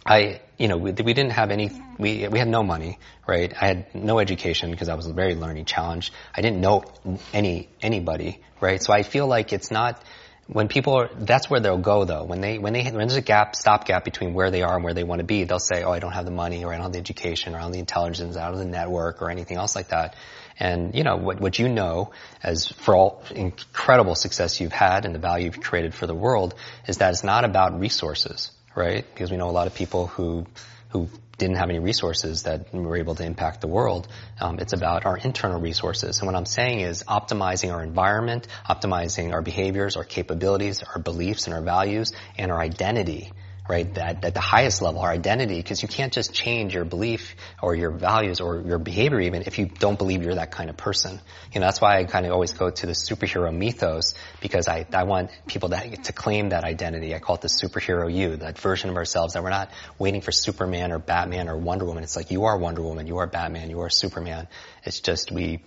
I, 0.08 0.39
you 0.58 0.70
know, 0.70 0.78
we, 0.78 0.91
we, 0.91 1.13
didn't 1.13 1.32
have 1.32 1.52
any, 1.52 1.70
we, 2.00 2.28
we 2.30 2.39
had 2.39 2.48
no 2.48 2.63
money, 2.63 2.98
right? 3.28 3.54
I 3.60 3.67
had 3.67 3.93
no 3.93 4.20
education 4.20 4.72
because 4.72 4.88
I 4.88 4.96
was 4.96 5.06
a 5.06 5.13
very 5.13 5.36
learning 5.36 5.65
challenged. 5.65 6.13
I 6.34 6.41
didn't 6.41 6.62
know 6.62 6.86
any, 7.34 7.67
anybody, 7.82 8.39
right? 8.62 8.82
So 8.82 8.93
I 8.93 9.04
feel 9.04 9.28
like 9.28 9.52
it's 9.52 9.70
not, 9.70 10.02
when 10.48 10.70
people 10.70 10.93
are, 10.93 11.10
that's 11.13 11.50
where 11.50 11.60
they'll 11.60 11.78
go 11.78 12.06
though. 12.06 12.24
When 12.24 12.39
they, 12.39 12.58
when 12.58 12.72
they, 12.72 12.84
when 12.86 13.00
there's 13.00 13.17
a 13.17 13.22
gap, 13.22 13.54
stop 13.54 13.86
gap 13.86 14.06
between 14.06 14.34
where 14.34 14.50
they 14.50 14.62
are 14.62 14.76
and 14.76 14.84
where 14.84 14.93
they 14.93 15.04
want 15.04 15.20
to 15.20 15.26
be, 15.26 15.43
they'll 15.43 15.60
say, 15.60 15.84
oh, 15.84 15.91
I 15.91 16.00
don't 16.00 16.13
have 16.13 16.26
the 16.26 16.32
money 16.32 16.63
or 16.63 16.72
I 16.72 16.78
don't 16.78 16.84
have 16.84 16.93
the 16.93 17.00
education 17.00 17.54
or 17.54 17.58
I 17.58 17.60
don't 17.60 17.67
have 17.67 17.74
the 17.74 17.80
intelligence, 17.80 18.38
I 18.38 18.46
don't 18.46 18.58
have 18.58 18.65
the 18.65 18.72
network 18.72 19.22
or 19.22 19.30
anything 19.30 19.58
else 19.58 19.76
like 19.76 19.89
that. 19.89 20.15
And, 20.58 20.96
you 20.96 21.04
know, 21.04 21.17
what, 21.17 21.41
what 21.41 21.60
you 21.60 21.67
know 21.67 22.12
as 22.41 22.65
for 22.65 22.96
all 22.96 23.24
incredible 23.30 24.15
success 24.15 24.62
you've 24.62 24.72
had 24.72 25.06
and 25.06 25.13
the 25.13 25.20
value 25.20 25.46
you've 25.46 25.60
created 25.60 25.93
for 25.93 26.08
the 26.08 26.15
world 26.15 26.56
is 26.88 27.00
that 27.00 27.12
it's 27.12 27.26
not 27.26 27.43
about 27.43 27.78
resources 27.78 28.52
right? 28.78 29.06
Because 29.13 29.32
we 29.32 29.38
know 29.38 29.50
a 29.50 29.52
lot 29.52 29.68
of 29.68 29.74
people 29.74 30.08
who 30.08 30.46
who 30.90 31.10
didn't 31.38 31.58
have 31.58 31.70
any 31.70 31.80
resources 31.80 32.44
that 32.44 32.74
were 32.74 32.98
able 32.98 33.13
to 33.16 33.24
impact 33.24 33.62
the 33.62 33.68
world. 33.68 34.08
Um, 34.40 34.58
it's 34.60 34.74
about 34.74 35.06
our 35.06 35.18
internal 35.18 35.60
resources. 35.60 36.20
And 36.20 36.28
what 36.28 36.36
I'm 36.36 36.46
saying 36.46 36.80
is 36.80 37.04
optimizing 37.04 37.72
our 37.72 37.84
environment, 37.84 38.48
optimizing 38.68 39.34
our 39.34 39.42
behaviors, 39.42 39.98
our 39.98 40.04
capabilities, 40.04 40.82
our 40.82 41.00
beliefs 41.00 41.46
and 41.46 41.54
our 41.54 41.62
values, 41.62 42.13
and 42.38 42.52
our 42.52 42.60
identity 42.60 43.32
right? 43.67 43.93
That 43.95 44.23
at 44.23 44.34
the 44.34 44.41
highest 44.41 44.82
level, 44.82 45.01
our 45.01 45.10
identity, 45.10 45.58
because 45.58 45.82
you 45.82 45.88
can't 45.88 46.13
just 46.13 46.34
change 46.34 46.73
your 46.73 46.86
belief 46.86 47.36
or 47.62 47.75
your 47.75 47.91
values 47.91 48.39
or 48.39 48.62
your 48.62 48.80
behavior 48.80 49.19
even 49.19 49.43
if 49.43 49.60
you 49.60 49.65
don't 49.65 49.97
believe 49.97 50.23
you're 50.23 50.36
that 50.36 50.51
kind 50.51 50.69
of 50.69 50.77
person. 50.77 51.19
You 51.53 51.60
know, 51.60 51.67
that's 51.67 51.82
why 51.82 51.99
I 51.99 52.03
kind 52.06 52.25
of 52.25 52.32
always 52.32 52.53
go 52.53 52.69
to 52.69 52.86
the 52.86 52.93
superhero 52.93 53.56
mythos 53.56 54.13
because 54.41 54.67
I, 54.67 54.86
I 54.93 55.03
want 55.03 55.32
people 55.47 55.69
to, 55.69 55.97
to 55.97 56.13
claim 56.13 56.49
that 56.49 56.63
identity. 56.63 57.13
I 57.13 57.19
call 57.19 57.36
it 57.36 57.41
the 57.41 57.49
superhero 57.49 58.13
you, 58.13 58.38
that 58.38 58.58
version 58.58 58.89
of 58.89 58.95
ourselves 58.95 59.34
that 59.34 59.43
we're 59.43 59.49
not 59.49 59.71
waiting 59.99 60.21
for 60.21 60.32
Superman 60.32 60.91
or 60.91 60.99
Batman 60.99 61.49
or 61.49 61.58
Wonder 61.58 61.86
Woman. 61.86 62.03
It's 62.03 62.15
like 62.15 62.32
you 62.32 62.45
are 62.45 62.58
Wonder 62.58 62.82
Woman, 62.82 63.08
you 63.08 63.17
are 63.17 63.27
Batman, 63.27 63.69
you 63.69 63.82
are 63.82 63.89
Superman. 63.89 64.47
It's 64.84 64.99
just 64.99 65.32
we, 65.32 65.62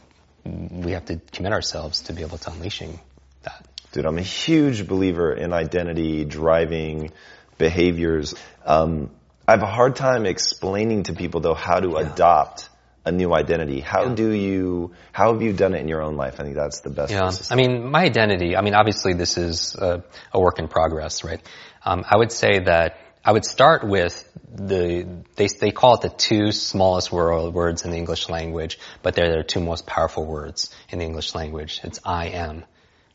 we 0.45 0.93
have 0.93 1.05
to 1.07 1.21
commit 1.33 1.53
ourselves 1.53 2.03
to 2.03 2.13
be 2.13 2.23
able 2.23 2.39
to 2.39 2.51
unleashing 2.51 2.99
that. 3.43 3.67
Dude, 3.93 4.07
I'm 4.07 4.19
a 4.19 4.23
huge 4.23 4.87
believer 4.87 5.33
in 5.33 5.53
identity 5.53 6.25
driving 6.25 7.13
behaviors. 7.61 8.35
Um, 8.65 9.11
I 9.47 9.53
have 9.53 9.63
a 9.63 9.67
hard 9.67 9.95
time 9.95 10.27
explaining 10.27 11.05
to 11.05 11.13
people 11.13 11.41
though 11.41 11.55
how 11.55 11.79
to 11.79 11.91
yeah. 11.91 12.01
adopt 12.01 12.69
a 13.05 13.13
new 13.13 13.33
identity. 13.33 13.81
How 13.81 14.05
yeah. 14.05 14.15
do 14.15 14.31
you, 14.31 14.93
how 15.13 15.33
have 15.33 15.43
you 15.43 15.53
done 15.53 15.75
it 15.75 15.81
in 15.81 15.89
your 15.89 16.03
own 16.03 16.17
life? 16.17 16.41
I 16.41 16.43
think 16.43 16.57
that's 16.57 16.81
the 16.81 16.91
best. 16.91 17.13
Yeah. 17.13 17.31
I 17.51 17.57
mean, 17.57 17.91
my 17.91 18.03
identity, 18.03 18.57
I 18.57 18.63
mean, 18.63 18.75
obviously 18.75 19.15
this 19.15 19.39
is 19.39 19.75
a, 19.75 20.03
a 20.33 20.41
work 20.41 20.59
in 20.59 20.69
progress, 20.69 21.23
right? 21.25 21.41
Um, 21.85 22.05
I 22.09 22.17
would 22.17 22.33
say 22.33 22.59
that 22.61 22.99
I 23.25 23.33
would 23.33 23.45
start 23.45 23.85
with 23.85 24.15
the, 24.55 25.07
they, 25.37 25.49
they 25.61 25.71
call 25.71 25.95
it 25.95 26.01
the 26.03 26.09
two 26.09 26.53
smallest 26.53 27.13
word, 27.13 27.53
words 27.53 27.85
in 27.85 27.91
the 27.91 27.97
English 27.97 28.29
language, 28.29 28.79
but 29.03 29.15
they're 29.15 29.37
the 29.39 29.43
two 29.43 29.61
most 29.61 29.87
powerful 29.87 30.25
words 30.25 30.75
in 30.91 30.99
the 30.99 31.05
English 31.05 31.35
language. 31.35 31.81
It's 31.85 32.01
I 32.05 32.29
am, 32.29 32.65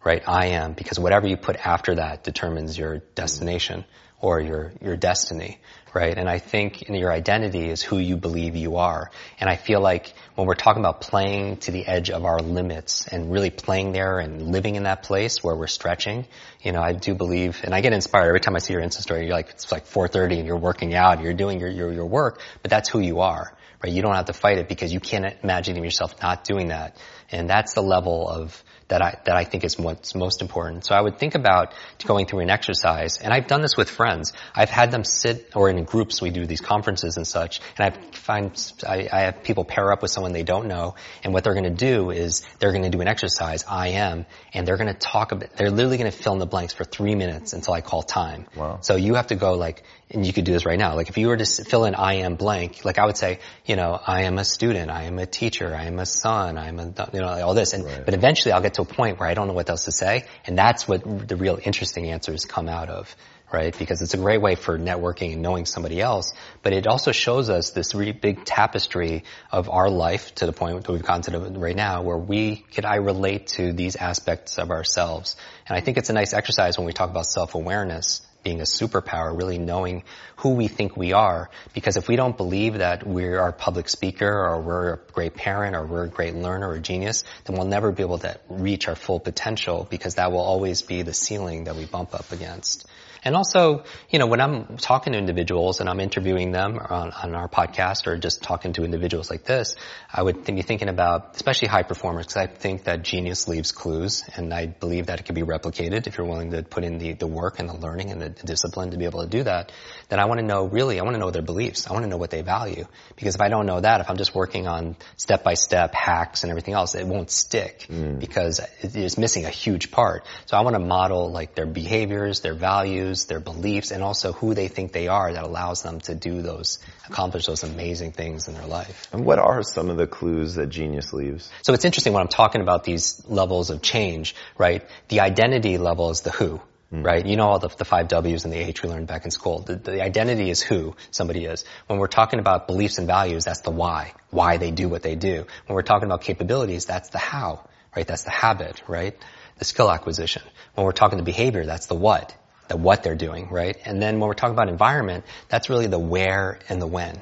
right? 0.04 0.24
I 0.28 0.48
am, 0.48 0.74
because 0.74 1.00
whatever 1.00 1.28
you 1.28 1.38
put 1.38 1.56
after 1.56 1.96
that 1.96 2.24
determines 2.24 2.78
your 2.78 3.00
destination. 3.16 3.82
Mm-hmm 3.82 4.05
or 4.26 4.40
your, 4.40 4.72
your 4.82 4.96
destiny, 4.98 5.60
right? 5.94 6.18
And 6.18 6.28
I 6.28 6.40
think 6.40 6.90
your 6.90 7.12
identity 7.12 7.70
is 7.70 7.84
who 7.84 8.00
you 8.00 8.18
believe 8.18 8.56
you 8.56 8.78
are. 8.78 9.12
And 9.40 9.48
I 9.48 9.56
feel 9.56 9.80
like 9.82 10.16
when 10.34 10.48
we're 10.48 10.56
talking 10.56 10.82
about 10.82 11.00
playing 11.00 11.58
to 11.58 11.72
the 11.72 11.86
edge 11.86 12.10
of 12.10 12.26
our 12.26 12.40
limits 12.40 13.06
and 13.08 13.32
really 13.32 13.52
playing 13.52 13.92
there 13.92 14.18
and 14.18 14.52
living 14.52 14.78
in 14.78 14.84
that 14.84 15.04
place 15.04 15.44
where 15.44 15.56
we're 15.56 15.68
stretching, 15.68 16.26
you 16.64 16.72
know, 16.72 16.82
I 16.82 16.94
do 16.94 17.14
believe, 17.14 17.62
and 17.64 17.76
I 17.76 17.82
get 17.82 17.94
inspired 17.94 18.30
every 18.30 18.40
time 18.40 18.56
I 18.56 18.60
see 18.60 18.74
your 18.74 18.82
Insta 18.82 19.02
story, 19.02 19.28
you're 19.28 19.36
like, 19.36 19.52
it's 19.52 19.72
like 19.72 19.86
4.30 19.86 20.40
and 20.40 20.48
you're 20.48 20.58
working 20.58 20.96
out, 20.96 21.22
you're 21.22 21.36
doing 21.36 21.60
your, 21.60 21.70
your, 21.70 21.94
your 21.94 22.08
work, 22.08 22.42
but 22.64 22.72
that's 22.72 22.90
who 22.90 23.02
you 23.02 23.20
are, 23.20 23.54
right? 23.84 23.94
You 23.94 24.02
don't 24.02 24.16
have 24.16 24.26
to 24.26 24.34
fight 24.34 24.58
it 24.58 24.68
because 24.68 24.92
you 24.92 25.00
can't 25.00 25.36
imagine 25.44 25.76
yourself 25.84 26.20
not 26.20 26.44
doing 26.44 26.70
that. 26.70 26.98
And 27.32 27.48
that's 27.48 27.76
the 27.76 27.84
level 27.84 28.28
of, 28.28 28.64
that 28.88 29.02
I, 29.02 29.18
that 29.26 29.36
I 29.36 29.44
think 29.44 29.64
is 29.64 29.80
what's 29.80 30.14
most 30.14 30.42
important. 30.42 30.86
So 30.86 30.94
I 30.94 31.02
would 31.02 31.18
think 31.18 31.36
about 31.36 31.74
going 32.06 32.28
through 32.28 32.42
an 32.42 32.50
exercise, 32.50 33.18
and 33.18 33.34
I've 33.34 33.48
done 33.48 33.62
this 33.62 33.76
with 33.76 33.90
friends. 33.90 34.34
I've 34.54 34.70
had 34.70 34.92
them 34.92 35.04
sit, 35.04 35.52
or 35.56 35.70
in 35.70 35.84
groups, 35.84 36.22
we 36.22 36.30
do 36.30 36.46
these 36.46 36.62
conferences 36.62 37.18
and 37.18 37.26
such, 37.26 37.62
and 37.78 37.94
I 37.94 38.12
find, 38.12 38.74
I, 38.88 39.10
I 39.12 39.22
have 39.22 39.44
people 39.44 39.66
pair 39.66 39.92
up 39.92 40.02
with 40.02 40.12
someone 40.12 40.34
they 40.34 40.44
don't 40.44 40.68
know, 40.68 40.96
and 41.24 41.34
what 41.34 41.44
they're 41.44 41.56
gonna 41.56 41.70
do 41.72 42.12
is, 42.12 42.46
they're 42.60 42.74
gonna 42.74 42.90
do 42.90 43.02
an 43.02 43.08
exercise, 43.08 43.66
I 43.68 43.90
am, 43.90 44.26
and 44.54 44.68
they're 44.68 44.78
gonna 44.78 44.94
talk 44.94 45.32
about, 45.32 45.56
they're 45.56 45.72
literally 45.72 45.98
gonna 45.98 46.12
fill 46.12 46.34
in 46.34 46.40
the 46.40 46.46
blanks 46.46 46.74
for 46.74 46.84
three 46.84 47.16
minutes 47.16 47.54
until 47.54 47.74
I 47.74 47.82
call 47.82 48.04
time. 48.04 48.46
Wow. 48.56 48.80
So 48.82 48.96
you 48.96 49.16
have 49.16 49.28
to 49.28 49.36
go 49.36 49.54
like, 49.54 49.84
and 50.12 50.26
you 50.26 50.34
could 50.34 50.46
do 50.46 50.54
this 50.54 50.66
right 50.66 50.78
now. 50.78 50.96
Like 50.96 51.10
if 51.10 51.18
you 51.18 51.28
were 51.28 51.38
to 51.38 51.46
fill 51.46 51.86
in 51.86 51.96
I 51.96 52.16
am 52.16 52.36
blank, 52.36 52.86
like 52.86 53.00
I 53.00 53.06
would 53.06 53.18
say, 53.18 53.40
you 53.66 53.76
know, 53.76 54.00
I 54.06 54.24
am 54.24 54.38
a 54.38 54.46
student, 54.46 54.92
I 54.92 55.04
am 55.04 55.18
a 55.18 55.26
teacher, 55.26 55.76
I 55.76 55.86
am 55.86 56.00
a 56.00 56.06
son, 56.06 56.58
I 56.58 56.68
am 56.68 56.80
a, 56.80 57.10
you 57.12 57.22
know, 57.22 57.28
all 57.28 57.54
this. 57.54 57.74
And, 57.74 57.84
right. 57.84 58.06
but 58.06 58.14
eventually 58.14 58.52
I'll 58.52 58.62
get 58.62 58.76
to 58.76 58.84
a 58.84 58.86
point 58.86 59.20
where 59.20 59.28
I 59.28 59.34
don't 59.34 59.48
know 59.48 59.54
what 59.54 59.70
else 59.70 59.86
to 59.86 59.92
say. 59.92 60.26
And 60.46 60.58
that's 60.58 60.88
what 60.88 61.28
the 61.28 61.36
real 61.36 61.60
interesting 61.62 62.12
answers 62.12 62.46
come 62.46 62.70
out 62.70 62.90
of, 62.90 63.16
right? 63.52 63.76
Because 63.76 64.04
it's 64.04 64.14
a 64.14 64.18
great 64.18 64.42
way 64.42 64.54
for 64.54 64.78
networking 64.78 65.34
and 65.34 65.42
knowing 65.42 65.66
somebody 65.66 66.00
else. 66.00 66.34
But 66.62 66.74
it 66.74 66.86
also 66.86 67.12
shows 67.12 67.50
us 67.50 67.72
this 67.72 67.96
really 67.96 68.12
big 68.12 68.46
tapestry 68.46 69.24
of 69.52 69.72
our 69.72 69.90
life 69.90 70.36
to 70.36 70.46
the 70.46 70.54
point 70.54 70.86
that 70.86 70.92
we've 70.92 71.02
gotten 71.02 71.24
to 71.34 71.60
right 71.60 71.76
now 71.76 72.04
where 72.04 72.18
we, 72.18 72.58
could 72.58 72.86
I 72.86 72.98
relate 72.98 73.48
to 73.48 73.74
these 73.74 73.96
aspects 73.96 74.60
of 74.60 74.70
ourselves? 74.70 75.36
And 75.68 75.76
I 75.76 75.82
think 75.82 75.98
it's 75.98 76.12
a 76.12 76.14
nice 76.14 76.34
exercise 76.36 76.78
when 76.78 76.86
we 76.86 76.94
talk 76.94 77.10
about 77.10 77.26
self-awareness 77.26 78.22
being 78.46 78.62
a 78.62 78.64
superpower, 78.64 79.36
really 79.36 79.58
knowing 79.58 80.04
who 80.38 80.52
we 80.52 80.70
think 80.70 80.96
we 80.96 81.12
are. 81.12 81.50
Because 81.74 81.98
if 81.98 82.08
we 82.08 82.16
don't 82.16 82.38
believe 82.38 82.76
that 82.76 83.06
we're 83.06 83.40
a 83.40 83.52
public 83.52 83.90
speaker 83.90 84.32
or 84.32 84.62
we're 84.62 84.94
a 84.94 84.98
great 85.12 85.34
parent 85.34 85.76
or 85.76 85.86
we're 85.86 86.06
a 86.06 86.08
great 86.08 86.36
learner 86.36 86.70
or 86.70 86.80
genius, 86.80 87.26
then 87.44 87.58
we'll 87.58 87.68
never 87.68 87.92
be 87.92 88.04
able 88.04 88.20
to 88.20 88.40
reach 88.48 88.88
our 88.88 88.96
full 88.96 89.20
potential 89.20 89.86
because 89.90 90.16
that 90.16 90.32
will 90.32 90.40
always 90.40 90.84
be 90.84 91.02
the 91.02 91.14
ceiling 91.14 91.66
that 91.66 91.76
we 91.76 91.86
bump 91.86 92.14
up 92.14 92.32
against. 92.32 92.88
And 93.26 93.36
also, 93.36 93.84
you 94.12 94.20
know, 94.20 94.28
when 94.28 94.40
I'm 94.40 94.78
talking 94.78 95.14
to 95.14 95.20
individuals 95.20 95.80
and 95.80 95.90
I'm 95.90 96.00
interviewing 96.00 96.52
them 96.52 96.78
on, 96.78 97.12
on 97.12 97.34
our 97.34 97.50
podcast 97.50 98.06
or 98.06 98.18
just 98.18 98.44
talking 98.44 98.74
to 98.74 98.84
individuals 98.84 99.32
like 99.32 99.44
this, 99.44 99.76
I 100.14 100.22
would 100.22 100.46
be 100.46 100.62
thinking 100.62 100.90
about, 100.90 101.36
especially 101.36 101.68
high 101.68 101.82
performers, 101.82 102.28
because 102.28 102.38
I 102.38 102.46
think 102.46 102.84
that 102.84 103.02
genius 103.02 103.48
leaves 103.48 103.72
clues, 103.72 104.24
and 104.36 104.54
I 104.54 104.68
believe 104.68 105.08
that 105.08 105.20
it 105.20 105.26
can 105.26 105.34
be 105.34 105.42
replicated 105.42 106.06
if 106.06 106.20
you're 106.20 106.28
willing 106.28 106.52
to 106.52 106.62
put 106.62 106.84
in 106.84 107.00
the, 107.00 107.14
the 107.14 107.26
work 107.26 107.58
and 107.58 107.68
the 107.68 107.74
learning 107.74 108.12
and 108.12 108.22
the, 108.22 108.30
discipline 108.46 108.92
to 108.92 108.98
be 108.98 109.06
able 109.06 109.24
to 109.24 109.28
do 109.28 109.42
that. 109.42 109.72
Then 110.10 110.20
I 110.20 110.26
want 110.26 110.40
to 110.40 110.46
know, 110.46 110.66
really, 110.66 111.00
I 111.00 111.04
want 111.04 111.16
to 111.16 111.20
know 111.20 111.32
their 111.32 111.42
beliefs. 111.42 111.90
I 111.90 111.94
want 111.94 112.04
to 112.04 112.10
know 112.10 112.18
what 112.18 112.30
they 112.30 112.44
value. 112.44 112.86
Because 113.16 113.34
if 113.34 113.42
I 113.42 113.50
don't 113.50 113.66
know 113.66 113.80
that, 113.80 114.02
if 114.02 114.10
I'm 114.10 114.18
just 114.18 114.36
working 114.36 114.68
on 114.68 114.98
step-by-step 115.18 115.96
hacks 115.96 116.44
and 116.44 116.52
everything 116.52 116.76
else, 116.76 116.94
it 116.94 117.08
won't 117.08 117.32
stick 117.32 117.88
mm. 117.90 118.20
because 118.20 118.62
it's 118.84 119.18
missing 119.18 119.46
a 119.46 119.50
huge 119.50 119.90
part. 119.90 120.28
So 120.46 120.58
I 120.58 120.62
want 120.62 120.76
to 120.76 120.80
model 120.80 121.32
like 121.32 121.56
their 121.56 121.66
behaviors, 121.66 122.42
their 122.42 122.54
values, 122.54 123.15
values, 123.16 123.26
their 123.26 123.40
beliefs, 123.40 123.92
and 123.92 124.04
also 124.04 124.34
who 124.34 124.54
they 124.54 124.68
think 124.68 124.92
they 124.92 125.08
are 125.08 125.32
that 125.34 125.44
allows 125.44 125.84
them 125.84 126.00
to 126.02 126.16
do 126.16 126.42
those, 126.42 126.80
accomplish 127.10 127.46
those 127.46 127.64
amazing 127.64 128.12
things 128.12 128.48
in 128.48 128.54
their 128.54 128.68
life. 128.68 129.08
And 129.14 129.26
what 129.26 129.40
are 129.40 129.64
some 129.64 129.90
of 129.90 129.98
the 129.98 130.08
clues 130.08 130.56
that 130.56 130.68
genius 130.68 131.14
leaves? 131.14 131.52
So 131.64 131.74
it's 131.74 131.86
interesting 131.86 132.14
when 132.14 132.22
I'm 132.22 132.28
talking 132.28 132.62
about 132.62 132.84
these 132.84 133.24
levels 133.28 133.70
of 133.70 133.82
change, 133.82 134.36
right? 134.58 134.84
The 135.10 135.22
identity 135.22 135.78
level 135.78 136.10
is 136.10 136.22
the 136.22 136.32
who. 136.32 136.62
Mm. 136.94 137.04
Right? 137.04 137.26
You 137.26 137.36
know 137.36 137.48
all 137.48 137.58
the, 137.58 137.70
the, 137.70 137.84
five 137.84 138.08
W's 138.10 138.46
and 138.46 138.54
the 138.54 138.60
H 138.60 138.84
we 138.84 138.90
learned 138.90 139.08
back 139.08 139.26
in 139.26 139.32
school. 139.32 139.62
The, 139.62 139.76
the 139.76 140.04
identity 140.04 140.52
is 140.52 140.62
who 140.62 140.96
somebody 141.10 141.46
is. 141.46 141.66
When 141.88 141.98
we're 141.98 142.16
talking 142.22 142.40
about 142.40 142.68
beliefs 142.68 143.00
and 143.00 143.08
values, 143.08 143.46
that's 143.46 143.62
the 143.62 143.72
why. 143.72 144.14
Why 144.30 144.58
they 144.58 144.70
do 144.70 144.88
what 144.88 145.02
they 145.02 145.16
do. 145.16 145.48
When 145.66 145.76
we're 145.76 145.82
talking 145.82 146.06
about 146.06 146.22
capabilities, 146.22 146.86
that's 146.86 147.10
the 147.10 147.18
how. 147.18 147.68
Right? 147.96 148.06
That's 148.06 148.24
the 148.24 148.30
habit, 148.30 148.84
right? 148.88 149.18
the 149.58 149.66
skill 149.66 149.92
acquisition. 149.92 150.42
When 150.74 150.86
we're 150.86 150.92
talking 150.92 151.18
the 151.18 151.24
behavior, 151.24 151.66
that's 151.66 151.88
the 151.88 151.96
what, 151.96 152.36
the 152.68 152.78
what 152.78 153.04
they're 153.04 153.16
doing, 153.16 153.50
right? 153.50 153.78
And 153.86 154.02
then 154.02 154.20
when 154.20 154.28
we're 154.28 154.34
talking 154.34 154.56
about 154.56 154.70
environment, 154.70 155.26
that's 155.50 155.70
really 155.70 155.88
the 155.88 156.00
where 156.00 156.60
and 156.70 156.82
the 156.82 156.88
when. 156.88 157.22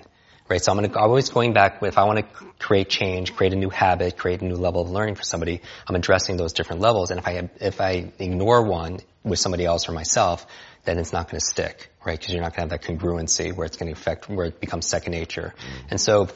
Right, 0.49 0.61
so 0.61 0.73
I'm 0.73 0.77
going 0.77 0.91
to 0.91 0.99
always 0.99 1.29
going 1.29 1.53
back. 1.53 1.81
If 1.81 1.97
I 1.97 2.03
want 2.03 2.19
to 2.19 2.25
create 2.59 2.89
change, 2.89 3.33
create 3.33 3.53
a 3.53 3.55
new 3.55 3.69
habit, 3.69 4.17
create 4.17 4.41
a 4.41 4.45
new 4.45 4.55
level 4.55 4.81
of 4.81 4.89
learning 4.89 5.15
for 5.15 5.23
somebody, 5.23 5.61
I'm 5.87 5.95
addressing 5.95 6.35
those 6.35 6.51
different 6.51 6.81
levels. 6.81 7.11
And 7.11 7.19
if 7.19 7.27
I 7.27 7.49
if 7.61 7.79
I 7.79 8.11
ignore 8.19 8.61
one 8.61 8.99
with 9.23 9.39
somebody 9.39 9.63
else 9.63 9.87
or 9.87 9.93
myself, 9.93 10.45
then 10.83 10.99
it's 10.99 11.13
not 11.13 11.29
going 11.29 11.39
to 11.39 11.45
stick, 11.45 11.89
right? 12.05 12.19
Because 12.19 12.33
you're 12.33 12.43
not 12.43 12.55
going 12.55 12.67
to 12.67 12.75
have 12.75 12.81
that 12.81 12.87
congruency 12.87 13.55
where 13.55 13.65
it's 13.65 13.77
going 13.77 13.93
to 13.93 13.97
affect 13.97 14.29
where 14.29 14.47
it 14.47 14.59
becomes 14.59 14.85
second 14.85 15.13
nature. 15.13 15.53
Mm-hmm. 15.57 15.87
And 15.91 16.01
so 16.01 16.27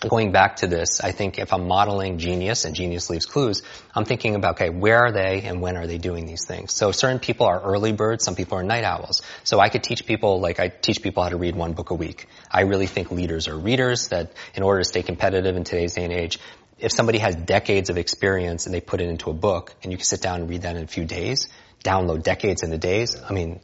going 0.00 0.32
back 0.32 0.56
to 0.56 0.66
this, 0.66 1.00
I 1.00 1.12
think 1.12 1.38
if 1.38 1.52
I'm 1.52 1.66
modeling 1.66 2.18
genius 2.18 2.64
and 2.64 2.74
genius 2.74 3.10
leaves 3.10 3.26
clues, 3.26 3.62
I'm 3.94 4.04
thinking 4.04 4.34
about, 4.34 4.54
okay, 4.54 4.70
where 4.70 4.98
are 4.98 5.12
they 5.12 5.42
and 5.42 5.60
when 5.60 5.76
are 5.76 5.86
they 5.86 5.98
doing 5.98 6.26
these 6.26 6.46
things? 6.46 6.72
So 6.72 6.92
certain 6.92 7.18
people 7.18 7.46
are 7.46 7.60
early 7.60 7.92
birds, 7.92 8.24
some 8.24 8.36
people 8.36 8.58
are 8.58 8.62
night 8.62 8.84
owls. 8.84 9.22
So 9.44 9.58
I 9.58 9.68
could 9.68 9.82
teach 9.82 10.06
people, 10.06 10.40
like 10.40 10.60
I 10.60 10.68
teach 10.68 11.02
people 11.02 11.22
how 11.22 11.30
to 11.30 11.36
read 11.36 11.56
one 11.56 11.72
book 11.72 11.90
a 11.90 11.94
week. 11.94 12.26
I 12.50 12.62
really 12.62 12.86
think 12.86 13.10
leaders 13.10 13.48
are 13.48 13.58
readers 13.58 14.08
that 14.08 14.32
in 14.54 14.62
order 14.62 14.80
to 14.80 14.84
stay 14.84 15.02
competitive 15.02 15.56
in 15.56 15.64
today's 15.64 15.94
day 15.94 16.04
and 16.04 16.12
age, 16.12 16.38
if 16.78 16.92
somebody 16.92 17.18
has 17.18 17.34
decades 17.34 17.90
of 17.90 17.98
experience 17.98 18.66
and 18.66 18.74
they 18.74 18.80
put 18.80 19.00
it 19.00 19.08
into 19.08 19.30
a 19.30 19.34
book 19.34 19.74
and 19.82 19.90
you 19.90 19.98
can 19.98 20.04
sit 20.04 20.22
down 20.22 20.42
and 20.42 20.50
read 20.50 20.62
that 20.62 20.76
in 20.76 20.84
a 20.84 20.86
few 20.86 21.04
days, 21.04 21.48
download 21.82 22.22
decades 22.22 22.62
in 22.62 22.70
the 22.70 22.78
days, 22.78 23.20
I 23.28 23.32
mean, 23.32 23.60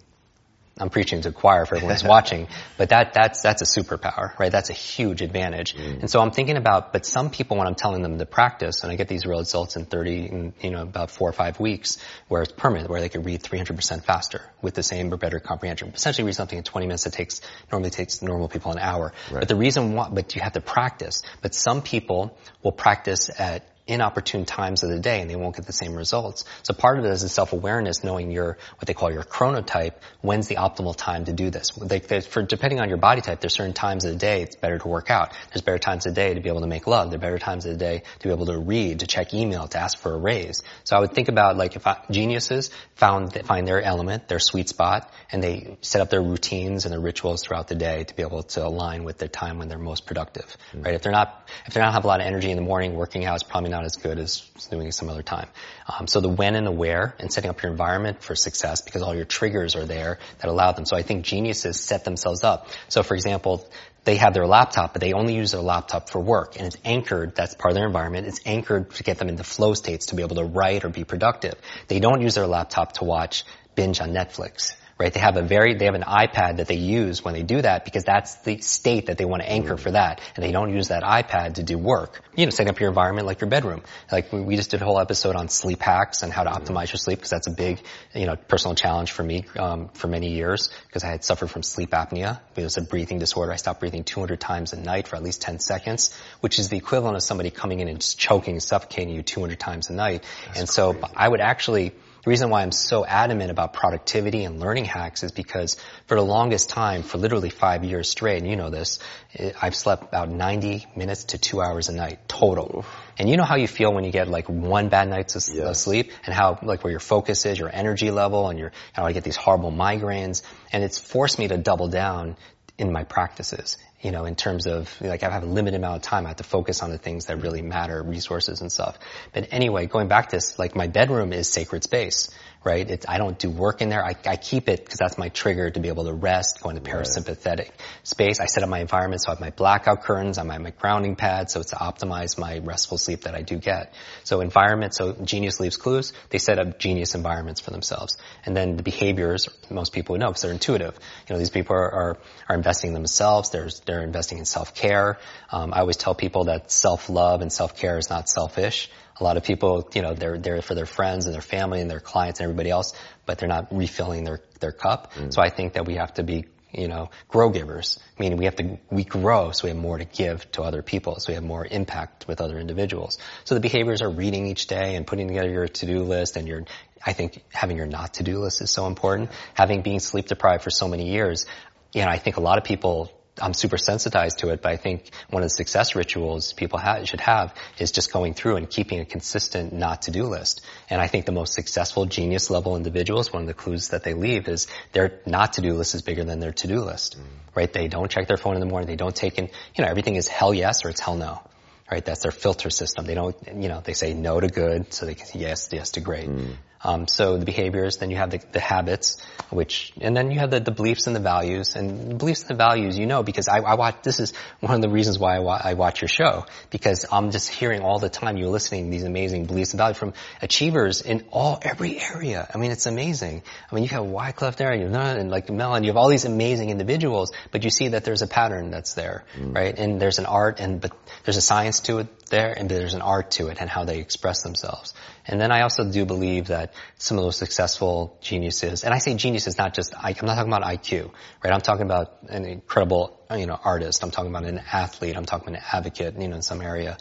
I'm 0.76 0.90
preaching 0.90 1.20
to 1.22 1.28
a 1.28 1.32
choir 1.32 1.66
for 1.66 1.76
everyone 1.76 1.94
who's 1.94 2.02
watching, 2.02 2.48
but 2.76 2.88
that, 2.88 3.12
that's, 3.12 3.42
that's 3.42 3.62
a 3.62 3.80
superpower, 3.80 4.36
right? 4.38 4.50
That's 4.50 4.70
a 4.70 4.74
huge 4.74 5.22
advantage. 5.22 5.76
Mm. 5.76 6.00
And 6.00 6.10
so 6.10 6.20
I'm 6.20 6.32
thinking 6.32 6.56
about, 6.56 6.92
but 6.92 7.06
some 7.06 7.30
people 7.30 7.56
when 7.56 7.68
I'm 7.68 7.76
telling 7.76 8.02
them 8.02 8.18
to 8.18 8.26
practice, 8.26 8.82
and 8.82 8.90
I 8.90 8.96
get 8.96 9.06
these 9.06 9.24
real 9.24 9.38
results 9.38 9.76
in 9.76 9.84
30, 9.84 10.18
in, 10.26 10.52
you 10.60 10.70
know, 10.70 10.82
about 10.82 11.12
four 11.12 11.28
or 11.28 11.32
five 11.32 11.60
weeks, 11.60 11.98
where 12.26 12.42
it's 12.42 12.52
permanent, 12.52 12.90
where 12.90 13.00
they 13.00 13.08
can 13.08 13.22
read 13.22 13.42
300% 13.42 14.04
faster 14.04 14.42
with 14.62 14.74
the 14.74 14.82
same 14.82 15.12
or 15.12 15.16
better 15.16 15.38
comprehension. 15.38 15.92
Essentially 15.94 16.26
read 16.26 16.34
something 16.34 16.58
in 16.58 16.64
20 16.64 16.86
minutes 16.86 17.04
that 17.04 17.12
takes, 17.12 17.40
normally 17.70 17.90
takes 17.90 18.20
normal 18.20 18.48
people 18.48 18.72
an 18.72 18.78
hour. 18.78 19.12
Right. 19.30 19.40
But 19.40 19.48
the 19.48 19.56
reason 19.56 19.94
why, 19.94 20.08
but 20.10 20.34
you 20.34 20.42
have 20.42 20.54
to 20.54 20.60
practice. 20.60 21.22
But 21.40 21.54
some 21.54 21.82
people 21.82 22.36
will 22.64 22.72
practice 22.72 23.30
at 23.38 23.64
inopportune 23.86 24.46
times 24.46 24.82
of 24.82 24.88
the 24.88 24.98
day 24.98 25.20
and 25.20 25.28
they 25.28 25.36
won't 25.36 25.54
get 25.54 25.66
the 25.66 25.72
same 25.72 25.94
results. 25.94 26.44
So 26.62 26.72
part 26.72 26.98
of 26.98 27.04
it 27.04 27.10
is 27.10 27.22
a 27.22 27.28
self-awareness, 27.28 28.02
knowing 28.02 28.30
your, 28.30 28.56
what 28.76 28.86
they 28.86 28.94
call 28.94 29.12
your 29.12 29.24
chronotype, 29.24 29.94
when's 30.22 30.48
the 30.48 30.56
optimal 30.56 30.96
time 30.96 31.26
to 31.26 31.34
do 31.34 31.50
this. 31.50 31.76
Like 31.76 32.06
for, 32.24 32.42
depending 32.42 32.80
on 32.80 32.88
your 32.88 32.96
body 32.96 33.20
type, 33.20 33.40
there's 33.40 33.52
certain 33.52 33.74
times 33.74 34.06
of 34.06 34.12
the 34.12 34.18
day 34.18 34.42
it's 34.42 34.56
better 34.56 34.78
to 34.78 34.88
work 34.88 35.10
out. 35.10 35.32
There's 35.52 35.60
better 35.60 35.78
times 35.78 36.06
of 36.06 36.14
the 36.14 36.20
day 36.20 36.32
to 36.32 36.40
be 36.40 36.48
able 36.48 36.62
to 36.62 36.66
make 36.66 36.86
love. 36.86 37.10
There 37.10 37.18
are 37.18 37.20
better 37.20 37.38
times 37.38 37.66
of 37.66 37.72
the 37.72 37.78
day 37.78 38.02
to 38.20 38.28
be 38.28 38.32
able 38.32 38.46
to 38.46 38.58
read, 38.58 39.00
to 39.00 39.06
check 39.06 39.34
email, 39.34 39.68
to 39.68 39.78
ask 39.78 39.98
for 39.98 40.14
a 40.14 40.18
raise. 40.18 40.62
So 40.84 40.96
I 40.96 41.00
would 41.00 41.12
think 41.12 41.28
about 41.28 41.58
like 41.58 41.76
if 41.76 41.86
I, 41.86 41.98
geniuses 42.10 42.70
found, 42.94 43.34
find 43.44 43.68
their 43.68 43.82
element, 43.82 44.28
their 44.28 44.38
sweet 44.38 44.70
spot, 44.70 45.12
and 45.30 45.42
they 45.42 45.76
set 45.82 46.00
up 46.00 46.08
their 46.08 46.22
routines 46.22 46.86
and 46.86 46.92
their 46.92 47.00
rituals 47.00 47.42
throughout 47.42 47.68
the 47.68 47.74
day 47.74 48.04
to 48.04 48.14
be 48.14 48.22
able 48.22 48.44
to 48.44 48.64
align 48.64 49.04
with 49.04 49.18
their 49.18 49.28
time 49.28 49.58
when 49.58 49.68
they're 49.68 49.78
most 49.78 50.06
productive, 50.06 50.56
mm-hmm. 50.68 50.82
right? 50.82 50.94
If 50.94 51.02
they're 51.02 51.12
not, 51.12 51.50
if 51.66 51.74
they 51.74 51.80
don't 51.80 51.92
have 51.92 52.04
a 52.04 52.06
lot 52.06 52.20
of 52.20 52.26
energy 52.26 52.50
in 52.50 52.56
the 52.56 52.62
morning, 52.62 52.94
working 52.94 53.26
out 53.26 53.36
is 53.36 53.42
probably 53.42 53.73
not 53.74 53.84
as 53.84 53.96
good 53.96 54.18
as 54.18 54.40
doing 54.70 54.86
it 54.86 54.94
some 54.94 55.08
other 55.08 55.22
time. 55.22 55.48
Um, 55.88 56.06
so 56.06 56.20
the 56.20 56.28
when 56.28 56.54
and 56.54 56.64
the 56.64 56.70
where 56.70 57.14
and 57.18 57.32
setting 57.32 57.50
up 57.50 57.60
your 57.62 57.72
environment 57.72 58.22
for 58.22 58.36
success 58.36 58.82
because 58.82 59.02
all 59.02 59.14
your 59.14 59.24
triggers 59.24 59.74
are 59.74 59.84
there 59.84 60.18
that 60.38 60.48
allow 60.48 60.70
them. 60.70 60.86
So 60.86 60.96
I 60.96 61.02
think 61.02 61.24
geniuses 61.24 61.80
set 61.80 62.04
themselves 62.04 62.44
up. 62.44 62.68
So 62.88 63.02
for 63.02 63.14
example, 63.14 63.68
they 64.04 64.16
have 64.16 64.32
their 64.32 64.46
laptop, 64.46 64.92
but 64.92 65.00
they 65.00 65.12
only 65.12 65.34
use 65.34 65.50
their 65.50 65.60
laptop 65.60 66.08
for 66.08 66.20
work 66.20 66.56
and 66.56 66.66
it's 66.66 66.76
anchored, 66.84 67.34
that's 67.34 67.54
part 67.54 67.72
of 67.72 67.74
their 67.74 67.86
environment, 67.86 68.28
it's 68.28 68.40
anchored 68.46 68.90
to 68.92 69.02
get 69.02 69.18
them 69.18 69.28
into 69.28 69.42
flow 69.42 69.74
states 69.74 70.06
to 70.06 70.14
be 70.14 70.22
able 70.22 70.36
to 70.36 70.44
write 70.44 70.84
or 70.84 70.88
be 70.88 71.04
productive. 71.04 71.54
They 71.88 71.98
don't 71.98 72.20
use 72.20 72.36
their 72.36 72.46
laptop 72.46 72.92
to 72.94 73.04
watch 73.04 73.44
binge 73.74 74.00
on 74.00 74.10
Netflix 74.10 74.76
right? 74.98 75.12
They 75.12 75.20
have 75.20 75.36
a 75.36 75.42
very, 75.42 75.74
they 75.74 75.86
have 75.86 75.94
an 75.94 76.02
iPad 76.02 76.58
that 76.58 76.68
they 76.68 76.76
use 76.76 77.24
when 77.24 77.34
they 77.34 77.42
do 77.42 77.60
that 77.60 77.84
because 77.84 78.04
that's 78.04 78.36
the 78.36 78.60
state 78.60 79.06
that 79.06 79.18
they 79.18 79.24
want 79.24 79.42
to 79.42 79.48
anchor 79.48 79.76
for 79.76 79.90
that. 79.90 80.20
And 80.36 80.44
they 80.44 80.52
don't 80.52 80.72
use 80.72 80.88
that 80.88 81.02
iPad 81.02 81.54
to 81.54 81.62
do 81.62 81.76
work. 81.76 82.22
You 82.36 82.46
know, 82.46 82.50
setting 82.50 82.70
up 82.70 82.78
your 82.78 82.88
environment 82.88 83.26
like 83.26 83.40
your 83.40 83.50
bedroom. 83.50 83.82
Like 84.10 84.32
we 84.32 84.56
just 84.56 84.70
did 84.70 84.82
a 84.82 84.84
whole 84.84 85.00
episode 85.00 85.36
on 85.36 85.48
sleep 85.48 85.80
hacks 85.80 86.22
and 86.22 86.32
how 86.32 86.44
to 86.44 86.50
optimize 86.50 86.92
your 86.92 86.98
sleep 86.98 87.18
because 87.18 87.30
that's 87.30 87.46
a 87.46 87.52
big, 87.52 87.80
you 88.14 88.26
know, 88.26 88.36
personal 88.36 88.74
challenge 88.74 89.12
for 89.12 89.22
me, 89.22 89.44
um, 89.58 89.88
for 89.94 90.06
many 90.06 90.30
years 90.30 90.70
because 90.86 91.04
I 91.04 91.08
had 91.08 91.24
suffered 91.24 91.48
from 91.48 91.62
sleep 91.62 91.90
apnea. 91.90 92.40
It 92.56 92.62
was 92.62 92.76
a 92.76 92.82
breathing 92.82 93.18
disorder. 93.18 93.52
I 93.52 93.56
stopped 93.56 93.80
breathing 93.80 94.04
200 94.04 94.40
times 94.40 94.72
a 94.72 94.80
night 94.80 95.08
for 95.08 95.16
at 95.16 95.22
least 95.22 95.42
10 95.42 95.58
seconds, 95.58 96.14
which 96.40 96.58
is 96.58 96.68
the 96.68 96.76
equivalent 96.76 97.16
of 97.16 97.22
somebody 97.22 97.50
coming 97.50 97.80
in 97.80 97.88
and 97.88 98.00
just 98.00 98.18
choking 98.18 98.54
and 98.54 98.62
suffocating 98.62 99.14
you 99.14 99.22
200 99.22 99.58
times 99.58 99.90
a 99.90 99.92
night. 99.92 100.24
That's 100.46 100.60
and 100.60 100.68
so 100.68 100.92
crazy. 100.92 101.14
I 101.16 101.28
would 101.28 101.40
actually, 101.40 101.92
the 102.24 102.30
reason 102.30 102.48
why 102.48 102.62
I'm 102.62 102.72
so 102.72 103.04
adamant 103.04 103.50
about 103.50 103.74
productivity 103.74 104.44
and 104.44 104.58
learning 104.58 104.86
hacks 104.86 105.22
is 105.22 105.30
because 105.30 105.76
for 106.06 106.14
the 106.16 106.22
longest 106.22 106.70
time, 106.70 107.02
for 107.02 107.18
literally 107.18 107.50
five 107.50 107.84
years 107.84 108.08
straight, 108.08 108.38
and 108.38 108.48
you 108.48 108.56
know 108.56 108.70
this, 108.70 108.98
eh, 109.34 109.52
I've 109.60 109.76
slept 109.76 110.04
about 110.04 110.30
90 110.30 110.86
minutes 110.96 111.24
to 111.24 111.38
two 111.38 111.60
hours 111.60 111.90
a 111.90 111.92
night 111.92 112.26
total. 112.26 112.86
And 113.18 113.28
you 113.28 113.36
know 113.36 113.44
how 113.44 113.56
you 113.56 113.68
feel 113.68 113.92
when 113.92 114.04
you 114.04 114.10
get 114.10 114.28
like 114.28 114.48
one 114.48 114.88
bad 114.88 115.08
night's 115.08 115.36
of 115.36 115.54
yes. 115.54 115.66
Uh, 115.66 115.74
sleep 115.74 116.12
and 116.24 116.34
how 116.34 116.58
like 116.62 116.82
where 116.82 116.90
your 116.90 117.00
focus 117.00 117.44
is, 117.44 117.58
your 117.58 117.70
energy 117.70 118.10
level 118.10 118.48
and 118.48 118.58
your, 118.58 118.72
how 118.94 119.04
I 119.04 119.12
get 119.12 119.24
these 119.24 119.36
horrible 119.36 119.70
migraines 119.70 120.42
and 120.72 120.82
it's 120.82 120.98
forced 120.98 121.38
me 121.38 121.48
to 121.48 121.58
double 121.58 121.88
down 121.88 122.36
in 122.78 122.90
my 122.90 123.04
practices 123.04 123.76
you 124.04 124.10
know, 124.10 124.26
in 124.26 124.36
terms 124.36 124.66
of, 124.66 124.94
like, 125.00 125.22
I 125.22 125.30
have 125.30 125.42
a 125.42 125.46
limited 125.46 125.78
amount 125.78 125.96
of 125.96 126.02
time. 126.02 126.26
I 126.26 126.28
have 126.28 126.36
to 126.36 126.44
focus 126.44 126.82
on 126.82 126.90
the 126.90 126.98
things 126.98 127.26
that 127.26 127.38
really 127.38 127.62
matter, 127.62 128.02
resources 128.02 128.60
and 128.60 128.70
stuff. 128.70 128.98
But 129.32 129.48
anyway, 129.50 129.86
going 129.86 130.08
back 130.08 130.28
to 130.28 130.36
this, 130.36 130.58
like, 130.58 130.76
my 130.76 130.88
bedroom 130.88 131.32
is 131.32 131.50
sacred 131.50 131.82
space 131.82 132.28
right? 132.64 132.88
It's, 132.88 133.06
I 133.08 133.18
don't 133.18 133.38
do 133.38 133.50
work 133.50 133.82
in 133.82 133.88
there. 133.88 134.04
I, 134.04 134.14
I 134.26 134.36
keep 134.36 134.68
it 134.68 134.84
because 134.84 134.98
that's 134.98 135.18
my 135.18 135.28
trigger 135.28 135.70
to 135.70 135.80
be 135.80 135.88
able 135.88 136.04
to 136.04 136.12
rest, 136.12 136.60
go 136.62 136.70
into 136.70 136.82
parasympathetic 136.82 137.58
right. 137.58 137.72
space. 138.02 138.40
I 138.40 138.46
set 138.46 138.62
up 138.62 138.68
my 138.68 138.80
environment 138.80 139.22
so 139.22 139.30
I 139.30 139.34
have 139.34 139.40
my 139.40 139.50
blackout 139.50 140.02
curtains, 140.02 140.38
I 140.38 140.44
have 140.44 140.60
my 140.60 140.70
grounding 140.70 141.16
pad, 141.16 141.50
so 141.50 141.60
it's 141.60 141.70
to 141.70 141.76
optimize 141.76 142.38
my 142.38 142.58
restful 142.58 142.98
sleep 142.98 143.22
that 143.22 143.34
I 143.34 143.42
do 143.42 143.56
get. 143.56 143.94
So 144.24 144.40
environment, 144.40 144.94
so 144.94 145.12
Genius 145.12 145.60
leaves 145.60 145.76
clues, 145.76 146.12
they 146.30 146.38
set 146.38 146.58
up 146.58 146.78
genius 146.78 147.14
environments 147.14 147.60
for 147.60 147.70
themselves. 147.70 148.16
And 148.44 148.56
then 148.56 148.76
the 148.76 148.82
behaviors, 148.82 149.48
most 149.70 149.92
people 149.92 150.14
would 150.14 150.20
know 150.20 150.28
because 150.28 150.42
they're 150.42 150.52
intuitive. 150.52 150.98
You 151.28 151.34
know, 151.34 151.38
these 151.38 151.50
people 151.50 151.76
are, 151.76 151.90
are, 151.90 152.18
are 152.48 152.56
investing 152.56 152.88
in 152.88 152.94
themselves, 152.94 153.50
they're, 153.50 153.68
they're 153.86 154.02
investing 154.02 154.38
in 154.38 154.44
self-care. 154.44 155.18
Um, 155.50 155.74
I 155.74 155.80
always 155.80 155.96
tell 155.96 156.14
people 156.14 156.44
that 156.44 156.70
self-love 156.70 157.42
and 157.42 157.52
self-care 157.52 157.98
is 157.98 158.10
not 158.10 158.28
selfish. 158.28 158.90
A 159.20 159.24
lot 159.24 159.36
of 159.36 159.44
people, 159.44 159.88
you 159.94 160.02
know, 160.02 160.14
they're 160.14 160.38
there 160.38 160.60
for 160.62 160.74
their 160.74 160.86
friends 160.86 161.26
and 161.26 161.34
their 161.34 161.42
family 161.42 161.80
and 161.80 161.90
their 161.90 162.00
clients 162.00 162.40
and 162.40 162.44
everybody 162.44 162.70
else, 162.70 162.94
but 163.26 163.38
they're 163.38 163.48
not 163.48 163.68
refilling 163.70 164.24
their, 164.24 164.40
their 164.60 164.72
cup. 164.72 165.14
Mm. 165.14 165.32
So 165.32 165.40
I 165.40 165.50
think 165.50 165.74
that 165.74 165.86
we 165.86 165.94
have 165.94 166.14
to 166.14 166.24
be, 166.24 166.46
you 166.72 166.88
know, 166.88 167.10
grow 167.28 167.50
givers, 167.50 168.00
meaning 168.18 168.36
we 168.36 168.46
have 168.46 168.56
to, 168.56 168.78
we 168.90 169.04
grow 169.04 169.52
so 169.52 169.64
we 169.64 169.68
have 169.70 169.78
more 169.78 169.98
to 169.98 170.04
give 170.04 170.50
to 170.52 170.62
other 170.62 170.82
people, 170.82 171.20
so 171.20 171.30
we 171.30 171.34
have 171.34 171.44
more 171.44 171.64
impact 171.64 172.26
with 172.26 172.40
other 172.40 172.58
individuals. 172.58 173.18
So 173.44 173.54
the 173.54 173.60
behaviors 173.60 174.02
are 174.02 174.10
reading 174.10 174.48
each 174.48 174.66
day 174.66 174.96
and 174.96 175.06
putting 175.06 175.28
together 175.28 175.50
your 175.50 175.68
to-do 175.68 176.02
list 176.02 176.36
and 176.36 176.48
your, 176.48 176.64
I 177.06 177.12
think 177.12 177.44
having 177.52 177.76
your 177.76 177.86
not 177.86 178.14
to-do 178.14 178.38
list 178.40 178.60
is 178.60 178.72
so 178.72 178.88
important. 178.88 179.30
Having 179.54 179.82
being 179.82 180.00
sleep 180.00 180.26
deprived 180.26 180.64
for 180.64 180.70
so 180.70 180.88
many 180.88 181.10
years, 181.10 181.46
you 181.92 182.02
know, 182.02 182.08
I 182.08 182.18
think 182.18 182.36
a 182.36 182.40
lot 182.40 182.58
of 182.58 182.64
people 182.64 183.12
I'm 183.40 183.54
super 183.54 183.76
sensitized 183.78 184.38
to 184.38 184.50
it, 184.50 184.62
but 184.62 184.70
I 184.70 184.76
think 184.76 185.10
one 185.28 185.42
of 185.42 185.46
the 185.46 185.54
success 185.54 185.96
rituals 185.96 186.52
people 186.52 186.78
ha- 186.78 187.02
should 187.04 187.20
have 187.20 187.52
is 187.78 187.90
just 187.90 188.12
going 188.12 188.34
through 188.34 188.56
and 188.56 188.70
keeping 188.70 189.00
a 189.00 189.04
consistent 189.04 189.72
not 189.72 190.02
to-do 190.02 190.24
list. 190.24 190.62
And 190.88 191.00
I 191.00 191.08
think 191.08 191.26
the 191.26 191.32
most 191.32 191.52
successful 191.52 192.06
genius 192.06 192.48
level 192.48 192.76
individuals, 192.76 193.32
one 193.32 193.42
of 193.42 193.48
the 193.48 193.54
clues 193.54 193.88
that 193.88 194.04
they 194.04 194.14
leave 194.14 194.46
is 194.46 194.68
their 194.92 195.20
not 195.26 195.54
to-do 195.54 195.74
list 195.74 195.96
is 195.96 196.02
bigger 196.02 196.22
than 196.22 196.38
their 196.38 196.52
to-do 196.52 196.82
list, 196.82 197.18
mm. 197.18 197.24
right? 197.56 197.72
They 197.72 197.88
don't 197.88 198.10
check 198.10 198.28
their 198.28 198.36
phone 198.36 198.54
in 198.54 198.60
the 198.60 198.66
morning. 198.66 198.86
They 198.86 198.96
don't 198.96 199.16
take 199.16 199.36
in, 199.38 199.50
you 199.74 199.84
know, 199.84 199.90
everything 199.90 200.14
is 200.14 200.28
hell 200.28 200.54
yes 200.54 200.84
or 200.84 200.90
it's 200.90 201.00
hell 201.00 201.16
no, 201.16 201.42
right? 201.90 202.04
That's 202.04 202.22
their 202.22 202.32
filter 202.32 202.70
system. 202.70 203.04
They 203.04 203.14
don't, 203.14 203.36
you 203.46 203.68
know, 203.68 203.80
they 203.80 203.94
say 203.94 204.14
no 204.14 204.38
to 204.38 204.46
good 204.46 204.94
so 204.94 205.06
they 205.06 205.14
can 205.14 205.26
say 205.26 205.40
yes, 205.40 205.68
yes 205.72 205.90
to 205.92 206.00
great. 206.00 206.28
Mm. 206.28 206.54
Um, 206.84 207.08
so 207.08 207.38
the 207.38 207.46
behaviors, 207.46 207.96
then 207.96 208.10
you 208.10 208.16
have 208.16 208.30
the, 208.30 208.40
the 208.52 208.60
habits, 208.60 209.16
which, 209.48 209.94
and 210.00 210.14
then 210.14 210.30
you 210.30 210.38
have 210.38 210.50
the, 210.50 210.60
the, 210.60 210.70
beliefs 210.70 211.06
and 211.06 211.16
the 211.16 211.20
values. 211.20 211.76
And 211.76 212.12
the 212.12 212.14
beliefs 212.16 212.42
and 212.42 212.50
the 212.50 212.54
values, 212.56 212.98
you 212.98 213.06
know, 213.06 213.22
because 213.22 213.48
I, 213.48 213.60
I, 213.60 213.74
watch. 213.74 214.02
This 214.02 214.20
is 214.20 214.34
one 214.60 214.74
of 214.74 214.82
the 214.82 214.90
reasons 214.90 215.18
why 215.18 215.36
I, 215.36 215.38
wa- 215.38 215.60
I, 215.64 215.74
watch 215.74 216.02
your 216.02 216.08
show 216.08 216.44
because 216.68 217.06
I'm 217.10 217.30
just 217.30 217.48
hearing 217.48 217.80
all 217.80 217.98
the 217.98 218.10
time 218.10 218.36
you're 218.36 218.50
listening 218.50 218.90
these 218.90 219.04
amazing 219.04 219.46
beliefs 219.46 219.72
and 219.72 219.78
values 219.78 219.96
from 219.96 220.12
achievers 220.42 221.00
in 221.00 221.24
all 221.30 221.58
every 221.62 221.98
area. 221.98 222.46
I 222.54 222.58
mean, 222.58 222.70
it's 222.70 222.84
amazing. 222.84 223.42
I 223.70 223.74
mean, 223.74 223.84
you 223.84 223.90
have 223.90 224.04
Wyclef 224.04 224.56
there, 224.56 224.70
and, 224.70 224.82
you 224.82 224.88
know, 224.88 225.00
and 225.00 225.30
like 225.30 225.48
Mel, 225.48 225.74
and 225.74 225.86
you 225.86 225.90
have 225.90 225.96
all 225.96 226.10
these 226.10 226.26
amazing 226.26 226.68
individuals, 226.68 227.32
but 227.50 227.64
you 227.64 227.70
see 227.70 227.88
that 227.88 228.04
there's 228.04 228.20
a 228.20 228.26
pattern 228.26 228.70
that's 228.70 228.92
there, 228.92 229.24
mm. 229.38 229.54
right? 229.54 229.78
And 229.78 229.98
there's 229.98 230.18
an 230.18 230.26
art, 230.26 230.60
and 230.60 230.82
but 230.82 230.92
there's 231.24 231.38
a 231.38 231.42
science 231.42 231.80
to 231.80 231.98
it 232.00 232.28
there, 232.28 232.52
and 232.52 232.68
there's 232.68 232.92
an 232.92 233.02
art 233.02 233.30
to 233.32 233.48
it 233.48 233.56
and 233.58 233.70
how 233.70 233.84
they 233.84 234.00
express 234.00 234.42
themselves. 234.42 234.92
And 235.26 235.40
then 235.40 235.50
I 235.50 235.62
also 235.62 235.90
do 235.90 236.04
believe 236.04 236.48
that 236.48 236.74
some 236.98 237.18
of 237.18 237.24
those 237.24 237.36
successful 237.36 238.18
geniuses, 238.20 238.84
and 238.84 238.92
I 238.92 238.98
say 238.98 239.14
geniuses 239.14 239.56
not 239.56 239.72
just, 239.72 239.94
I'm 239.96 240.14
not 240.22 240.34
talking 240.34 240.52
about 240.52 240.62
IQ, 240.62 241.12
right? 241.42 241.52
I'm 241.52 241.62
talking 241.62 241.86
about 241.86 242.18
an 242.28 242.44
incredible, 242.44 243.18
you 243.34 243.46
know, 243.46 243.58
artist. 243.62 244.04
I'm 244.04 244.10
talking 244.10 244.30
about 244.30 244.44
an 244.44 244.60
athlete. 244.72 245.16
I'm 245.16 245.24
talking 245.24 245.48
about 245.48 245.60
an 245.60 245.66
advocate, 245.72 246.20
you 246.20 246.28
know, 246.28 246.36
in 246.36 246.42
some 246.42 246.60
area. 246.60 246.98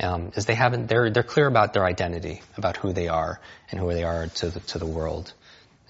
um, 0.00 0.32
is 0.34 0.46
they 0.46 0.54
haven't, 0.54 0.88
they're, 0.88 1.10
they're 1.10 1.22
clear 1.22 1.46
about 1.46 1.74
their 1.74 1.84
identity, 1.84 2.42
about 2.56 2.76
who 2.78 2.92
they 2.92 3.08
are 3.08 3.40
and 3.70 3.80
who 3.80 3.92
they 3.92 4.04
are 4.04 4.26
to 4.26 4.50
the, 4.50 4.60
to 4.60 4.78
the 4.78 4.86
world. 4.86 5.32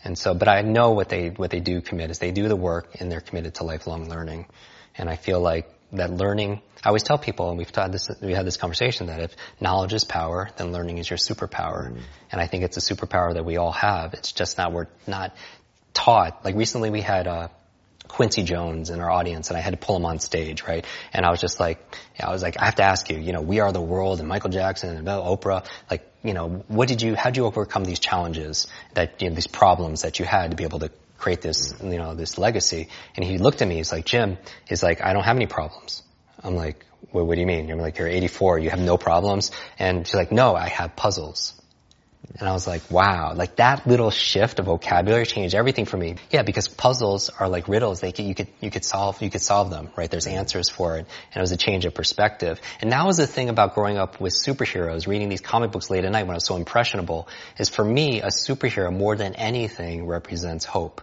And 0.05 0.17
so, 0.19 0.35
but 0.35 0.49
I 0.49 0.63
know 0.63 0.93
what 0.93 1.09
they, 1.09 1.31
what 1.31 1.51
they 1.51 1.61
do 1.61 1.81
commit 1.81 2.11
is 2.11 2.19
they 2.19 2.31
do 2.31 2.49
the 2.49 2.57
work 2.57 2.97
and 3.01 3.11
they're 3.11 3.21
committed 3.21 3.55
to 3.57 3.65
lifelong 3.65 4.09
learning. 4.09 4.47
And 4.97 5.09
I 5.09 5.17
feel 5.17 5.41
like 5.41 5.69
that 5.93 6.11
learning, 6.11 6.61
I 6.85 6.89
always 6.89 7.03
tell 7.03 7.19
people, 7.19 7.49
and 7.49 7.59
we've 7.59 7.75
had 7.75 7.93
this, 7.93 8.11
we 8.21 8.33
had 8.33 8.47
this 8.47 8.57
conversation 8.57 9.07
that 9.07 9.21
if 9.21 9.37
knowledge 9.61 9.93
is 9.93 10.05
power, 10.05 10.51
then 10.57 10.73
learning 10.73 10.99
is 10.99 11.09
your 11.09 11.19
superpower. 11.19 11.93
Mm. 11.93 12.01
And 12.33 12.41
I 12.41 12.47
think 12.47 12.65
it's 12.65 12.77
a 12.77 12.95
superpower 12.95 13.35
that 13.35 13.45
we 13.45 13.57
all 13.57 13.73
have. 13.73 14.15
It's 14.15 14.33
just 14.33 14.59
not, 14.59 14.73
we're 14.73 14.89
not 15.07 15.37
taught. 15.95 16.45
Like 16.45 16.57
recently 16.57 16.91
we 16.91 17.01
had, 17.01 17.27
uh, 17.27 17.49
Quincy 18.09 18.45
Jones 18.45 18.91
in 18.91 19.01
our 19.01 19.11
audience 19.11 19.49
and 19.49 19.57
I 19.57 19.61
had 19.61 19.73
to 19.73 19.77
pull 19.77 19.97
him 19.97 20.05
on 20.05 20.21
stage, 20.21 20.63
right? 20.63 20.87
And 21.13 21.27
I 21.27 21.31
was 21.31 21.41
just 21.41 21.59
like, 21.59 21.79
I 22.21 22.31
was 22.31 22.43
like, 22.43 22.57
I 22.61 22.67
have 22.67 22.77
to 22.77 22.85
ask 22.85 23.11
you, 23.11 23.19
you 23.19 23.33
know, 23.33 23.41
We 23.41 23.61
Are 23.61 23.73
the 23.73 23.81
World 23.81 24.21
and 24.21 24.29
Michael 24.29 24.51
Jackson 24.51 24.97
and 24.97 25.07
Oprah, 25.09 25.67
like, 25.91 26.09
you 26.23 26.33
know, 26.33 26.65
what 26.69 26.89
did 26.89 27.03
you, 27.03 27.15
how 27.15 27.31
did 27.31 27.37
you 27.37 27.47
overcome 27.47 27.85
these 27.85 27.99
challenges 27.99 28.69
that, 28.95 29.21
you 29.21 29.29
know, 29.29 29.35
these 29.35 29.47
problems 29.47 30.03
that 30.03 30.19
you 30.19 30.25
had 30.25 30.51
to 30.51 30.57
be 30.57 30.65
able 30.65 30.79
to 30.81 30.91
create 31.19 31.41
this, 31.41 31.75
you 31.83 31.99
know, 31.99 32.15
this 32.15 32.39
legacy? 32.39 32.89
And 33.15 33.25
he 33.25 33.39
looked 33.39 33.63
at 33.63 33.69
me, 33.69 33.77
he's 33.77 33.93
like, 33.93 34.05
Jim, 34.05 34.39
he's 34.67 34.83
like, 34.83 35.03
I 35.03 35.13
don't 35.13 35.25
have 35.25 35.37
any 35.37 35.47
problems. 35.47 36.03
I'm 36.43 36.57
like, 36.57 36.85
what, 37.11 37.27
what 37.27 37.35
do 37.35 37.41
you 37.41 37.47
mean? 37.47 37.69
You're 37.69 37.77
like, 37.77 37.99
you're 37.99 38.09
84, 38.09 38.59
you 38.59 38.71
have 38.71 38.81
no 38.81 38.97
problems? 38.97 39.51
And 39.79 40.07
she's 40.07 40.15
like, 40.15 40.33
no, 40.33 40.55
I 40.55 40.69
have 40.69 40.97
puzzles. 40.97 41.55
And 42.39 42.49
I 42.49 42.53
was 42.53 42.67
like, 42.67 42.91
wow, 42.91 43.33
like 43.35 43.57
that 43.57 43.87
little 43.87 44.11
shift 44.11 44.59
of 44.59 44.67
vocabulary 44.67 45.25
changed 45.27 45.55
everything 45.55 45.85
for 45.87 45.97
me. 45.97 46.17
Yeah, 46.31 46.43
because 46.43 46.69
puzzles 46.69 47.31
are 47.31 47.49
like 47.49 47.69
riddles. 47.69 48.01
They 48.01 48.13
could, 48.13 48.25
you 48.27 48.35
could, 48.35 48.49
you 48.61 48.71
could 48.71 48.85
solve, 48.85 49.23
you 49.23 49.31
could 49.31 49.41
solve 49.41 49.71
them, 49.71 49.91
right? 49.97 50.11
There's 50.11 50.27
answers 50.27 50.69
for 50.69 50.97
it. 50.97 51.07
And 51.33 51.37
it 51.37 51.41
was 51.41 51.53
a 51.53 51.57
change 51.57 51.85
of 51.85 51.95
perspective. 51.95 52.61
And 52.81 52.93
that 52.93 53.07
was 53.07 53.17
the 53.17 53.27
thing 53.27 53.49
about 53.49 53.75
growing 53.75 53.97
up 53.97 54.21
with 54.21 54.35
superheroes, 54.35 55.07
reading 55.07 55.29
these 55.29 55.41
comic 55.41 55.73
books 55.73 55.89
late 55.89 56.05
at 56.05 56.13
night 56.13 56.25
when 56.25 56.33
I 56.33 56.37
was 56.37 56.47
so 56.47 56.57
impressionable, 56.57 57.29
is 57.59 57.69
for 57.69 57.85
me, 57.85 58.21
a 58.21 58.29
superhero 58.29 58.95
more 58.95 59.17
than 59.17 59.35
anything 59.35 60.07
represents 60.07 60.65
hope. 60.65 61.01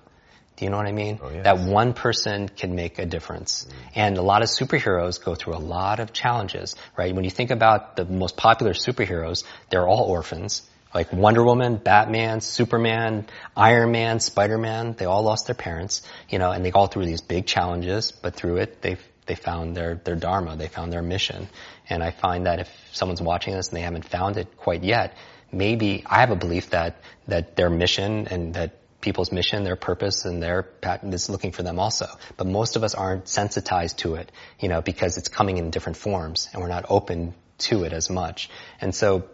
Do 0.56 0.66
you 0.66 0.72
know 0.72 0.78
what 0.78 0.88
I 0.88 0.91
mean? 0.91 1.20
Oh, 1.22 1.30
yes. 1.30 1.45
That 1.45 1.60
one 1.60 1.93
person 1.93 2.47
can 2.47 2.76
make 2.76 2.99
a 2.99 3.06
difference. 3.06 3.66
Mm. 3.66 3.74
And 3.95 4.18
a 4.18 4.22
lot 4.22 4.43
of 4.43 4.49
superheroes 4.49 5.24
go 5.24 5.36
through 5.36 5.56
a 5.56 5.64
lot 5.64 5.99
of 5.99 6.14
challenges, 6.14 6.76
right? 6.95 7.14
When 7.14 7.24
you 7.24 7.32
think 7.32 7.49
about 7.49 7.95
the 7.95 8.06
most 8.06 8.38
popular 8.38 8.74
superheroes, 8.74 9.43
they're 9.70 9.88
all 9.88 10.04
orphans 10.04 10.62
like 10.93 11.12
Wonder 11.12 11.43
Woman, 11.43 11.78
Batman, 11.78 12.39
Superman, 12.39 13.26
Iron 13.58 13.91
Man, 13.91 14.20
Spider-Man, 14.20 14.93
they 14.93 15.06
all 15.06 15.24
lost 15.24 15.47
their 15.47 15.56
parents, 15.56 16.04
you 16.30 16.38
know, 16.38 16.51
and 16.51 16.64
they 16.64 16.72
all 16.72 16.88
through 16.88 17.06
these 17.06 17.22
big 17.22 17.47
challenges, 17.47 18.12
but 18.12 18.36
through 18.36 18.58
it, 18.58 18.82
they 18.82 18.97
they 19.26 19.36
found 19.36 19.76
their, 19.76 19.95
their 19.95 20.16
dharma, 20.16 20.58
they 20.58 20.68
found 20.68 20.91
their 20.91 21.01
mission. 21.01 21.47
And 21.89 22.04
I 22.04 22.12
find 22.12 22.45
that 22.45 22.60
if 22.60 22.70
someone's 22.91 23.22
watching 23.22 23.54
this 23.54 23.70
and 23.70 23.78
they 23.78 23.82
haven't 23.82 24.04
found 24.04 24.36
it 24.36 24.58
quite 24.58 24.84
yet, 24.84 25.16
maybe 25.49 26.04
I 26.06 26.20
have 26.20 26.32
a 26.32 26.36
belief 26.36 26.72
that, 26.72 26.97
that 27.30 27.56
their 27.56 27.70
mission 27.70 28.28
and 28.28 28.54
that 28.56 28.82
people's 29.04 29.32
mission, 29.32 29.64
their 29.64 29.76
purpose, 29.76 30.26
and 30.26 30.41
their 30.41 30.64
patent 30.64 31.14
is 31.14 31.30
looking 31.30 31.51
for 31.51 31.62
them 31.62 31.78
also. 31.78 32.08
But 32.38 32.47
most 32.47 32.76
of 32.76 32.84
us 32.84 32.95
aren't 32.95 33.28
sensitized 33.28 33.99
to 33.99 34.16
it, 34.16 34.32
you 34.60 34.70
know, 34.70 34.82
because 34.82 35.18
it's 35.18 35.30
coming 35.30 35.58
in 35.58 35.70
different 35.70 35.97
forms 35.97 36.49
and 36.51 36.62
we're 36.62 36.70
not 36.70 36.86
open 36.89 37.36
to 37.60 37.84
it 37.84 37.93
as 37.93 38.10
much. 38.10 38.49
And 38.82 38.95
so 38.95 39.30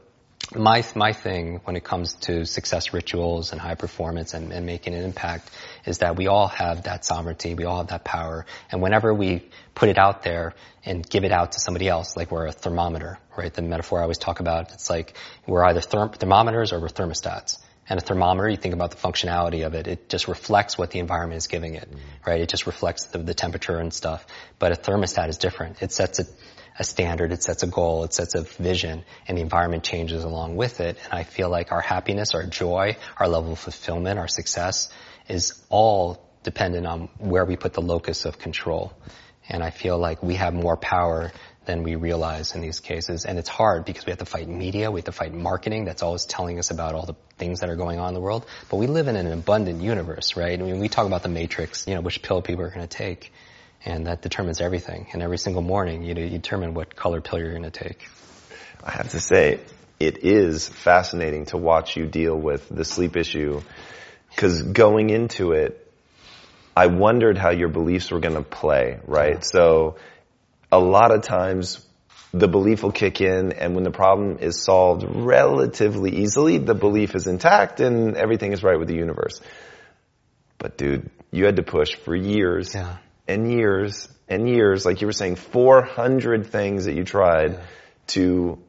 my 0.55 0.84
my 0.95 1.13
thing 1.13 1.61
when 1.65 1.76
it 1.76 1.84
comes 1.84 2.15
to 2.15 2.45
success 2.45 2.93
rituals 2.93 3.51
and 3.51 3.61
high 3.61 3.76
performance 3.76 4.34
and, 4.34 4.51
and, 4.51 4.65
making 4.65 4.95
an 4.95 5.03
impact 5.03 5.51
is 5.86 5.99
that 5.99 6.15
we 6.15 6.28
all 6.28 6.47
have 6.47 6.84
that 6.84 7.05
sovereignty, 7.05 7.53
we 7.53 7.65
all 7.65 7.78
have 7.78 7.88
that 7.88 8.03
power, 8.03 8.45
and 8.72 8.82
whenever 8.82 9.13
we 9.13 9.47
put 9.76 9.89
it 9.89 9.97
out 9.97 10.24
there 10.24 10.53
and 10.84 11.07
give 11.07 11.24
it 11.24 11.32
out 11.32 11.51
to 11.51 11.59
somebody 11.59 11.88
else, 11.88 12.17
like 12.17 12.32
we're 12.32 12.47
a 12.47 12.51
thermometer, 12.51 13.20
right? 13.38 13.53
The 13.53 13.61
metaphor 13.61 13.99
I 13.99 14.03
always 14.03 14.17
talk 14.17 14.39
about, 14.39 14.72
it's 14.72 14.89
like 14.89 15.13
we're 15.45 15.63
either 15.63 15.82
therm- 15.82 16.15
thermometers 16.15 16.74
or 16.74 16.80
we're 16.80 16.88
thermostats. 16.88 17.59
And 17.89 17.99
a 17.99 18.01
thermometer, 18.01 18.47
you 18.47 18.57
think 18.57 18.75
about 18.75 18.91
the 18.91 18.97
functionality 18.97 19.65
of 19.65 19.73
it, 19.73 19.87
it 19.87 20.09
just 20.09 20.27
reflects 20.27 20.77
what 20.77 20.91
the 20.91 20.99
environment 20.99 21.39
is 21.39 21.47
giving 21.47 21.73
it, 21.73 21.89
mm-hmm. 21.89 22.29
right? 22.29 22.39
It 22.39 22.49
just 22.49 22.67
reflects 22.67 23.05
the, 23.05 23.17
the 23.17 23.33
temperature 23.33 23.79
and 23.79 23.91
stuff. 23.91 24.25
But 24.59 24.71
a 24.71 24.75
thermostat 24.75 25.29
is 25.29 25.37
different. 25.37 25.81
It 25.81 25.91
sets 25.91 26.19
a 26.19 26.25
a 26.79 26.83
standard, 26.83 27.33
it 27.33 27.43
sets 27.43 27.61
a 27.61 27.67
goal, 27.67 28.05
it 28.05 28.13
sets 28.13 28.35
a 28.35 28.41
vision, 28.41 29.03
and 29.27 29.37
the 29.37 29.41
environment 29.41 29.83
changes 29.83 30.23
along 30.23 30.55
with 30.55 30.79
it. 30.79 30.97
And 31.03 31.19
I 31.19 31.23
feel 31.23 31.49
like 31.49 31.73
our 31.73 31.81
happiness, 31.81 32.33
our 32.33 32.45
joy, 32.45 32.95
our 33.17 33.27
level 33.27 33.51
of 33.51 33.59
fulfillment, 33.59 34.17
our 34.17 34.29
success 34.29 34.89
is 35.27 35.61
all 35.67 36.25
dependent 36.43 36.87
on 36.87 37.09
where 37.17 37.43
we 37.43 37.57
put 37.57 37.73
the 37.73 37.81
locus 37.81 38.23
of 38.23 38.39
control. 38.39 38.93
And 39.49 39.61
I 39.61 39.71
feel 39.71 39.97
like 39.97 40.23
we 40.23 40.35
have 40.35 40.53
more 40.53 40.77
power 40.77 41.31
than 41.66 41.84
we 41.84 41.95
realize 41.95 42.55
in 42.55 42.62
these 42.62 42.80
cases. 42.80 43.26
And 43.26 43.38
it's 43.38 43.49
hard 43.49 43.86
because 43.86 44.05
we 44.05 44.12
have 44.12 44.20
to 44.20 44.26
fight 44.26 44.47
media, 44.47 44.89
we 44.89 44.99
have 44.99 45.05
to 45.05 45.12
fight 45.12 45.34
marketing 45.34 45.86
that's 45.86 46.01
always 46.01 46.26
telling 46.26 46.57
us 46.57 46.72
about 46.72 46.95
all 46.95 47.05
the 47.05 47.16
things 47.38 47.60
that 47.60 47.70
are 47.70 47.76
going 47.76 47.99
on 47.99 48.10
in 48.10 48.14
the 48.14 48.22
world. 48.22 48.45
But 48.70 48.78
we 48.78 48.88
live 48.88 49.07
in 49.07 49.16
an 49.16 49.32
abundant 49.32 49.82
universe, 49.82 50.36
right? 50.36 50.60
I 50.60 50.64
mean, 50.64 50.80
we 50.80 50.89
talk 50.89 51.05
about 51.05 51.24
the 51.24 51.30
matrix, 51.30 51.88
you 51.88 51.95
know, 51.95 52.01
which 52.01 52.22
pill 52.22 52.41
people 52.41 52.64
are 52.64 52.70
going 52.70 52.88
to 52.88 52.88
take 52.88 53.32
and 53.86 54.07
that 54.07 54.22
determines 54.22 54.62
everything. 54.62 55.07
And 55.14 55.22
every 55.22 55.38
single 55.38 55.62
morning, 55.62 56.03
you, 56.03 56.16
you 56.16 56.30
determine 56.30 56.74
what 56.74 56.95
color 56.95 57.22
pill 57.22 57.39
you're 57.39 57.51
going 57.51 57.64
to 57.64 57.72
take. 57.72 58.07
I 58.84 58.91
have 58.91 59.10
to 59.10 59.20
say, 59.20 59.60
it 59.99 60.24
is 60.24 60.68
fascinating 60.68 61.45
to 61.47 61.57
watch 61.57 61.97
you 61.97 62.05
deal 62.05 62.36
with 62.36 62.68
the 62.70 62.86
sleep 62.86 63.18
issue, 63.18 63.62
because 64.30 64.62
going 64.62 65.10
into 65.10 65.51
it, 65.51 65.86
I 66.76 66.88
wondered 66.88 67.38
how 67.38 67.51
your 67.51 67.68
beliefs 67.68 68.12
were 68.12 68.20
going 68.20 68.36
to 68.36 68.41
play, 68.41 68.99
right? 69.05 69.36
Yeah. 69.36 69.39
So, 69.41 69.97
a 70.72 70.80
lot 70.80 71.13
of 71.13 71.22
times, 71.22 71.86
the 72.34 72.47
belief 72.47 72.84
will 72.84 72.91
kick 72.91 73.22
in, 73.22 73.53
and 73.53 73.74
when 73.74 73.84
the 73.84 73.91
problem 73.91 74.38
is 74.39 74.61
solved 74.61 75.03
relatively 75.07 76.17
easily, 76.17 76.57
the 76.57 76.76
belief 76.76 77.15
is 77.15 77.26
intact 77.26 77.80
and 77.80 78.15
everything 78.15 78.53
is 78.53 78.63
right 78.63 78.78
with 78.78 78.88
the 78.88 78.95
universe. 78.95 79.41
But 80.59 80.78
dude, 80.78 81.09
you 81.32 81.45
had 81.45 81.55
to 81.55 81.63
push 81.63 81.95
for 81.95 82.15
years. 82.15 82.76
Yeah 82.76 82.97
and 83.30 83.51
years 83.51 84.09
and 84.28 84.49
years, 84.49 84.86
like 84.86 85.01
you 85.01 85.07
were 85.07 85.13
saying, 85.13 85.36
400 85.36 86.47
things 86.47 86.86
that 86.86 86.95
you 86.95 87.03
tried 87.03 87.53
yeah. 87.53 87.59
to 88.07 88.59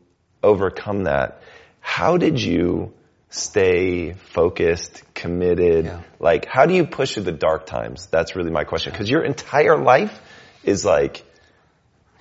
overcome 0.43 1.05
that. 1.05 1.43
How 1.81 2.19
did 2.19 2.41
you 2.41 2.93
stay 3.31 4.13
focused, 4.13 5.03
committed? 5.15 5.87
Yeah. 5.87 6.03
Like, 6.19 6.47
how 6.47 6.67
do 6.67 6.75
you 6.75 6.87
push 6.87 7.15
through 7.15 7.25
the 7.25 7.33
dark 7.33 7.67
times? 7.67 8.07
That's 8.07 8.37
really 8.37 8.51
my 8.51 8.65
question. 8.65 8.93
Cause 8.93 9.09
your 9.09 9.25
entire 9.25 9.79
life 9.79 10.21
is 10.63 10.85
like, 10.85 11.25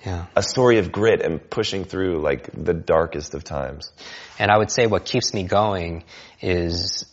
yeah. 0.04 0.26
a 0.34 0.42
story 0.42 0.78
of 0.78 0.92
grit 0.92 1.22
and 1.22 1.50
pushing 1.50 1.84
through 1.84 2.22
like 2.22 2.50
the 2.52 2.74
darkest 2.74 3.34
of 3.34 3.44
times. 3.44 3.92
And 4.38 4.50
I 4.50 4.58
would 4.58 4.70
say 4.70 4.86
what 4.86 5.04
keeps 5.04 5.34
me 5.34 5.44
going 5.44 6.04
is 6.40 7.04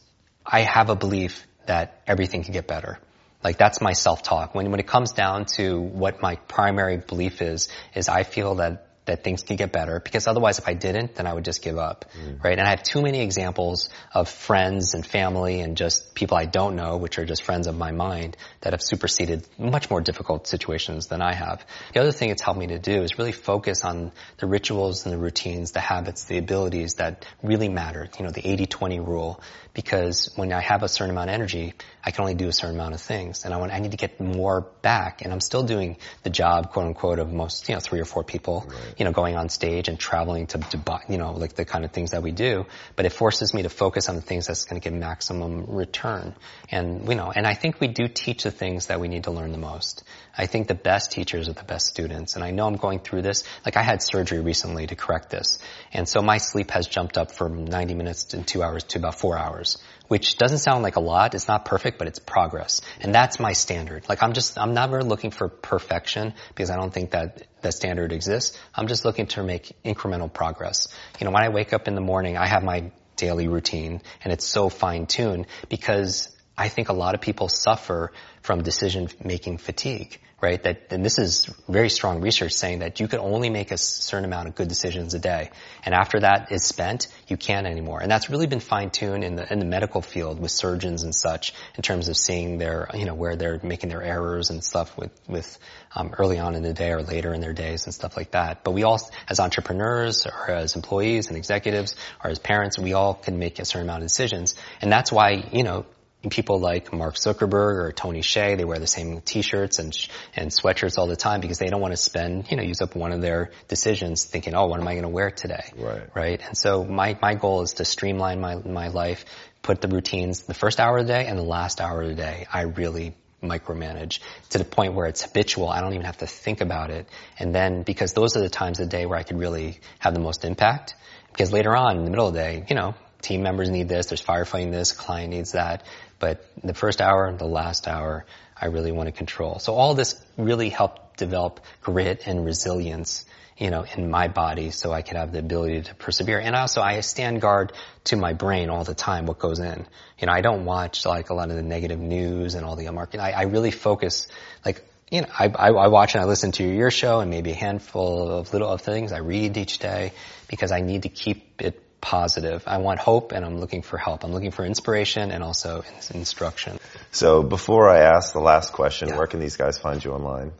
I 0.45 0.61
have 0.61 0.89
a 0.89 0.95
belief 0.95 1.45
that 1.65 2.01
everything 2.07 2.43
can 2.43 2.53
get 2.53 2.67
better. 2.67 2.99
Like 3.43 3.57
that's 3.57 3.81
my 3.81 3.93
self-talk. 3.93 4.55
When, 4.55 4.71
when 4.71 4.79
it 4.79 4.88
comes 4.88 5.11
down 5.11 5.45
to 5.57 5.79
what 5.79 6.21
my 6.21 6.35
primary 6.47 6.97
belief 6.97 7.41
is, 7.41 7.69
is 7.95 8.09
I 8.09 8.23
feel 8.23 8.55
that 8.55 8.86
that 9.08 9.24
things 9.24 9.43
can 9.43 9.55
get 9.55 9.72
better 9.72 9.99
because 9.99 10.28
otherwise 10.28 10.60
if 10.60 10.68
I 10.68 10.74
didn't, 10.74 11.16
then 11.16 11.28
I 11.28 11.34
would 11.34 11.43
just 11.43 11.62
give 11.62 11.78
up, 11.78 12.05
mm. 12.18 12.43
right? 12.43 12.58
And 12.58 12.68
I 12.68 12.70
have 12.70 12.84
too 12.84 13.01
many 13.01 13.22
examples 13.22 13.89
of 14.14 14.30
friends 14.30 14.93
and 14.93 15.05
family 15.05 15.60
and 15.62 15.76
just 15.76 16.14
people 16.14 16.38
I 16.38 16.45
don't 16.45 16.76
know, 16.76 16.97
which 16.97 17.18
are 17.20 17.26
just 17.26 17.43
friends 17.43 17.68
of 17.68 17.76
my 17.76 17.91
mind 17.91 18.38
that 18.62 18.74
have 18.74 18.82
superseded 18.82 19.47
much 19.58 19.89
more 19.89 20.01
difficult 20.01 20.47
situations 20.47 21.08
than 21.08 21.22
I 21.22 21.34
have. 21.34 21.66
The 21.93 22.01
other 22.01 22.12
thing 22.12 22.30
it's 22.30 22.41
helped 22.41 22.60
me 22.60 22.68
to 22.68 22.80
do 22.80 23.01
is 23.01 23.18
really 23.18 23.32
focus 23.32 23.84
on 23.84 24.12
the 24.38 24.47
rituals 24.47 25.05
and 25.05 25.14
the 25.14 25.18
routines, 25.18 25.72
the 25.72 25.80
habits, 25.80 26.26
the 26.26 26.38
abilities 26.38 26.95
that 26.95 27.26
really 27.41 27.70
matter, 27.70 28.08
you 28.20 28.26
know, 28.26 28.32
the 28.32 28.41
80-20 28.41 29.05
rule 29.05 29.41
because 29.78 30.32
when 30.36 30.51
I 30.51 30.59
have 30.59 30.82
a 30.82 30.88
certain 30.88 31.11
amount 31.11 31.30
of 31.30 31.36
energy, 31.36 31.75
I 32.03 32.09
can 32.09 32.21
only 32.21 32.34
do 32.34 32.47
a 32.47 32.51
certain 32.51 32.73
amount 32.73 32.95
of 32.95 33.01
things, 33.01 33.45
and 33.45 33.53
I 33.53 33.57
want 33.57 33.71
I 33.71 33.78
need 33.78 33.91
to 33.91 33.97
get 33.97 34.19
more 34.19 34.61
back, 34.82 35.21
and 35.21 35.32
I'm 35.32 35.39
still 35.39 35.61
doing 35.61 35.97
the 36.23 36.32
job, 36.32 36.71
quote 36.71 36.88
unquote, 36.88 37.19
of 37.19 37.32
most 37.32 37.69
you 37.69 37.75
know 37.75 37.80
three 37.80 37.99
or 37.99 38.05
four 38.05 38.23
people, 38.23 38.65
right. 38.67 38.95
you 38.97 39.05
know, 39.05 39.11
going 39.11 39.38
on 39.38 39.49
stage 39.49 39.88
and 39.88 39.99
traveling 39.99 40.47
to, 40.47 40.57
to 40.57 40.78
buy, 40.78 41.03
you 41.07 41.19
know, 41.19 41.34
like 41.34 41.53
the 41.53 41.63
kind 41.63 41.86
of 41.86 41.91
things 41.91 42.09
that 42.09 42.23
we 42.23 42.32
do. 42.32 42.65
But 42.95 43.05
it 43.05 43.13
forces 43.13 43.53
me 43.53 43.61
to 43.61 43.69
focus 43.69 44.09
on 44.09 44.15
the 44.15 44.21
things 44.23 44.47
that's 44.47 44.65
going 44.65 44.82
to 44.82 44.89
get 44.89 44.97
maximum 44.97 45.67
return, 45.67 46.34
and 46.71 47.07
you 47.07 47.13
know, 47.13 47.32
and 47.32 47.45
I 47.45 47.53
think 47.53 47.80
we 47.80 47.88
do 47.88 48.07
teach 48.07 48.45
the 48.45 48.51
things 48.51 48.88
that 48.88 48.99
we 48.99 49.07
need 49.07 49.25
to 49.25 49.32
learn 49.32 49.51
the 49.51 49.59
most. 49.59 50.03
I 50.38 50.45
think 50.45 50.67
the 50.67 50.75
best 50.75 51.11
teachers 51.11 51.49
are 51.49 51.53
the 51.53 51.63
best 51.63 51.88
students. 51.88 52.35
And 52.35 52.43
I 52.43 52.51
know 52.51 52.67
I'm 52.67 52.75
going 52.75 52.99
through 52.99 53.23
this. 53.23 53.43
Like 53.65 53.75
I 53.75 53.81
had 53.81 54.03
surgery 54.03 54.39
recently 54.39 54.85
to 54.85 54.95
correct 54.95 55.31
this. 55.31 55.57
And 55.91 56.07
so 56.07 56.21
my 56.21 56.38
sleep 56.38 56.69
has 56.71 56.88
jumped 56.88 57.17
up 57.17 57.31
from 57.31 57.65
90 57.65 57.95
minutes 57.95 58.33
and 58.35 58.47
two 58.47 58.61
hours 58.61 58.83
to 58.85 58.99
about 58.99 59.19
four 59.19 59.38
hours, 59.38 59.79
which 60.07 60.38
doesn't 60.38 60.59
sound 60.59 60.83
like 60.83 60.95
a 60.95 60.99
lot. 60.99 61.33
It's 61.33 61.47
not 61.47 61.65
perfect, 61.65 61.97
but 61.97 62.07
it's 62.07 62.19
progress. 62.19 62.81
And 63.01 63.15
that's 63.15 63.39
my 63.39 63.53
standard. 63.53 64.07
Like 64.07 64.21
I'm 64.21 64.33
just, 64.33 64.59
I'm 64.59 64.75
never 64.75 65.03
looking 65.03 65.31
for 65.31 65.47
perfection 65.47 66.35
because 66.49 66.69
I 66.69 66.75
don't 66.75 66.93
think 66.93 67.11
that 67.11 67.47
that 67.63 67.73
standard 67.73 68.11
exists. 68.11 68.57
I'm 68.75 68.88
just 68.88 69.05
looking 69.05 69.25
to 69.27 69.43
make 69.43 69.75
incremental 69.83 70.31
progress. 70.31 70.88
You 71.19 71.25
know, 71.25 71.31
when 71.31 71.43
I 71.43 71.49
wake 71.49 71.73
up 71.73 71.88
in 71.88 71.95
the 71.95 72.01
morning, 72.01 72.38
I 72.38 72.45
have 72.45 72.63
my 72.63 72.91
daily 73.15 73.47
routine 73.47 74.01
and 74.23 74.31
it's 74.31 74.45
so 74.45 74.69
fine 74.69 75.07
tuned 75.07 75.47
because 75.67 76.29
I 76.55 76.69
think 76.69 76.89
a 76.89 76.93
lot 76.93 77.15
of 77.15 77.21
people 77.21 77.49
suffer 77.49 78.11
from 78.41 78.61
decision 78.61 79.09
making 79.23 79.57
fatigue 79.57 80.19
right? 80.39 80.61
That, 80.61 80.88
and 80.91 81.03
this 81.03 81.17
is 81.17 81.45
very 81.67 81.89
strong 81.89 82.21
research 82.21 82.51
saying 82.51 82.79
that 82.79 82.99
you 82.99 83.07
can 83.07 83.19
only 83.19 83.49
make 83.49 83.71
a 83.71 83.77
certain 83.77 84.25
amount 84.25 84.47
of 84.47 84.55
good 84.55 84.67
decisions 84.67 85.15
a 85.15 85.19
day. 85.19 85.49
And 85.83 85.95
after 85.95 86.19
that 86.19 86.51
is 86.51 86.63
spent, 86.63 87.07
you 87.27 87.38
can't 87.38 87.65
anymore. 87.65 88.01
And 88.01 88.11
that's 88.11 88.29
really 88.29 88.45
been 88.45 88.59
fine-tuned 88.59 89.23
in 89.23 89.35
the, 89.35 89.51
in 89.51 89.57
the 89.57 89.65
medical 89.65 90.01
field 90.01 90.39
with 90.39 90.51
surgeons 90.51 91.01
and 91.01 91.15
such 91.15 91.55
in 91.75 91.81
terms 91.81 92.07
of 92.07 92.15
seeing 92.15 92.59
their, 92.59 92.88
you 92.93 93.05
know, 93.05 93.15
where 93.15 93.35
they're 93.35 93.59
making 93.63 93.89
their 93.89 94.03
errors 94.03 94.51
and 94.51 94.63
stuff 94.63 94.95
with, 94.95 95.11
with, 95.27 95.57
um, 95.95 96.13
early 96.19 96.38
on 96.38 96.53
in 96.53 96.61
the 96.61 96.73
day 96.73 96.91
or 96.91 97.01
later 97.01 97.33
in 97.33 97.41
their 97.41 97.53
days 97.53 97.85
and 97.85 97.93
stuff 97.93 98.15
like 98.15 98.31
that. 98.31 98.63
But 98.63 98.71
we 98.71 98.83
all, 98.83 98.99
as 99.27 99.39
entrepreneurs 99.39 100.27
or 100.27 100.51
as 100.51 100.75
employees 100.75 101.29
and 101.29 101.38
executives 101.38 101.95
or 102.23 102.29
as 102.29 102.38
parents, 102.38 102.77
we 102.77 102.93
all 102.93 103.15
can 103.15 103.39
make 103.39 103.57
a 103.57 103.65
certain 103.65 103.88
amount 103.89 104.03
of 104.03 104.09
decisions. 104.09 104.53
And 104.81 104.91
that's 104.91 105.11
why, 105.11 105.49
you 105.51 105.63
know, 105.63 105.88
people 106.30 106.59
like 106.59 106.93
Mark 106.93 107.15
Zuckerberg 107.15 107.78
or 107.80 107.91
Tony 107.91 108.21
Hsieh, 108.21 108.57
they 108.57 108.65
wear 108.65 108.80
the 108.80 108.88
same 108.88 109.21
t-shirts 109.21 109.80
and, 109.80 109.95
and 110.36 110.51
sweatshirts 110.51 110.97
all 110.97 111.07
the 111.07 111.15
time 111.15 111.41
because 111.41 111.59
they 111.59 111.67
don't 111.67 111.82
want 111.82 111.93
to 111.93 111.97
spend, 111.97 112.49
you 112.51 112.57
know, 112.57 112.63
use 112.63 112.82
up 112.82 112.95
one 112.95 113.11
of 113.11 113.21
their 113.21 113.51
decisions 113.67 114.25
thinking, 114.25 114.55
oh, 114.55 114.67
what 114.67 114.80
am 114.80 114.88
I 114.88 114.93
going 114.93 115.03
to 115.03 115.09
wear 115.09 115.32
today? 115.32 115.71
Right. 115.78 116.09
Right. 116.15 116.41
And 116.45 116.57
so 116.57 116.84
my, 116.84 117.17
my 117.21 117.36
goal 117.36 117.61
is 117.61 117.73
to 117.73 117.86
streamline 117.86 118.39
my, 118.39 118.55
my 118.55 118.88
life, 118.89 119.25
put 119.61 119.82
the 119.82 119.88
routines 119.88 120.43
the 120.43 120.53
first 120.53 120.80
hour 120.80 120.97
of 120.97 121.07
the 121.07 121.13
day 121.13 121.28
and 121.28 121.38
the 121.38 121.43
last 121.43 121.82
hour 121.82 122.01
of 122.01 122.09
the 122.09 122.15
day. 122.15 122.45
I 122.51 122.61
really 122.61 123.15
micromanage 123.41 124.19
to 124.49 124.57
the 124.57 124.65
point 124.65 124.93
where 124.93 125.05
it's 125.05 125.21
habitual. 125.21 125.69
I 125.69 125.82
don't 125.82 125.93
even 125.93 126.05
have 126.05 126.17
to 126.17 126.28
think 126.28 126.61
about 126.61 126.89
it. 126.89 127.07
And 127.38 127.53
then 127.53 127.84
because 127.84 128.13
those 128.13 128.36
are 128.36 128.41
the 128.41 128.49
times 128.49 128.80
of 128.80 128.89
the 128.89 128.97
day 128.97 129.05
where 129.05 129.17
I 129.17 129.23
can 129.23 129.38
really 129.38 129.80
have 129.99 130.13
the 130.13 130.19
most 130.19 130.43
impact. 130.43 130.95
Because 131.32 131.51
later 131.51 131.75
on 131.75 131.97
in 131.97 132.03
the 132.03 132.09
middle 132.09 132.28
of 132.28 132.34
the 132.34 132.39
day, 132.39 132.65
you 132.67 132.75
know, 132.75 132.95
team 133.21 133.43
members 133.43 133.69
need 133.69 133.88
this, 133.88 134.07
there's 134.07 134.23
firefighting 134.23 134.71
this, 134.71 134.91
client 134.91 135.32
needs 135.32 135.51
that. 135.51 135.84
But 136.20 136.45
the 136.63 136.74
first 136.74 137.01
hour, 137.01 137.32
the 137.36 137.45
last 137.45 137.88
hour, 137.88 138.26
I 138.59 138.68
really 138.68 138.91
want 138.91 139.07
to 139.07 139.11
control. 139.11 139.59
So 139.59 139.74
all 139.74 139.93
this 139.93 140.20
really 140.38 140.70
helped 140.70 141.18
develop 141.18 141.59
grit 141.82 142.24
and 142.26 142.45
resilience, 142.45 143.26
you 143.57 143.70
know, 143.70 143.86
in 143.95 144.09
my 144.09 144.28
body 144.28 144.72
so 144.72 144.91
I 144.91 145.01
could 145.01 145.18
have 145.18 145.32
the 145.32 145.39
ability 145.39 145.82
to 145.84 145.95
persevere. 145.95 146.39
And 146.39 146.55
also 146.55 146.82
I 146.82 146.99
stand 147.01 147.41
guard 147.41 147.74
to 148.05 148.15
my 148.15 148.34
brain 148.34 148.70
all 148.70 148.84
the 148.84 148.95
time, 148.95 149.26
what 149.26 149.39
goes 149.39 149.59
in. 149.59 149.86
You 150.20 150.28
know, 150.28 150.34
I 150.34 150.41
don't 150.41 150.65
watch 150.65 151.05
like 151.05 151.30
a 151.30 151.34
lot 151.34 151.49
of 151.49 151.55
the 151.55 151.63
negative 151.63 151.99
news 151.99 152.55
and 152.55 152.65
all 152.65 152.76
the 152.76 152.89
marketing. 152.89 153.22
I, 153.22 153.32
I 153.32 153.41
really 153.43 153.72
focus, 153.72 154.28
like, 154.65 154.84
you 155.11 155.22
know, 155.22 155.28
I, 155.38 155.45
I, 155.47 155.70
I 155.70 155.88
watch 155.88 156.15
and 156.15 156.24
I 156.24 156.26
listen 156.26 156.51
to 156.53 156.63
your 156.63 156.91
show 156.91 157.20
and 157.20 157.30
maybe 157.30 157.51
a 157.51 157.55
handful 157.55 158.30
of 158.30 158.53
little 158.53 158.70
of 158.70 158.82
things 158.82 159.11
I 159.11 159.20
read 159.20 159.55
each 159.55 159.80
day 159.80 160.13
because 160.47 160.72
I 160.72 160.82
need 160.82 161.03
to 161.03 161.09
keep 161.09 161.61
it 161.61 161.82
positive. 162.01 162.63
I 162.67 162.77
want 162.77 162.99
hope 162.99 163.31
and 163.31 163.43
I'm 163.45 163.59
looking 163.59 163.81
for 163.81 163.97
help. 163.97 164.23
I'm 164.23 164.31
looking 164.31 164.51
for 164.51 164.65
inspiration 164.65 165.31
and 165.31 165.43
also 165.43 165.83
instruction. 166.13 166.79
So 167.11 167.43
before 167.43 167.89
I 167.89 167.99
ask 167.99 168.33
the 168.33 168.39
last 168.39 168.73
question, 168.73 169.09
yeah. 169.09 169.17
where 169.17 169.27
can 169.27 169.39
these 169.39 169.57
guys 169.57 169.77
find 169.77 170.03
you 170.03 170.11
online? 170.11 170.51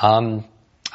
Um, 0.00 0.44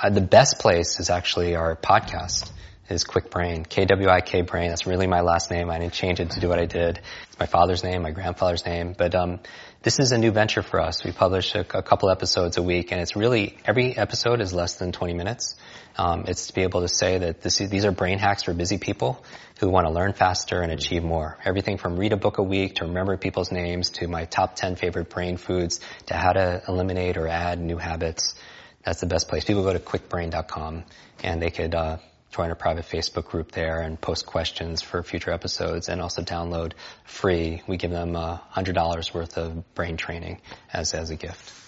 uh, 0.01 0.09
the 0.09 0.21
best 0.21 0.59
place 0.59 0.99
is 0.99 1.09
actually 1.09 1.55
our 1.55 1.75
podcast 1.75 2.51
is 2.89 3.03
Kwik 3.05 3.29
Brain, 3.29 3.63
K-W-I-K 3.63 4.41
Brain. 4.41 4.69
That's 4.69 4.86
really 4.86 5.07
my 5.07 5.21
last 5.21 5.49
name. 5.51 5.69
I 5.69 5.79
didn't 5.79 5.93
change 5.93 6.19
it 6.19 6.31
to 6.31 6.39
do 6.39 6.49
what 6.49 6.59
I 6.59 6.65
did. 6.65 6.99
It's 7.27 7.39
my 7.39 7.45
father's 7.45 7.84
name, 7.84 8.01
my 8.01 8.11
grandfather's 8.11 8.65
name. 8.65 8.93
But 8.97 9.15
um, 9.15 9.39
this 9.81 9.99
is 9.99 10.11
a 10.11 10.17
new 10.17 10.31
venture 10.31 10.61
for 10.61 10.81
us. 10.81 11.03
We 11.03 11.11
publish 11.11 11.55
a, 11.55 11.61
a, 11.61 11.81
couple 11.81 12.09
episodes 12.09 12.57
a 12.57 12.61
week, 12.61 12.91
and 12.91 13.01
it's 13.01 13.15
really 13.15 13.57
every 13.65 13.97
episode 13.97 14.41
is 14.41 14.53
less 14.53 14.75
than 14.75 14.91
20 14.91 15.13
minutes. 15.13 15.55
Um, 15.98 16.26
it's 16.28 16.48
to 16.48 16.54
be 16.54 16.62
able 16.62 16.82
to 16.82 16.88
say 16.88 17.20
that 17.20 17.41
this, 17.41 17.58
these 17.58 17.86
are 17.86 17.91
brain 17.91 18.18
hacks 18.18 18.44
for 18.44 18.54
busy 18.54 18.78
people 18.78 19.24
who 19.60 19.70
want 19.70 19.86
to 19.86 19.94
learn 19.94 20.14
faster 20.14 20.62
and 20.62 20.72
achieve 20.72 21.04
more. 21.04 21.38
Everything 21.46 21.78
from 21.78 21.98
read 21.98 22.14
a 22.14 22.18
book 22.18 22.38
a 22.39 22.44
week 22.44 22.76
to 22.76 22.86
remember 22.86 23.16
people's 23.18 23.52
names 23.52 23.91
to 23.91 24.08
my 24.08 24.26
top 24.26 24.56
10 24.56 24.76
favorite 24.76 25.10
brain 25.10 25.38
foods 25.38 25.80
to 26.08 26.16
how 26.16 26.34
to 26.34 26.64
eliminate 26.68 27.18
or 27.18 27.28
add 27.28 27.60
new 27.60 27.78
habits. 27.78 28.36
That's 28.84 29.00
the 29.00 29.06
best 29.08 29.28
place. 29.28 29.46
People 29.46 29.64
go 29.64 29.74
to 29.74 29.80
kwikbrain.com 29.80 30.84
and 31.24 31.41
they 31.41 31.52
could 31.52 31.76
uh, 31.76 31.98
join 32.32 32.50
a 32.50 32.56
private 32.56 32.86
Facebook 32.86 33.26
group 33.26 33.52
there 33.52 33.82
and 33.82 34.02
post 34.02 34.26
questions 34.26 34.82
for 34.82 35.04
future 35.04 35.32
episodes 35.32 35.88
and 35.88 36.02
also 36.02 36.24
download 36.24 36.74
free. 37.06 37.62
We 37.68 37.78
give 37.78 37.91
them 37.91 38.16
hundred 38.16 38.74
dollars 38.74 39.14
worth 39.14 39.38
of 39.38 39.74
brain 39.76 39.98
training 39.98 40.41
as, 40.72 40.94
as 40.94 41.12
a 41.12 41.16
gift. 41.16 41.62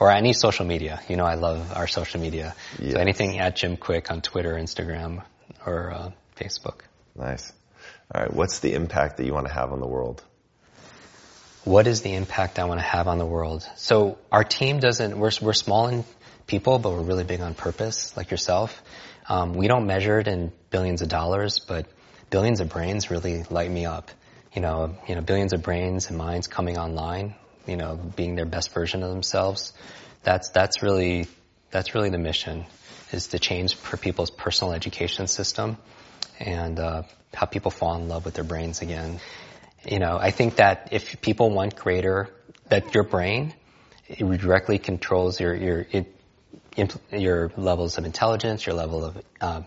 Or 0.00 0.10
any 0.10 0.32
social 0.32 0.66
media. 0.66 1.00
You 1.08 1.16
know, 1.16 1.26
I 1.26 1.34
love 1.34 1.72
our 1.76 1.86
social 1.86 2.20
media. 2.20 2.56
Yes. 2.78 2.94
So 2.94 2.98
anything 2.98 3.38
at 3.38 3.54
Jim 3.54 3.76
Kwik 3.76 4.10
on 4.10 4.22
Twitter, 4.22 4.54
Instagram, 4.54 5.22
or 5.66 5.92
uh, 5.92 6.10
Facebook. 6.36 6.80
Nice. 7.14 7.52
All 8.12 8.22
right. 8.22 8.32
What's 8.32 8.60
the 8.60 8.72
impact 8.72 9.18
that 9.18 9.26
you 9.26 9.34
want 9.34 9.46
to 9.46 9.52
have 9.52 9.72
on 9.72 9.80
the 9.80 9.86
world? 9.86 10.24
What 11.64 11.86
is 11.86 12.00
the 12.00 12.14
impact 12.14 12.58
I 12.58 12.64
want 12.64 12.80
to 12.80 12.86
have 12.86 13.06
on 13.08 13.18
the 13.18 13.26
world? 13.26 13.68
So 13.76 14.16
our 14.32 14.42
team 14.42 14.80
doesn't, 14.80 15.18
we're, 15.18 15.30
we're 15.42 15.52
small 15.52 15.88
in 15.88 16.04
people, 16.46 16.78
but 16.78 16.90
we're 16.90 17.02
really 17.02 17.24
big 17.24 17.42
on 17.42 17.54
purpose, 17.54 18.16
like 18.16 18.30
yourself. 18.30 18.82
Um, 19.28 19.52
we 19.52 19.68
don't 19.68 19.86
measure 19.86 20.18
it 20.18 20.26
in 20.26 20.52
billions 20.70 21.02
of 21.02 21.08
dollars, 21.08 21.58
but 21.58 21.86
billions 22.30 22.60
of 22.60 22.70
brains 22.70 23.10
really 23.10 23.44
light 23.50 23.70
me 23.70 23.84
up. 23.84 24.10
You 24.54 24.62
know, 24.62 24.96
you 25.06 25.14
know, 25.14 25.20
billions 25.20 25.52
of 25.52 25.62
brains 25.62 26.08
and 26.08 26.16
minds 26.16 26.48
coming 26.48 26.78
online, 26.78 27.34
you 27.70 27.76
know, 27.76 27.96
being 27.96 28.34
their 28.34 28.46
best 28.46 28.72
version 28.72 29.02
of 29.02 29.10
themselves. 29.10 29.72
That's, 30.22 30.50
that's 30.50 30.82
really, 30.82 31.26
that's 31.70 31.94
really 31.94 32.10
the 32.10 32.18
mission 32.18 32.66
is 33.12 33.28
to 33.28 33.38
change 33.38 33.76
people's 34.00 34.30
personal 34.30 34.74
education 34.74 35.26
system 35.26 35.76
and, 36.38 36.78
uh, 36.78 37.02
how 37.32 37.46
people 37.46 37.70
fall 37.70 37.94
in 37.96 38.08
love 38.08 38.24
with 38.24 38.34
their 38.34 38.44
brains 38.44 38.82
again. 38.82 39.20
You 39.88 40.00
know, 40.00 40.18
I 40.20 40.30
think 40.32 40.56
that 40.56 40.88
if 40.90 41.20
people 41.20 41.50
want 41.50 41.76
greater, 41.76 42.28
that 42.68 42.92
your 42.94 43.04
brain, 43.04 43.54
it 44.08 44.24
directly 44.40 44.78
controls 44.78 45.40
your, 45.40 45.54
your, 45.54 45.86
it 45.90 46.14
your 47.12 47.50
levels 47.56 47.98
of 47.98 48.04
intelligence, 48.04 48.66
your 48.66 48.74
level 48.74 49.04
of 49.04 49.22
um, 49.40 49.66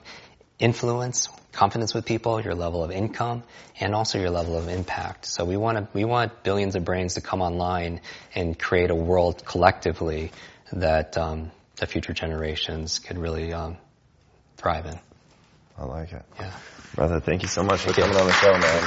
influence, 0.64 1.28
confidence 1.52 1.94
with 1.94 2.06
people, 2.06 2.40
your 2.40 2.56
level 2.56 2.84
of 2.84 2.90
income, 2.90 3.44
and 3.80 3.94
also 3.94 4.18
your 4.18 4.30
level 4.30 4.58
of 4.58 4.70
impact. 4.70 5.26
So 5.26 5.44
we 5.44 5.58
want 5.58 5.78
to, 5.78 5.88
we 5.94 6.06
want 6.06 6.42
billions 6.42 6.76
of 6.76 6.86
brains 6.86 7.16
to 7.16 7.22
come 7.22 7.42
online 7.42 8.00
and 8.34 8.58
create 8.58 8.90
a 8.90 8.96
world 8.96 9.44
collectively 9.46 10.32
that 10.72 11.18
um, 11.18 11.52
the 11.76 11.86
future 11.86 12.14
generations 12.14 13.00
could 13.00 13.18
really 13.18 13.52
um, 13.52 13.78
thrive 14.56 14.86
in. 14.86 14.98
I 15.78 15.84
like 15.84 16.14
it. 16.14 16.24
Yeah. 16.40 16.54
Brother, 16.96 17.20
thank 17.20 17.42
you 17.42 17.50
so 17.50 17.64
much 17.64 17.82
for 17.82 17.92
coming 17.92 18.16
on 18.16 18.26
the 18.26 18.32
show, 18.32 18.52
man. 18.52 18.84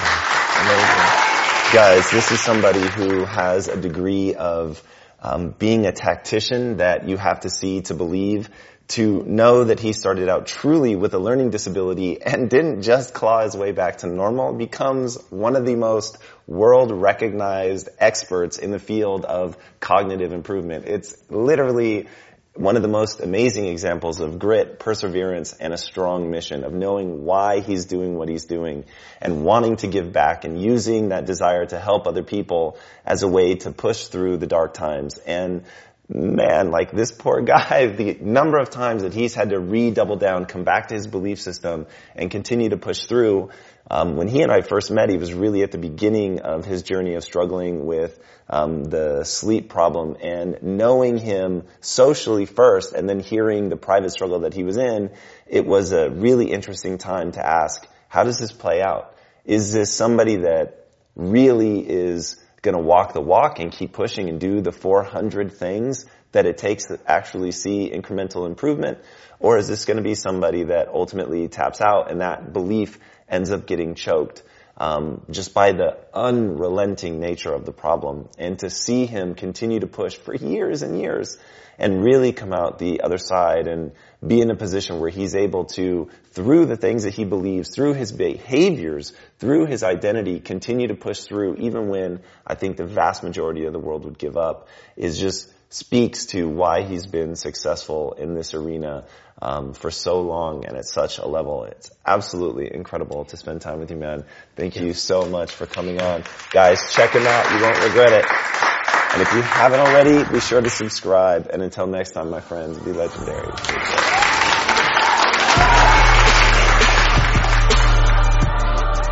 Amazing. 0.65 1.75
Guys, 1.75 2.11
this 2.11 2.33
is 2.33 2.41
somebody 2.41 2.81
who 2.81 3.25
has 3.25 3.69
a 3.69 3.79
degree 3.79 4.35
of 4.35 4.83
um, 5.21 5.51
being 5.51 5.85
a 5.85 5.93
tactician 5.93 6.79
that 6.79 7.09
you 7.09 7.17
have 7.17 7.41
to 7.41 7.51
see 7.51 7.83
to 7.83 7.95
believe, 7.95 8.49
to 8.89 9.25
know 9.25 9.65
that 9.65 9.81
he 9.81 9.93
started 9.93 10.29
out 10.29 10.47
truly 10.47 10.95
with 10.95 11.13
a 11.15 11.19
learning 11.19 11.51
disability 11.51 12.23
and 12.23 12.49
didn't 12.49 12.83
just 12.83 13.13
claw 13.13 13.43
his 13.43 13.57
way 13.57 13.73
back 13.73 13.99
to 13.99 14.07
normal, 14.07 14.53
becomes 14.53 15.17
one 15.31 15.57
of 15.57 15.67
the 15.67 15.75
most 15.75 16.19
world 16.47 16.93
recognized 16.93 17.89
experts 17.99 18.59
in 18.59 18.71
the 18.71 18.79
field 18.79 19.25
of 19.25 19.57
cognitive 19.81 20.33
improvement. 20.33 20.85
It's 20.87 21.17
literally 21.29 22.07
one 22.55 22.77
of 22.77 22.83
the 22.83 22.89
most 22.89 23.21
amazing 23.21 23.67
examples 23.67 24.21
of 24.21 24.39
grit, 24.39 24.79
perseverance, 24.79 25.53
and 25.53 25.75
a 25.75 25.77
strong 25.77 26.31
mission 26.31 26.65
of 26.65 26.73
knowing 26.73 27.25
why 27.25 27.61
he's 27.61 27.85
doing 27.85 28.17
what 28.17 28.29
he's 28.29 28.47
doing 28.47 28.85
and 29.21 29.45
wanting 29.45 29.77
to 29.77 29.89
give 29.89 30.13
back 30.13 30.45
and 30.45 30.61
using 30.61 31.11
that 31.11 31.27
desire 31.27 31.67
to 31.67 31.79
help 31.79 32.07
other 32.07 32.23
people 32.23 32.79
as 33.05 33.23
a 33.23 33.29
way 33.29 33.57
to 33.57 33.73
push 33.73 34.07
through 34.07 34.39
the 34.39 34.47
dark 34.47 34.73
times. 34.73 35.19
And 35.19 35.65
man, 36.09 36.71
like 36.71 36.93
this 36.93 37.13
poor 37.13 37.43
guy, 37.43 37.87
the 37.97 38.17
number 38.21 38.59
of 38.59 38.71
times 38.71 39.03
that 39.03 39.15
he's 39.15 39.35
had 39.35 39.51
to 39.51 39.59
redouble 39.59 40.17
down, 40.17 40.47
come 40.47 40.65
back 40.65 40.89
to 40.89 40.95
his 40.95 41.07
belief 41.07 41.41
system 41.41 41.87
and 42.15 42.31
continue 42.31 42.69
to 42.71 42.77
push 42.77 43.07
through. 43.07 43.51
Um, 43.89 44.17
when 44.17 44.27
he 44.27 44.43
and 44.43 44.51
I 44.51 44.63
first 44.63 44.91
met, 44.91 45.11
he 45.11 45.17
was 45.17 45.33
really 45.33 45.63
at 45.63 45.71
the 45.71 45.79
beginning 45.79 46.41
of 46.41 46.65
his 46.65 46.83
journey 46.83 47.15
of 47.15 47.23
struggling 47.23 47.87
with 47.87 48.19
um, 48.51 48.85
the 48.85 49.25
sleep 49.25 49.69
problem 49.69 50.17
and 50.21 50.59
knowing 50.63 51.19
him 51.19 51.65
socially 51.81 52.47
first 52.47 52.93
and 52.93 53.09
then 53.09 53.21
hearing 53.21 53.69
the 53.69 53.77
private 53.77 54.11
struggle 54.11 54.41
that 54.41 54.55
he 54.55 54.65
was 54.65 54.77
in, 54.77 55.11
it 55.47 55.67
was 55.67 55.93
a 55.93 56.11
really 56.11 56.51
interesting 56.51 56.99
time 56.99 57.33
to 57.33 57.45
ask, 57.45 57.87
how 58.09 58.25
does 58.25 58.39
this 58.39 58.53
play 58.53 58.83
out? 58.83 59.15
Is 59.45 59.73
this 59.73 59.95
somebody 59.95 60.37
that 60.39 60.89
really 61.15 61.79
is 61.79 62.43
going 62.63 62.77
to 62.77 62.83
walk 62.83 63.13
the 63.13 63.21
walk 63.21 63.59
and 63.59 63.73
keep 63.73 63.93
pushing 63.93 64.29
and 64.29 64.41
do 64.41 64.61
the 64.61 64.73
400 64.73 65.53
things 65.53 66.07
that 66.33 66.47
it 66.47 66.59
takes 66.59 66.87
to 66.87 66.99
actually 67.07 67.53
see 67.53 67.91
incremental 67.91 68.47
improvement? 68.47 68.99
Or 69.39 69.59
is 69.59 69.69
this 69.69 69.85
going 69.85 69.99
to 69.99 70.03
be 70.03 70.15
somebody 70.15 70.65
that 70.65 70.89
ultimately 70.89 71.49
taps 71.49 71.81
out 71.81 72.11
and 72.11 72.21
that 72.21 72.53
belief 72.53 72.99
ends 73.29 73.51
up 73.51 73.67
getting 73.67 73.95
choked? 73.95 74.43
um, 74.79 75.23
just 75.31 75.55
by 75.55 75.73
the 75.73 75.97
unrelenting 76.13 77.19
nature 77.19 77.53
of 77.53 77.65
the 77.65 77.73
problem, 77.73 78.29
and 78.39 78.59
to 78.59 78.71
see 78.71 79.07
him 79.07 79.35
continue 79.35 79.81
to 79.81 79.87
push 79.87 80.17
for 80.17 80.35
years 80.35 80.83
and 80.83 81.01
years, 81.01 81.39
and 81.79 82.03
really 82.03 82.33
come 82.33 82.53
out 82.53 82.79
the 82.79 83.01
other 83.03 83.19
side 83.19 83.69
and 83.69 83.93
be 84.25 84.41
in 84.41 84.51
a 84.51 84.57
position 84.57 85.01
where 85.01 85.11
he's 85.11 85.35
able 85.35 85.65
to, 85.65 86.09
through 86.31 86.67
the 86.67 86.77
things 86.77 87.05
that 87.05 87.15
he 87.15 87.25
believes, 87.25 87.75
through 87.75 87.95
his 87.95 88.13
behaviors, 88.13 89.13
through 89.39 89.67
his 89.67 89.83
identity, 89.83 90.41
continue 90.41 90.89
to 90.89 90.95
push 90.95 91.21
through 91.21 91.57
even 91.57 91.89
when 91.89 92.21
I 92.47 92.55
think 92.55 92.77
the 92.77 92.87
vast 92.87 93.23
majority 93.23 93.65
of 93.65 93.73
the 93.73 93.79
world 93.79 94.05
would 94.05 94.19
give 94.19 94.37
up 94.37 94.69
is 94.97 95.19
just 95.19 95.53
speaks 95.69 96.27
to 96.27 96.49
why 96.49 96.83
he's 96.83 97.07
been 97.07 97.35
successful 97.35 98.13
in 98.13 98.35
this 98.35 98.55
arena 98.55 99.05
um, 99.43 99.75
for 99.75 99.91
so 99.91 100.21
long 100.21 100.65
and 100.65 100.77
at 100.77 100.87
such 100.87 101.19
a 101.19 101.27
level. 101.27 101.65
It's 101.65 101.91
absolutely 102.07 102.73
incredible 102.73 103.25
to 103.27 103.37
spend 103.37 103.61
time 103.61 103.81
with 103.81 103.91
you, 103.91 103.97
man. 103.97 104.25
Thank 104.55 104.77
you 104.77 104.95
so 104.95 105.29
much 105.29 105.53
for 105.53 105.67
coming 105.67 106.01
on. 106.01 106.25
Guys, 106.53 106.93
check 106.93 107.11
him 107.11 107.27
out. 107.27 107.51
You 107.53 107.63
won't 107.63 107.83
regret 107.83 108.13
it. 108.13 108.76
And 109.13 109.23
if 109.23 109.33
you 109.33 109.43
haven't 109.43 109.81
already, 109.81 110.31
be 110.31 110.41
sure 110.41 110.61
to 110.61 110.71
subscribe. 110.71 111.49
And 111.53 111.63
until 111.63 111.87
next 111.87 112.13
time, 112.13 112.31
my 112.31 112.41
friends, 112.41 112.79
be 112.79 112.93
legendary. 112.93 114.16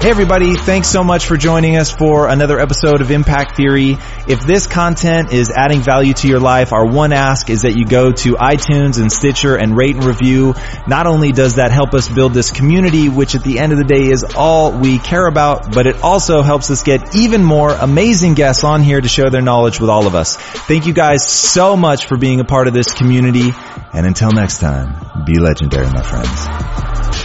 Hey 0.05 0.11
everybody, 0.11 0.55
thanks 0.55 0.89
so 0.89 1.03
much 1.03 1.25
for 1.25 1.39
joining 1.39 1.79
us 1.79 1.91
for 1.91 2.29
another 2.29 2.61
episode 2.61 3.01
of 3.01 3.11
Impact 3.11 3.57
Theory. 3.57 3.97
If 4.29 4.41
this 4.41 4.67
content 4.67 5.33
is 5.33 5.51
adding 5.51 5.81
value 5.81 6.13
to 6.13 6.29
your 6.29 6.41
life, 6.41 6.75
our 6.75 6.87
one 6.87 7.15
ask 7.15 7.49
is 7.49 7.63
that 7.63 7.75
you 7.75 7.87
go 7.87 8.13
to 8.13 8.35
iTunes 8.35 9.01
and 9.01 9.11
Stitcher 9.11 9.57
and 9.57 9.75
rate 9.75 9.97
and 9.97 10.05
review. 10.05 10.53
Not 10.87 11.07
only 11.07 11.33
does 11.33 11.55
that 11.55 11.71
help 11.71 11.95
us 11.95 12.07
build 12.07 12.35
this 12.35 12.51
community, 12.51 13.09
which 13.09 13.35
at 13.35 13.45
the 13.45 13.59
end 13.59 13.73
of 13.73 13.79
the 13.79 13.85
day 13.85 14.11
is 14.11 14.25
all 14.37 14.79
we 14.79 14.99
care 14.99 15.27
about, 15.27 15.75
but 15.75 15.87
it 15.87 16.03
also 16.03 16.43
helps 16.43 16.71
us 16.71 16.83
get 16.83 17.17
even 17.17 17.43
more 17.43 17.71
amazing 17.71 18.35
guests 18.35 18.63
on 18.63 18.83
here 18.83 19.01
to 19.01 19.09
share 19.09 19.31
their 19.31 19.41
knowledge 19.41 19.81
with 19.81 19.89
all 19.89 20.07
of 20.07 20.15
us. 20.15 20.37
Thank 20.37 20.85
you 20.85 20.93
guys 20.93 21.27
so 21.27 21.79
much 21.79 22.09
for 22.09 22.19
being 22.19 22.41
a 22.41 22.45
part 22.45 22.69
of 22.69 22.75
this 22.75 22.93
community. 22.93 23.53
And 23.95 24.05
until 24.07 24.33
next 24.33 24.59
time, 24.59 25.25
be 25.25 25.39
legendary, 25.39 25.87
my 25.87 26.03
friends. 26.03 27.24